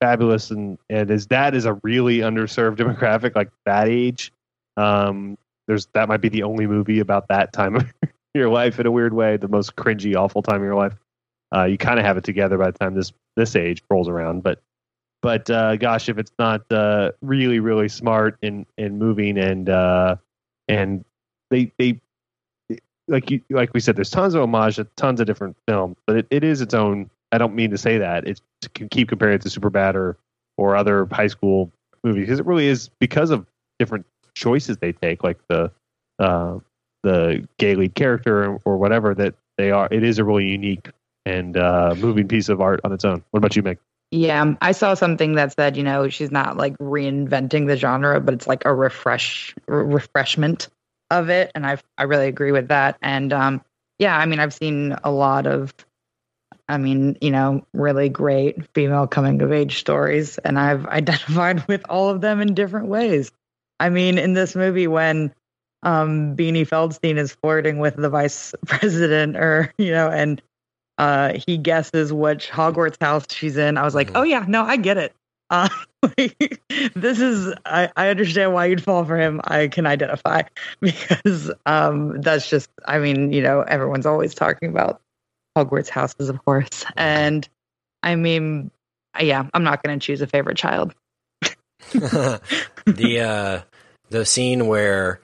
fabulous 0.00 0.52
and 0.52 0.78
and 0.88 1.08
his 1.08 1.26
dad 1.26 1.56
is 1.56 1.64
a 1.64 1.74
really 1.82 2.18
underserved 2.18 2.76
demographic 2.78 3.34
like 3.34 3.50
that 3.66 3.88
age 3.88 4.32
um 4.76 5.36
there's 5.66 5.86
that 5.94 6.08
might 6.08 6.20
be 6.20 6.28
the 6.28 6.44
only 6.44 6.68
movie 6.68 7.00
about 7.00 7.26
that 7.28 7.52
time 7.52 7.74
of 7.74 7.92
your 8.34 8.48
life 8.48 8.78
in 8.78 8.86
a 8.86 8.92
weird 8.92 9.12
way 9.12 9.36
the 9.36 9.48
most 9.48 9.74
cringy 9.74 10.14
awful 10.14 10.40
time 10.40 10.56
of 10.56 10.62
your 10.62 10.76
life 10.76 10.94
uh 11.52 11.64
you 11.64 11.76
kind 11.76 11.98
of 11.98 12.04
have 12.04 12.16
it 12.16 12.22
together 12.22 12.56
by 12.56 12.70
the 12.70 12.78
time 12.78 12.94
this 12.94 13.12
this 13.34 13.56
age 13.56 13.82
rolls 13.90 14.08
around 14.08 14.44
but 14.44 14.62
but 15.22 15.48
uh 15.50 15.76
gosh 15.76 16.08
if 16.08 16.18
it's 16.18 16.32
not 16.38 16.62
uh 16.72 17.10
really 17.22 17.60
really 17.60 17.88
smart 17.88 18.38
and 18.42 18.66
and 18.78 18.98
moving 18.98 19.38
and 19.38 19.68
uh 19.68 20.16
and 20.68 21.04
they 21.50 21.72
they 21.78 22.00
like 23.08 23.30
you 23.30 23.40
like 23.50 23.72
we 23.74 23.80
said 23.80 23.96
there's 23.96 24.10
tons 24.10 24.34
of 24.34 24.42
homage 24.42 24.76
to 24.76 24.84
tons 24.96 25.20
of 25.20 25.26
different 25.26 25.56
films 25.66 25.96
but 26.06 26.16
it, 26.16 26.26
it 26.30 26.44
is 26.44 26.60
its 26.60 26.74
own 26.74 27.08
i 27.32 27.38
don't 27.38 27.54
mean 27.54 27.70
to 27.70 27.78
say 27.78 27.98
that 27.98 28.26
It 28.26 28.40
can 28.74 28.88
keep 28.88 29.08
comparing 29.08 29.36
it 29.36 29.42
to 29.42 29.48
Superbad 29.48 29.94
or 29.94 30.16
or 30.56 30.76
other 30.76 31.06
high 31.10 31.28
school 31.28 31.70
movies 32.04 32.22
because 32.26 32.40
it 32.40 32.46
really 32.46 32.66
is 32.66 32.88
because 32.98 33.30
of 33.30 33.46
different 33.78 34.04
choices 34.34 34.76
they 34.78 34.92
take, 34.92 35.22
like 35.22 35.38
the 35.48 35.70
uh, 36.18 36.58
the 37.04 37.46
gay 37.58 37.76
lead 37.76 37.94
character 37.94 38.44
or, 38.44 38.60
or 38.64 38.76
whatever 38.76 39.14
that 39.14 39.34
they 39.56 39.70
are. 39.70 39.88
It 39.90 40.02
is 40.02 40.18
a 40.18 40.24
really 40.24 40.46
unique 40.48 40.88
and 41.24 41.56
uh, 41.56 41.94
moving 41.96 42.26
piece 42.26 42.48
of 42.48 42.60
art 42.60 42.80
on 42.84 42.92
its 42.92 43.04
own. 43.04 43.22
What 43.30 43.38
about 43.38 43.54
you, 43.54 43.62
Meg? 43.62 43.78
Yeah, 44.10 44.40
um, 44.40 44.56
I 44.62 44.72
saw 44.72 44.94
something 44.94 45.34
that 45.34 45.52
said, 45.52 45.76
you 45.76 45.82
know, 45.82 46.08
she's 46.08 46.30
not 46.30 46.56
like 46.56 46.76
reinventing 46.78 47.66
the 47.66 47.76
genre, 47.76 48.20
but 48.20 48.32
it's 48.32 48.46
like 48.46 48.64
a 48.64 48.74
refresh 48.74 49.54
re- 49.66 49.84
refreshment 49.84 50.68
of 51.10 51.28
it, 51.28 51.50
and 51.54 51.66
I 51.66 51.78
I 51.98 52.04
really 52.04 52.26
agree 52.28 52.52
with 52.52 52.68
that. 52.68 52.96
And 53.02 53.32
um, 53.32 53.62
yeah, 53.98 54.16
I 54.16 54.24
mean, 54.24 54.40
I've 54.40 54.54
seen 54.54 54.96
a 55.04 55.10
lot 55.10 55.46
of, 55.46 55.74
I 56.68 56.78
mean, 56.78 57.18
you 57.20 57.30
know, 57.30 57.66
really 57.74 58.08
great 58.08 58.66
female 58.74 59.06
coming 59.06 59.42
of 59.42 59.52
age 59.52 59.78
stories, 59.78 60.38
and 60.38 60.58
I've 60.58 60.86
identified 60.88 61.66
with 61.68 61.84
all 61.90 62.08
of 62.08 62.22
them 62.22 62.40
in 62.40 62.54
different 62.54 62.88
ways. 62.88 63.30
I 63.78 63.90
mean, 63.90 64.16
in 64.16 64.32
this 64.32 64.56
movie, 64.56 64.86
when 64.88 65.34
um, 65.82 66.34
Beanie 66.34 66.66
Feldstein 66.66 67.18
is 67.18 67.32
flirting 67.34 67.78
with 67.78 67.96
the 67.96 68.08
vice 68.08 68.54
president, 68.66 69.36
or 69.36 69.72
you 69.76 69.92
know, 69.92 70.08
and 70.08 70.40
uh, 70.98 71.38
he 71.46 71.56
guesses 71.56 72.12
which 72.12 72.50
Hogwarts 72.50 73.00
house 73.00 73.24
she's 73.30 73.56
in. 73.56 73.78
I 73.78 73.84
was 73.84 73.94
like, 73.94 74.08
Mhm. 74.10 74.16
oh 74.16 74.22
yeah, 74.24 74.44
no, 74.46 74.64
I 74.64 74.76
get 74.76 74.98
it. 74.98 75.14
Uh, 75.48 75.68
like, 76.18 76.60
this 76.94 77.20
is 77.20 77.54
I, 77.64 77.90
I 77.96 78.08
understand 78.08 78.52
why 78.52 78.66
you'd 78.66 78.82
fall 78.82 79.04
for 79.04 79.16
him. 79.16 79.40
I 79.44 79.68
can 79.68 79.86
identify 79.86 80.42
because 80.80 81.50
um, 81.64 82.20
that's 82.20 82.50
just 82.50 82.68
I 82.84 82.98
mean, 82.98 83.32
you 83.32 83.42
know, 83.42 83.62
everyone's 83.62 84.06
always 84.06 84.34
talking 84.34 84.68
about 84.68 85.00
Hogwarts 85.56 85.88
houses, 85.88 86.28
of 86.28 86.44
course, 86.44 86.84
and 86.96 87.48
I 88.02 88.16
mean, 88.16 88.70
yeah, 89.18 89.46
I'm 89.54 89.64
not 89.64 89.82
going 89.82 89.98
to 89.98 90.04
choose 90.04 90.20
a 90.20 90.26
favorite 90.26 90.56
child. 90.56 90.94
the 91.92 93.20
uh, 93.20 93.60
the 94.10 94.24
scene 94.26 94.66
where 94.66 95.20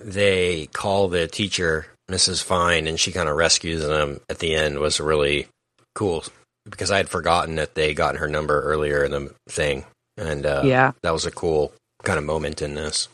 they 0.00 0.66
call 0.66 1.08
the 1.08 1.26
teacher 1.26 1.86
Mrs. 2.10 2.42
Fine 2.42 2.86
and 2.86 2.98
she 2.98 3.12
kind 3.12 3.28
of 3.28 3.36
rescues 3.36 3.82
them 3.84 4.20
at 4.28 4.38
the 4.38 4.54
end 4.54 4.78
was 4.78 4.98
really 5.00 5.46
cool 5.94 6.24
because 6.64 6.90
I 6.90 6.96
had 6.98 7.08
forgotten 7.08 7.56
that 7.56 7.74
they 7.74 7.94
gotten 7.94 8.20
her 8.20 8.28
number 8.28 8.60
earlier 8.62 9.04
in 9.04 9.10
the 9.10 9.34
thing, 9.48 9.84
and 10.16 10.44
uh, 10.46 10.62
yeah, 10.64 10.92
that 11.02 11.12
was 11.12 11.26
a 11.26 11.30
cool 11.30 11.72
kind 12.02 12.18
of 12.18 12.24
moment 12.24 12.62
in 12.62 12.74
this 12.74 13.08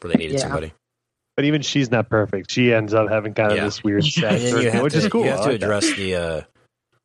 where 0.00 0.12
they 0.12 0.18
needed 0.18 0.34
Yeah. 0.34 0.42
somebody. 0.42 0.72
But 1.36 1.44
even 1.44 1.62
she's 1.62 1.90
not 1.90 2.08
perfect. 2.08 2.50
She 2.50 2.72
ends 2.72 2.94
up 2.94 3.08
having 3.10 3.34
kind 3.34 3.50
of 3.52 3.58
Yeah. 3.58 3.64
this 3.64 3.82
weird 3.84 4.02
And 4.04 4.12
sad 4.12 4.40
you 4.40 4.48
circle, 4.50 4.82
which 4.82 4.92
to, 4.94 4.98
is 4.98 5.08
cool. 5.08 5.24
You 5.24 5.30
have 5.30 5.44
to 5.44 5.50
address 5.50 5.94
the 5.94 6.14
uh, 6.14 6.40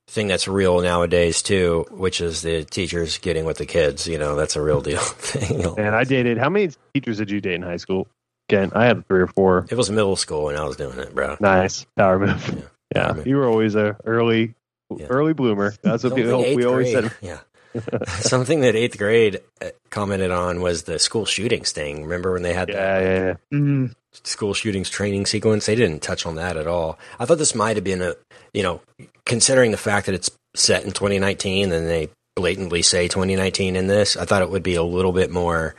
thing 0.08 0.28
that's 0.28 0.47
real 0.47 0.82
nowadays 0.82 1.41
too, 1.41 1.86
which 1.91 2.22
is 2.22 2.41
the 2.41 2.64
teachers 2.64 3.18
getting 3.18 3.45
with 3.45 3.58
the 3.58 3.66
kids. 3.66 4.08
You 4.08 4.18
know, 4.18 4.36
that's 4.36 4.56
a 4.56 4.62
real 4.62 4.82
deal 4.82 4.99
thing. 5.02 5.66
And 5.78 5.95
I 5.95 6.04
dated. 6.06 6.38
How 6.38 6.49
many 6.49 6.72
teachers 6.93 7.18
did 7.18 7.30
you 7.32 7.41
date 7.41 7.56
in 7.56 7.62
high 7.62 7.78
school? 7.78 8.08
Again, 8.52 8.72
I 8.76 8.86
had 8.86 9.08
three 9.08 9.22
or 9.22 9.28
four. 9.28 9.66
It 9.70 9.76
was 9.76 9.89
middle 9.89 10.16
school 10.16 10.45
when 10.45 10.56
I 10.56 10.64
was 10.66 10.76
doing 10.78 10.99
it, 10.99 11.14
bro. 11.16 11.38
Nice 11.39 11.86
power 11.97 12.20
move. 12.20 12.47
Yeah. 12.56 12.62
Yeah, 12.93 13.06
Power 13.06 13.14
move. 13.16 13.28
you 13.28 13.38
were 13.38 13.47
always 13.47 13.76
a 13.76 13.95
early, 14.04 14.54
Yeah. 14.93 15.06
early 15.08 15.32
bloomer. 15.34 15.74
That's 15.82 16.04
what 16.04 16.10
Something 16.12 16.26
people, 16.26 16.56
we 16.56 16.66
always 16.66 16.91
grade- 16.93 17.10
said. 17.10 17.18
Yeah. 17.22 17.39
Something 18.20 18.60
that 18.62 18.76
eighth 18.76 18.97
grade 18.97 19.39
uh, 19.62 19.70
commented 19.89 20.30
on 20.30 20.60
was 20.60 20.84
the 20.84 20.99
school 20.99 21.24
shootings 21.26 21.72
thing. 21.72 22.04
Remember 22.04 22.34
when 22.34 22.41
they 22.41 22.52
had 22.54 22.68
Yeah, 22.68 22.76
that 22.99 23.02
yeah, 23.04 23.26
yeah. 23.52 23.58
Mhm. 23.58 23.93
school 24.26 24.54
shootings 24.54 24.89
training 24.89 25.26
sequence? 25.26 25.68
They 25.68 25.76
didn't 25.76 26.02
touch 26.02 26.26
on 26.26 26.36
that 26.36 26.58
at 26.58 26.68
all. 26.68 26.99
I 27.18 27.24
thought 27.24 27.38
this 27.38 27.56
might 27.56 27.78
have 27.78 27.86
been 27.86 28.02
a, 28.02 28.16
you 28.54 28.62
know, 28.64 28.82
considering 29.26 29.72
the 29.72 29.78
fact 29.78 30.08
that 30.08 30.16
it's 30.16 30.30
set 30.54 30.84
in 30.84 30.91
2019 30.91 31.72
and 31.72 31.88
they 31.88 32.10
blatantly 32.36 32.82
say 32.82 33.08
2019 33.08 33.78
in 33.78 33.88
this, 33.88 34.18
I 34.18 34.26
thought 34.26 34.41
it 34.41 34.49
would 34.49 34.64
be 34.64 34.76
a 34.76 34.84
little 34.84 35.14
bit 35.14 35.32
more 35.32 35.76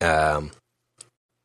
um, 0.00 0.52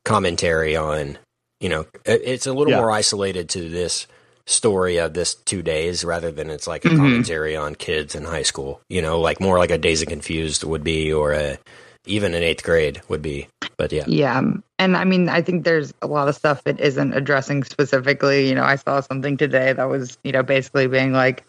commentary 0.05 0.75
on, 0.75 1.17
you 1.59 1.69
know, 1.69 1.85
it's 2.05 2.47
a 2.47 2.53
little 2.53 2.71
Yeah. 2.71 2.79
more 2.79 2.91
isolated 2.91 3.49
to 3.49 3.69
this 3.69 4.07
story 4.45 4.97
of 4.97 5.13
this 5.13 5.35
two 5.35 5.61
days 5.61 6.03
rather 6.03 6.31
than 6.31 6.49
it's 6.49 6.65
like 6.67 6.83
a 6.85 6.89
Mhm. 6.89 6.97
commentary 6.97 7.55
on 7.55 7.75
kids 7.75 8.15
in 8.15 8.23
high 8.23 8.41
school, 8.43 8.81
you 8.89 9.01
know, 9.01 9.19
like 9.19 9.39
more 9.39 9.59
like 9.59 9.69
a 9.71 9.77
Dazed 9.77 10.03
and 10.03 10.09
Confused 10.11 10.63
would 10.63 10.83
be 10.83 11.13
or 11.13 11.33
a, 11.33 11.59
even 12.07 12.33
an 12.33 12.41
eighth 12.41 12.63
grade 12.63 13.01
would 13.09 13.21
be. 13.21 13.47
But 13.77 13.91
yeah. 13.91 14.05
Yeah. 14.07 14.41
And 14.79 14.97
I 14.97 15.03
mean, 15.03 15.29
I 15.29 15.41
think 15.41 15.65
there's 15.65 15.93
a 16.01 16.07
lot 16.07 16.27
of 16.27 16.35
stuff 16.35 16.61
it 16.65 16.79
isn't 16.79 17.13
addressing 17.13 17.63
specifically. 17.63 18.47
You 18.49 18.55
know, 18.55 18.63
I 18.63 18.75
saw 18.77 19.01
something 19.01 19.37
today 19.37 19.73
that 19.73 19.83
was, 19.83 20.17
you 20.23 20.31
know, 20.31 20.41
basically 20.41 20.87
being 20.87 21.11
like, 21.13 21.43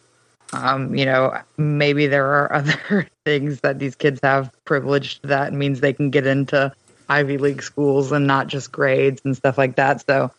um, 0.52 0.94
you 0.94 1.06
know, 1.06 1.32
maybe 1.56 2.06
there 2.06 2.26
are 2.26 2.52
other 2.92 3.06
things 3.24 3.60
that 3.60 3.78
these 3.78 3.94
kids 3.94 4.20
have 4.22 4.50
privileged 4.66 5.20
that 5.26 5.54
means 5.54 5.80
they 5.80 5.92
can 5.94 6.10
get 6.10 6.26
into 6.26 6.70
Ivy 7.10 7.36
League 7.38 7.62
schools 7.62 8.12
and 8.12 8.26
not 8.26 8.46
just 8.46 8.70
grades 8.72 9.20
and 9.24 9.36
stuff 9.36 9.58
like 9.58 9.76
that. 9.76 10.06
So, 10.06 10.30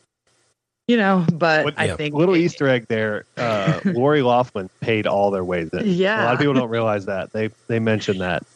you 0.88 0.98
know, 0.98 1.26
but 1.34 1.66
What- 1.66 1.74
I 1.78 1.86
yeah. 1.86 1.96
think 1.98 2.16
Little 2.16 2.36
Easter 2.36 2.68
egg 2.68 2.86
there. 2.88 3.26
Uh, 3.38 3.80
Lori 3.86 4.22
Loughlin 4.22 4.70
paid 4.80 5.06
all 5.06 5.30
their 5.32 5.44
ways 5.44 5.70
in. 5.74 5.82
Yeah. 5.86 6.24
a 6.24 6.26
lot 6.26 6.34
of 6.34 6.40
people 6.40 6.54
don't 6.56 6.70
realize 6.70 7.06
that. 7.06 7.32
They 7.34 7.50
they 7.68 7.80
mentioned 7.80 8.22
that. 8.22 8.44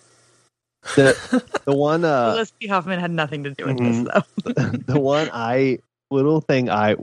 The 0.95 1.43
the 1.65 1.73
one 1.73 2.05
uh, 2.05 2.33
Felicity 2.33 2.67
Huffman 2.67 2.99
had 2.99 3.09
nothing 3.09 3.43
to 3.45 3.49
do 3.51 3.65
with 3.65 3.77
Mhm. 3.77 4.05
this, 4.05 4.53
though. 4.55 4.77
the 4.93 4.99
one 4.99 5.29
I 5.33 5.79
little 6.11 6.41
thing 6.41 6.69
I 6.69 6.95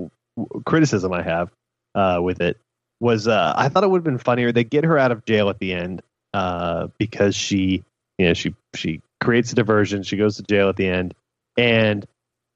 criticism 0.65 1.13
I 1.13 1.23
have 1.23 1.51
uh, 1.97 2.21
with 2.23 2.41
it 2.41 2.59
was 3.01 3.27
uh, 3.27 3.53
I 3.57 3.69
thought 3.69 3.83
it 3.83 3.91
would 3.91 3.99
have 3.99 4.05
been 4.05 4.19
funnier. 4.19 4.53
They 4.53 4.63
get 4.63 4.85
her 4.85 4.99
out 4.99 5.11
of 5.11 5.25
jail 5.25 5.49
at 5.51 5.59
the 5.59 5.73
end 5.73 6.01
uh, 6.33 6.87
because 6.99 7.35
she 7.35 7.83
you 8.19 8.27
know 8.27 8.35
she 8.35 8.55
she 8.77 9.01
creates 9.23 9.53
a 9.53 9.55
diversion. 9.55 10.03
She 10.03 10.17
goes 10.17 10.37
to 10.37 10.43
jail 10.43 10.69
at 10.69 10.77
the 10.77 10.89
end, 10.89 11.15
and 11.57 12.07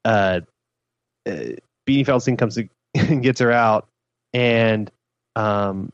uh, 0.05 0.41
uh, 1.27 1.31
Beanie 1.87 2.05
Feldstein 2.05 2.37
comes 2.37 2.55
to, 2.55 2.67
and 2.95 3.21
gets 3.23 3.39
her 3.39 3.51
out, 3.51 3.87
and 4.33 4.91
um, 5.35 5.91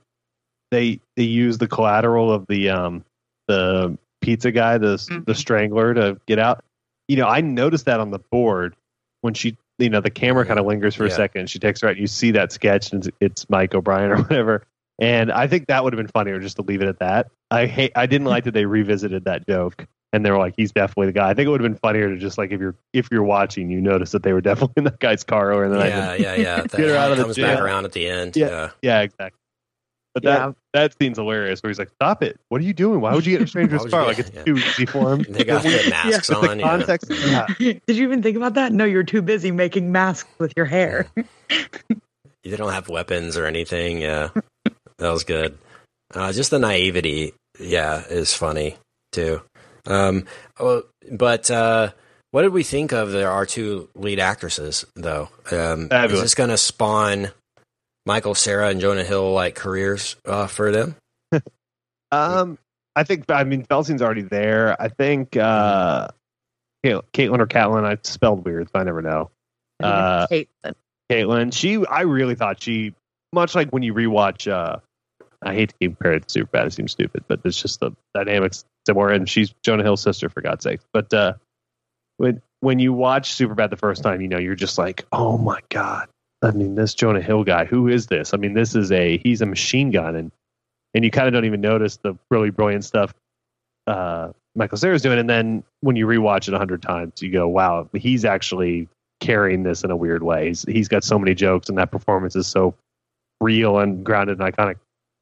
they 0.72 1.00
they 1.16 1.24
use 1.24 1.58
the 1.58 1.68
collateral 1.68 2.32
of 2.32 2.46
the 2.48 2.70
um, 2.70 3.04
the 3.48 3.98
pizza 4.22 4.52
guy, 4.52 4.78
the 4.78 4.98
the 5.26 5.34
Mhm. 5.34 5.36
strangler, 5.36 5.94
to 5.94 6.20
get 6.26 6.40
out. 6.40 6.64
You 7.08 7.18
know, 7.18 7.28
I 7.28 7.42
noticed 7.42 7.86
that 7.86 8.00
on 8.00 8.12
the 8.12 8.20
board 8.20 8.76
when 9.22 9.34
she, 9.34 9.58
you 9.78 9.90
know, 9.90 10.00
the 10.02 10.10
camera 10.10 10.46
kind 10.46 10.60
of 10.60 10.66
lingers 10.66 10.96
for 10.96 11.04
a 11.04 11.10
second. 11.18 11.50
She 11.50 11.60
takes 11.60 11.82
her 11.82 11.90
out. 11.90 11.98
You 11.98 12.08
see 12.08 12.32
that 12.32 12.52
sketch, 12.54 12.92
and 12.94 13.06
it's, 13.06 13.18
it's 13.20 13.50
Mike 13.50 13.76
O'Brien 13.76 14.12
or 14.12 14.18
whatever. 14.24 14.64
And 15.00 15.32
I 15.32 15.48
think 15.48 15.68
that 15.68 15.84
would 15.84 15.92
have 15.92 15.98
been 15.98 16.08
funnier 16.08 16.40
just 16.40 16.56
to 16.58 16.62
leave 16.62 16.82
it 16.82 16.88
at 16.88 17.00
that. 17.00 17.28
I 17.52 17.66
hate. 17.66 17.92
I 17.96 18.06
didn't 18.06 18.28
like 18.28 18.46
that 18.46 18.54
they 18.54 18.66
revisited 18.66 19.26
that 19.26 19.46
joke, 19.48 19.86
and 20.14 20.26
they 20.26 20.32
were 20.32 20.38
like, 20.38 20.54
"He's 20.56 20.72
definitely 20.72 21.08
the 21.08 21.12
guy." 21.14 21.30
I 21.30 21.34
think 21.34 21.48
it 21.48 21.50
would 21.50 21.60
have 21.62 21.70
been 21.70 21.80
funnier 21.80 22.08
to 22.10 22.18
just 22.18 22.38
like 22.38 22.52
if 22.52 22.62
you're 22.62 22.76
if 22.94 23.10
you're 23.12 23.24
watching, 23.24 23.70
you 23.70 23.82
notice 23.82 24.12
that 24.12 24.24
they 24.24 24.32
were 24.32 24.42
definitely 24.50 24.74
in 24.78 24.84
that 24.86 25.00
guy's 25.00 25.24
car 25.24 25.50
earlier 25.52 25.66
in 25.66 25.72
the 25.72 25.80
night. 25.80 25.90
Yeah, 25.90 26.14
yeah, 26.14 26.36
yeah. 26.36 26.62
Get 26.68 26.80
her 26.80 26.96
out 26.96 27.12
of 27.12 27.18
the 27.18 27.24
comes 27.26 27.38
back 27.38 27.60
around 27.60 27.84
at 27.86 27.92
the 27.92 28.08
end. 28.08 28.36
Yeah. 28.38 28.48
Yeah. 28.48 28.70
Yeah, 28.82 29.02
exactly. 29.02 29.40
But 30.14 30.24
that 30.24 30.40
Yeah. 30.48 30.52
that 30.74 30.96
scene's 31.00 31.18
hilarious. 31.18 31.64
Where 31.64 31.72
he's 31.72 31.80
like, 31.80 31.90
"Stop 31.90 32.22
it! 32.22 32.40
What 32.50 32.62
are 32.62 32.64
you 32.64 32.74
doing? 32.74 33.02
Why 33.02 33.16
would 33.16 33.26
you 33.26 33.32
get 33.32 33.42
in 33.42 33.46
a 33.46 33.48
stranger's 33.50 33.80
Why 33.80 33.84
would 33.84 33.92
you 33.92 33.98
car? 33.98 34.06
Like 34.06 34.20
it's 34.20 34.32
yeah. 34.34 34.44
too 34.44 34.58
easy 34.58 34.86
for 34.86 35.12
him." 35.14 35.26
They 35.28 35.44
got 35.44 35.64
to 35.64 35.70
put 35.70 35.90
masks 35.90 36.30
But 36.30 36.42
the 36.42 36.50
on. 36.52 36.60
yeah. 36.60 36.68
context, 36.68 37.12
yeah. 37.12 37.48
Did 37.58 37.82
you 37.98 38.04
even 38.04 38.22
think 38.22 38.38
about 38.38 38.54
that? 38.54 38.72
No, 38.74 38.86
you're 38.86 39.04
too 39.04 39.24
busy 39.24 39.50
making 39.52 39.92
masks 39.92 40.30
with 40.38 40.54
your 40.56 40.68
hair. 40.68 41.08
They 42.44 42.58
don't 42.58 42.74
have 42.74 42.90
weapons 42.90 43.38
or 43.38 43.46
anything. 43.48 44.02
Yeah, 44.02 44.30
that 44.98 45.10
was 45.10 45.24
good. 45.24 45.58
Uh, 46.14 46.32
just 46.32 46.52
the 46.52 46.60
naivety, 46.60 47.34
yeah, 47.60 48.04
is 48.08 48.34
funny 48.36 48.78
too. 49.14 49.42
Um, 49.86 50.26
oh, 50.60 50.84
but 51.12 51.52
uh, 51.52 51.92
what 52.32 52.44
did 52.44 52.54
we 52.54 52.64
think 52.64 52.94
of 52.94 53.12
the, 53.12 53.26
our 53.26 53.46
two 53.46 53.90
lead 53.96 54.20
actresses, 54.20 54.86
though? 54.96 55.30
Um, 55.52 55.90
is 55.92 56.22
this 56.22 56.36
going 56.36 56.50
to 56.50 56.58
spawn 56.58 57.30
Michael 58.06 58.36
Cera, 58.36 58.70
and 58.70 58.82
Jonah 58.82 59.04
Hill 59.04 59.32
like 59.34 59.56
careers 59.56 60.16
uh, 60.26 60.48
for 60.48 60.72
them? 60.72 60.96
Um, 62.12 62.60
I 62.96 63.06
think 63.06 63.26
I 63.32 63.44
mean 63.44 63.64
Feldstein's 63.64 64.04
already 64.04 64.22
there. 64.22 64.80
I 64.80 64.90
think 64.90 65.36
uh, 65.36 66.10
Caitlin 66.86 67.40
or 67.40 67.48
Catlin. 67.48 67.86
I 67.86 67.98
spelled 68.04 68.46
weird, 68.46 68.70
so 68.70 68.80
I 68.80 68.84
never 68.84 69.02
know. 69.02 69.32
Uh, 69.82 70.28
Caitlin. 70.28 70.74
Caitlin. 71.12 71.54
She, 71.54 71.84
I 71.88 72.02
really 72.02 72.36
thought 72.36 72.62
she, 72.62 72.94
much 73.34 73.56
like 73.56 73.72
when 73.72 73.82
you 73.82 73.96
rewatch. 73.96 74.48
Uh, 74.48 74.78
I 75.42 75.56
hate 75.56 75.70
to 75.70 75.88
compare 75.88 76.14
it 76.14 76.28
to 76.28 76.46
Superbad. 76.46 76.68
It 76.68 76.74
seems 76.74 76.92
stupid, 76.92 77.24
but 77.28 77.42
it's 77.46 77.60
just 77.60 77.80
the 77.80 77.94
dynamics 78.14 78.64
similar. 78.86 79.10
And 79.10 79.30
she's 79.30 79.54
Jonah 79.64 79.84
Hill's 79.84 80.02
sister, 80.02 80.30
for 80.30 80.42
God's 80.42 80.64
sake. 80.64 80.82
But 80.92 81.14
uh, 81.14 81.34
when 82.18 82.42
when 82.62 82.80
you 82.80 82.94
watch 82.94 83.36
Superbad 83.36 83.70
the 83.70 83.78
first 83.78 84.04
time, 84.04 84.22
you 84.22 84.28
know 84.28 84.40
you're 84.40 84.56
just 84.56 84.78
like, 84.78 85.06
oh 85.12 85.38
my 85.38 85.60
god. 85.70 86.08
I 86.42 86.52
mean, 86.52 86.76
this 86.76 86.94
Jonah 86.94 87.22
Hill 87.22 87.44
guy, 87.44 87.66
who 87.66 87.88
is 87.88 88.08
this? 88.08 88.34
I 88.34 88.38
mean, 88.38 88.54
this 88.54 88.76
is 88.76 88.92
a 88.92 89.18
he's 89.18 89.42
a 89.42 89.46
machine 89.46 89.92
gun, 89.92 90.16
and 90.16 90.32
and 90.94 91.06
you 91.06 91.12
kind 91.12 91.28
of 91.28 91.34
don't 91.34 91.46
even 91.46 91.62
notice 91.62 91.98
the 91.98 92.16
really 92.30 92.50
brilliant 92.50 92.84
stuff 92.84 93.14
uh, 93.88 94.30
Michael 94.56 94.78
Cera's 94.78 95.02
doing. 95.02 95.20
And 95.20 95.30
then 95.30 95.64
when 95.82 95.96
you 95.96 96.06
rewatch 96.06 96.48
it 96.48 96.54
a 96.54 96.58
hundred 96.58 96.82
times, 96.82 97.22
you 97.22 97.32
go, 97.32 97.48
wow, 97.48 97.90
he's 97.94 98.26
actually 98.26 98.88
carrying 99.20 99.64
this 99.64 99.84
in 99.84 99.92
a 99.92 99.96
weird 99.96 100.24
way. 100.24 100.48
He's, 100.48 100.64
he's 100.64 100.88
got 100.88 101.04
so 101.04 101.18
many 101.18 101.34
jokes, 101.34 101.70
and 101.70 101.78
that 101.78 101.92
performance 101.92 102.36
is 102.36 102.48
so 102.48 102.76
real 103.42 103.80
and 103.80 104.04
grounded 104.06 104.40
and 104.40 104.54
iconic. 104.54 104.76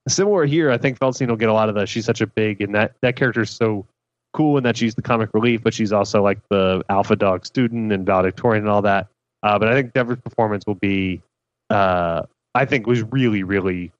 Similar 0.08 0.46
here, 0.46 0.72
I 0.72 0.78
think 0.78 0.98
Feldstein 0.98 1.28
will 1.28 1.36
get 1.36 1.50
a 1.50 1.54
lot 1.54 1.70
of 1.70 1.76
the. 1.76 1.86
She's 1.86 2.06
such 2.06 2.22
a 2.22 2.28
big, 2.28 2.62
and 2.62 2.74
that 2.74 2.94
that 3.02 3.16
character 3.16 3.42
is 3.42 3.52
so 3.52 3.86
cool 4.34 4.58
in 4.58 4.64
that 4.64 4.78
she's 4.78 4.96
the 4.96 5.02
comic 5.02 5.30
relief, 5.34 5.62
but 5.64 5.74
she's 5.74 5.92
also 5.92 6.24
like 6.24 6.40
the 6.50 6.84
alpha 6.90 7.16
dog 7.16 7.46
student 7.46 7.92
and 7.92 8.06
valedictorian 8.06 8.64
and 8.64 8.72
all 8.72 8.82
that. 8.82 9.08
Uh, 9.44 9.60
but 9.60 9.68
I 9.68 9.74
think 9.74 9.94
Dever's 9.94 10.20
performance 10.20 10.66
will 10.66 10.76
be, 10.76 11.22
uh, 11.70 12.24
I 12.56 12.66
think, 12.66 12.88
was 12.88 13.04
really, 13.04 13.44
really, 13.44 13.92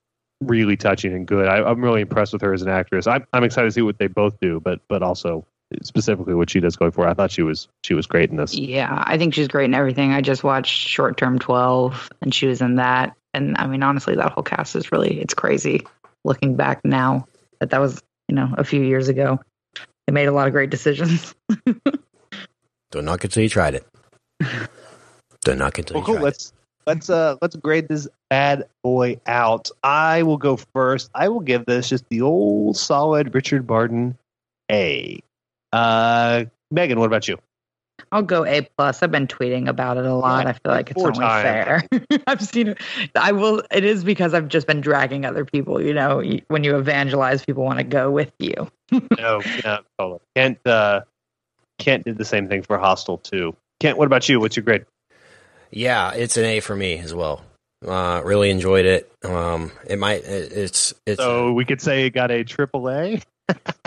really 0.42 0.76
touching 0.76 1.12
and 1.14 1.26
good. 1.26 1.48
I, 1.48 1.62
I'm 1.62 1.82
really 1.82 2.00
impressed 2.00 2.32
with 2.32 2.42
her 2.42 2.52
as 2.52 2.62
an 2.62 2.68
actress. 2.68 3.06
I'm, 3.06 3.26
I'm 3.32 3.44
excited 3.44 3.68
to 3.68 3.72
see 3.72 3.82
what 3.82 3.98
they 3.98 4.06
both 4.06 4.38
do, 4.40 4.60
but 4.60 4.80
but 4.88 5.02
also 5.02 5.44
specifically 5.82 6.34
what 6.34 6.50
she 6.50 6.60
does 6.60 6.76
going 6.76 6.90
forward. 6.90 7.10
I 7.10 7.14
thought 7.14 7.30
she 7.30 7.42
was 7.42 7.68
she 7.82 7.94
was 7.94 8.06
great 8.06 8.30
in 8.30 8.36
this. 8.36 8.54
Yeah, 8.54 9.02
I 9.06 9.18
think 9.18 9.34
she's 9.34 9.48
great 9.48 9.66
in 9.66 9.74
everything. 9.74 10.12
I 10.12 10.20
just 10.20 10.44
watched 10.44 10.74
Short 10.76 11.16
Term 11.16 11.38
12 11.38 12.10
and 12.22 12.34
she 12.34 12.46
was 12.46 12.60
in 12.60 12.76
that. 12.76 13.16
And 13.34 13.56
I 13.58 13.66
mean, 13.66 13.82
honestly, 13.82 14.14
that 14.16 14.32
whole 14.32 14.42
cast 14.42 14.76
is 14.76 14.92
really, 14.92 15.20
it's 15.20 15.34
crazy 15.34 15.86
looking 16.24 16.54
back 16.56 16.84
now 16.84 17.26
that 17.60 17.70
that 17.70 17.80
was, 17.80 18.02
you 18.28 18.34
know, 18.34 18.54
a 18.56 18.64
few 18.64 18.82
years 18.82 19.08
ago. 19.08 19.40
They 20.06 20.12
made 20.12 20.26
a 20.28 20.32
lot 20.32 20.46
of 20.46 20.52
great 20.52 20.70
decisions. 20.70 21.34
Don't 22.90 23.04
knock 23.04 23.24
it 23.24 23.32
till 23.32 23.42
you 23.42 23.48
tried 23.48 23.74
it. 23.74 23.86
Don't 25.44 25.58
knock 25.58 25.78
it 25.78 25.86
till 25.86 25.94
Well, 25.94 26.02
you 26.02 26.06
cool. 26.06 26.14
tried 26.16 26.24
Let's 26.24 26.52
let's 26.86 27.10
uh 27.10 27.36
let's 27.40 27.56
grade 27.56 27.88
this 27.88 28.08
bad 28.28 28.68
boy 28.82 29.20
out. 29.26 29.70
I 29.82 30.24
will 30.24 30.36
go 30.36 30.56
first. 30.56 31.10
I 31.14 31.28
will 31.28 31.40
give 31.40 31.64
this 31.64 31.88
just 31.88 32.08
the 32.08 32.22
old 32.22 32.76
solid 32.76 33.34
Richard 33.34 33.66
Barton 33.66 34.18
A. 34.70 35.20
Uh, 35.72 36.44
Megan, 36.70 36.98
what 36.98 37.06
about 37.06 37.28
you? 37.28 37.38
I'll 38.10 38.22
go 38.22 38.44
A 38.44 38.62
plus. 38.76 39.02
I've 39.02 39.10
been 39.10 39.26
tweeting 39.26 39.68
about 39.68 39.96
it 39.96 40.04
a 40.04 40.14
lot. 40.14 40.44
Yeah, 40.44 40.50
I 40.50 40.52
feel 40.52 40.72
like 40.72 40.90
it's 40.90 41.00
four 41.00 41.08
only 41.08 41.20
times. 41.20 41.88
fair. 41.90 42.20
I've 42.26 42.42
seen 42.42 42.68
it. 42.68 42.78
I 43.14 43.32
will. 43.32 43.62
It 43.70 43.84
is 43.84 44.04
because 44.04 44.34
I've 44.34 44.48
just 44.48 44.66
been 44.66 44.80
dragging 44.80 45.24
other 45.24 45.44
people. 45.44 45.80
You 45.80 45.94
know, 45.94 46.22
when 46.48 46.64
you 46.64 46.76
evangelize, 46.76 47.44
people 47.44 47.64
want 47.64 47.78
to 47.78 47.84
go 47.84 48.10
with 48.10 48.32
you. 48.38 48.54
no, 48.92 49.40
no, 49.64 49.78
totally. 49.98 50.20
Kent 50.36 50.66
uh, 50.66 51.02
Kent 51.78 52.04
did 52.04 52.18
the 52.18 52.24
same 52.24 52.48
thing 52.48 52.62
for 52.62 52.78
Hostel 52.78 53.18
too. 53.18 53.56
Kent, 53.80 53.96
what 53.96 54.06
about 54.06 54.28
you? 54.28 54.40
What's 54.40 54.56
your 54.56 54.64
grade? 54.64 54.84
Yeah, 55.70 56.12
it's 56.12 56.36
an 56.36 56.44
A 56.44 56.60
for 56.60 56.76
me 56.76 56.98
as 56.98 57.14
well. 57.14 57.42
Uh, 57.86 58.20
really 58.24 58.50
enjoyed 58.50 58.84
it. 58.84 59.10
Um, 59.24 59.72
it 59.86 59.98
might. 59.98 60.24
It, 60.24 60.52
it's 60.52 60.94
it's 61.06 61.20
So 61.20 61.52
we 61.52 61.64
could 61.64 61.80
say 61.80 62.06
it 62.06 62.10
got 62.10 62.30
a 62.30 62.44
triple 62.44 62.90
A 62.90 63.22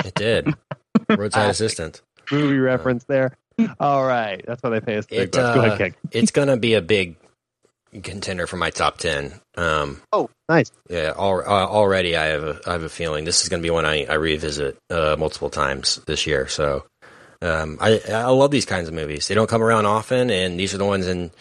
it 0.04 0.14
did. 0.16 0.54
Roadside 1.10 1.50
assistant. 1.50 2.02
movie 2.32 2.58
reference 2.58 3.04
there. 3.06 3.32
All 3.80 4.06
right, 4.06 4.44
that's 4.46 4.62
why 4.62 4.70
they 4.72 4.82
pay 4.82 4.98
us. 4.98 5.06
the 5.06 5.22
It, 5.24 5.32
bucks. 5.32 5.54
Go 5.54 5.62
uh, 5.62 5.66
ahead, 5.66 5.78
Kent. 5.78 5.96
It's 6.12 6.32
gonna 6.32 6.58
be 6.58 6.74
a 6.74 6.82
big 6.82 7.16
contender 8.04 8.48
for 8.48 8.58
my 8.58 8.70
top 8.70 8.98
ten. 8.98 9.34
Um, 9.56 10.02
Oh, 10.12 10.30
nice. 10.50 10.72
yeah, 10.90 11.14
al- 11.18 11.40
uh, 11.40 11.68
already 11.68 12.16
I 12.18 12.26
have 12.26 12.44
a 12.44 12.60
I 12.68 12.74
have 12.74 12.84
a 12.84 12.90
feeling 12.90 13.24
this 13.26 13.44
is 13.44 13.50
going 13.50 13.62
to 13.62 13.66
be 13.66 13.70
one 13.70 13.86
I, 13.86 14.04
I 14.06 14.16
revisit 14.16 14.78
uh, 14.90 15.16
multiple 15.18 15.50
times 15.50 16.02
this 16.06 16.28
year. 16.28 16.48
So 16.50 16.86
um, 17.42 17.78
I 17.80 18.02
I 18.10 18.26
love 18.30 18.52
these 18.52 18.66
kinds 18.66 18.88
of 18.90 18.94
movies. 18.94 19.28
They 19.28 19.36
don't 19.36 19.50
come 19.50 19.64
around 19.64 19.86
often, 19.86 20.30
and 20.30 20.60
these 20.60 20.74
are 20.74 20.78
the 20.78 20.86
ones 20.86 21.08
in 21.08 21.32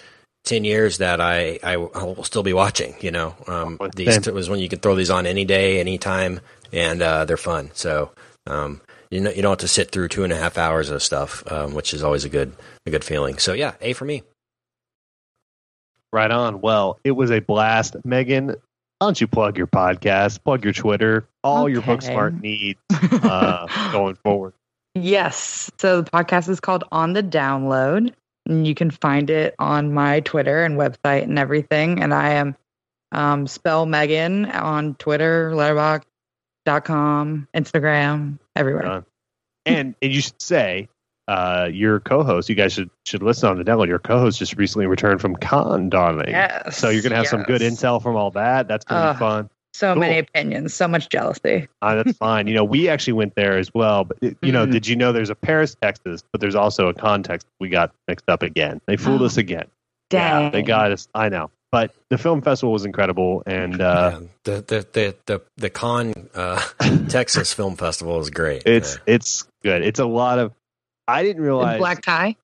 ten 0.44 0.62
years 0.64 0.98
that 0.98 1.20
I 1.20 1.58
I 1.64 1.76
will 1.76 2.22
still 2.22 2.44
be 2.44 2.52
watching. 2.52 2.94
You 3.00 3.10
know, 3.10 3.34
um, 3.48 3.78
Oh, 3.80 3.88
these 3.88 4.18
t- 4.18 4.30
was 4.30 4.48
when 4.48 4.60
you 4.60 4.68
could 4.68 4.82
throw 4.82 4.94
these 4.94 5.10
on 5.10 5.26
any 5.26 5.44
day, 5.44 5.80
anytime, 5.80 6.40
and 6.72 7.02
uh, 7.02 7.24
they're 7.24 7.36
fun. 7.36 7.70
So 7.74 8.12
um, 8.46 8.80
you 9.14 9.20
know 9.20 9.30
you 9.30 9.42
don't 9.42 9.52
have 9.52 9.58
to 9.58 9.68
sit 9.68 9.92
through 9.92 10.08
two 10.08 10.24
and 10.24 10.32
a 10.32 10.36
half 10.36 10.58
hours 10.58 10.90
of 10.90 11.00
stuff, 11.00 11.44
um, 11.50 11.72
which 11.72 11.94
is 11.94 12.02
always 12.02 12.24
a 12.24 12.28
good 12.28 12.52
a 12.84 12.90
good 12.90 13.04
feeling. 13.04 13.38
So 13.38 13.52
yeah, 13.52 13.74
A 13.80 13.92
for 13.92 14.04
me. 14.04 14.24
Right 16.12 16.30
on. 16.30 16.60
Well, 16.60 16.98
it 17.04 17.12
was 17.12 17.30
a 17.30 17.38
blast. 17.38 17.94
Megan, 18.04 18.48
why 18.48 18.54
don't 19.00 19.20
you 19.20 19.28
plug 19.28 19.56
your 19.56 19.68
podcast, 19.68 20.42
plug 20.42 20.64
your 20.64 20.72
Twitter, 20.72 21.28
all 21.44 21.68
your 21.68 21.78
Okay. 21.78 21.94
Booksmart 21.94 22.40
needs 22.40 22.80
uh, 22.90 23.90
going 23.92 24.16
forward. 24.16 24.52
Yes. 24.96 25.70
So 25.78 26.02
the 26.02 26.10
podcast 26.10 26.48
is 26.48 26.58
called 26.58 26.84
On 26.90 27.12
the 27.12 27.22
Download. 27.22 28.12
And 28.46 28.66
you 28.66 28.74
can 28.74 28.90
find 28.90 29.30
it 29.30 29.54
on 29.58 29.94
my 29.94 30.20
Twitter 30.20 30.64
and 30.64 30.76
website 30.76 31.22
and 31.22 31.38
everything. 31.38 32.02
And 32.02 32.12
I 32.12 32.34
am 32.34 32.56
um, 33.10 33.46
spell 33.46 33.86
Megan 33.86 34.46
on 34.46 34.96
Twitter, 34.96 35.54
letterboxd.com, 36.66 37.48
Instagram, 37.54 38.38
everywhere. 38.56 38.82
Done. 38.82 39.04
And, 39.66 39.94
and 40.02 40.12
you 40.12 40.20
should 40.20 40.40
say, 40.40 40.88
uh, 41.26 41.70
your 41.72 42.00
co-host, 42.00 42.50
you 42.50 42.54
guys 42.54 42.74
should 42.74 42.90
should 43.06 43.22
listen 43.22 43.48
on 43.48 43.56
the 43.56 43.64
download. 43.64 43.88
Your 43.88 43.98
co-host 43.98 44.38
just 44.38 44.56
recently 44.58 44.86
returned 44.86 45.22
from 45.22 45.36
Cannes, 45.36 45.88
darling. 45.88 46.28
Yes. 46.28 46.76
So 46.76 46.90
you're 46.90 47.02
gonna 47.02 47.16
have 47.16 47.28
some 47.28 47.44
good 47.44 47.62
intel 47.62 48.02
from 48.02 48.14
all 48.14 48.30
that. 48.32 48.68
That's 48.68 48.84
gonna 48.84 49.06
Uh, 49.08 49.12
be 49.14 49.18
fun. 49.18 49.50
So 49.72 49.94
Cool. 49.94 50.00
many 50.00 50.18
opinions, 50.18 50.74
so 50.74 50.86
much 50.86 51.08
jealousy. 51.08 51.66
Uh, 51.80 51.94
that's 52.02 52.16
fine. 52.18 52.46
You 52.46 52.54
know, 52.54 52.62
we 52.64 52.90
actually 52.90 53.14
went 53.14 53.34
there 53.36 53.56
as 53.56 53.72
well. 53.72 54.04
But 54.04 54.18
you 54.42 54.52
know, 54.52 54.66
Mhm. 54.66 54.72
did 54.72 54.86
you 54.86 54.96
know 54.96 55.12
there's 55.12 55.30
a 55.30 55.34
Paris, 55.34 55.74
Texas, 55.80 56.22
but 56.30 56.42
there's 56.42 56.54
also 56.54 56.88
a 56.88 56.94
context 56.94 57.46
we 57.58 57.70
got 57.70 57.90
mixed 58.06 58.28
up 58.28 58.42
again. 58.42 58.82
They 58.86 58.98
fooled 58.98 59.22
Oh. 59.22 59.26
us 59.26 59.38
again. 59.38 59.64
Dang. 60.10 60.42
Yeah, 60.44 60.50
they 60.50 60.62
got 60.62 60.92
us. 60.92 61.08
I 61.14 61.30
know. 61.30 61.50
But 61.74 61.92
the 62.08 62.18
film 62.18 62.40
festival 62.40 62.72
was 62.72 62.84
incredible, 62.84 63.42
and 63.46 63.80
uh, 63.80 64.20
Yeah, 64.20 64.26
the, 64.44 64.52
the 64.60 64.86
the 64.92 65.16
the 65.26 65.42
the 65.56 65.70
Cannes 65.70 66.14
uh, 66.32 66.62
Texas 67.08 67.52
Film 67.52 67.74
Festival 67.74 68.20
is 68.20 68.30
great. 68.30 68.62
it's 68.64 68.96
it's 69.06 69.44
good. 69.64 69.82
It's 69.82 69.98
a 69.98 70.04
lot 70.04 70.38
of. 70.38 70.52
I 71.08 71.24
didn't 71.24 71.42
realize. 71.42 71.78
Black 71.78 72.00
tie. 72.00 72.36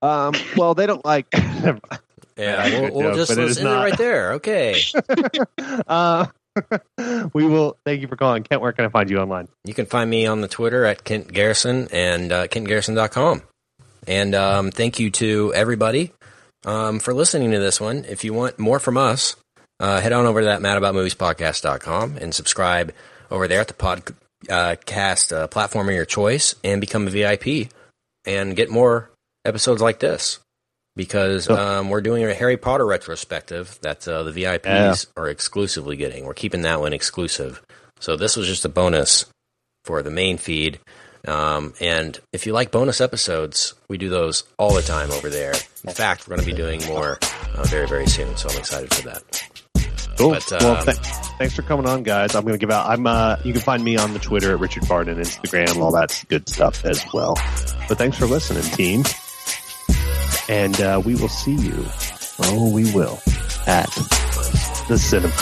Um. 0.00 0.32
Well, 0.56 0.72
they 0.72 0.86
don't 0.86 1.04
like. 1.04 1.26
yeah, 1.34 1.76
Yeah, 2.38 2.80
we'll, 2.80 2.92
we'll 2.94 3.02
joke, 3.10 3.16
just 3.16 3.32
but 3.32 3.38
it 3.38 3.42
let's 3.42 3.50
is 3.50 3.58
end 3.58 3.68
it 3.68 3.70
not. 3.70 3.82
right 3.82 3.98
there. 3.98 4.32
Okay, 4.36 4.82
uh, 5.86 6.24
we 7.34 7.44
will. 7.44 7.76
Thank 7.84 8.00
you 8.00 8.08
for 8.08 8.16
calling, 8.16 8.44
Kent. 8.44 8.62
Where 8.62 8.72
can 8.72 8.86
I 8.86 8.88
find 8.88 9.10
you 9.10 9.18
online? 9.18 9.48
you 9.66 9.74
can 9.74 9.84
find 9.84 10.08
me 10.08 10.24
on 10.24 10.40
the 10.40 10.48
Twitter 10.48 10.86
at 10.86 11.04
Kent 11.04 11.30
Garrison 11.30 11.86
and 11.92 12.32
uh, 12.32 12.48
KentGarrison.com. 12.48 13.42
And 14.06 14.34
um, 14.34 14.70
thank 14.70 14.98
you 14.98 15.10
to 15.10 15.52
everybody 15.54 16.12
um, 16.64 16.98
for 17.00 17.12
listening 17.14 17.50
to 17.52 17.58
this 17.58 17.80
one. 17.80 18.04
If 18.04 18.24
you 18.24 18.32
want 18.32 18.58
more 18.58 18.78
from 18.78 18.96
us, 18.96 19.36
uh, 19.80 20.00
head 20.00 20.12
on 20.12 20.26
over 20.26 20.40
to 20.40 20.46
that 20.46 20.60
madaboutmoviespodcast.com 20.60 22.16
and 22.18 22.34
subscribe 22.34 22.92
over 23.30 23.48
there 23.48 23.60
at 23.60 23.68
the 23.68 23.74
podcast 23.74 25.32
uh, 25.32 25.36
uh, 25.36 25.46
platform 25.46 25.88
of 25.88 25.94
your 25.94 26.04
choice 26.04 26.54
and 26.62 26.80
become 26.80 27.06
a 27.06 27.10
VIP 27.10 27.68
and 28.26 28.54
get 28.56 28.70
more 28.70 29.10
episodes 29.44 29.82
like 29.82 29.98
this. 30.00 30.38
Because 30.94 31.48
um, 31.48 31.88
we're 31.88 32.02
doing 32.02 32.22
a 32.22 32.34
Harry 32.34 32.58
Potter 32.58 32.84
retrospective 32.84 33.78
that 33.80 34.06
uh, 34.06 34.24
the 34.24 34.30
VIPs 34.30 34.66
Yeah. 34.66 34.94
are 35.22 35.28
exclusively 35.30 35.96
getting. 35.96 36.26
We're 36.26 36.34
keeping 36.34 36.62
that 36.62 36.80
one 36.80 36.92
exclusive. 36.92 37.62
So 37.98 38.14
this 38.16 38.36
was 38.36 38.46
just 38.46 38.66
a 38.66 38.68
bonus 38.68 39.24
for 39.86 40.02
the 40.02 40.10
main 40.10 40.36
feed. 40.36 40.80
Um, 41.26 41.74
and 41.80 42.18
if 42.32 42.46
you 42.46 42.52
like 42.52 42.70
bonus 42.70 43.00
episodes, 43.00 43.74
we 43.88 43.98
do 43.98 44.08
those 44.08 44.44
all 44.58 44.74
the 44.74 44.82
time 44.82 45.10
over 45.10 45.30
there. 45.30 45.54
In 45.84 45.92
fact, 45.92 46.26
we're 46.26 46.36
going 46.36 46.46
to 46.46 46.54
be 46.54 46.56
doing 46.56 46.84
more 46.86 47.18
uh, 47.54 47.62
very, 47.64 47.86
very 47.86 48.06
soon. 48.06 48.36
So 48.36 48.48
I'm 48.48 48.58
excited 48.58 48.92
for 48.92 49.08
that. 49.08 49.48
Cool. 50.18 50.30
But, 50.30 50.50
well, 50.60 50.76
um, 50.76 50.84
th- 50.84 50.96
thanks 51.38 51.54
for 51.54 51.62
coming 51.62 51.86
on, 51.86 52.02
guys. 52.02 52.34
I'm 52.34 52.42
going 52.42 52.54
to 52.54 52.58
give 52.58 52.70
out. 52.70 52.86
I'm. 52.86 53.06
Uh, 53.06 53.36
you 53.44 53.52
can 53.52 53.62
find 53.62 53.82
me 53.82 53.96
on 53.96 54.12
the 54.12 54.18
Twitter 54.18 54.52
at 54.52 54.60
Richard 54.60 54.86
Barton, 54.86 55.16
Instagram, 55.16 55.76
all 55.80 55.92
that 55.92 56.22
good 56.28 56.48
stuff 56.48 56.84
as 56.84 57.04
well. 57.12 57.34
But 57.88 57.98
thanks 57.98 58.18
for 58.18 58.26
listening, 58.26 58.62
team. 58.74 59.04
And 60.48 60.80
uh, 60.80 61.00
we 61.04 61.14
will 61.14 61.28
see 61.28 61.54
you. 61.54 61.86
Oh, 62.40 62.70
we 62.72 62.92
will 62.92 63.20
at 63.66 63.88
the 64.88 64.98
cinema. 64.98 65.32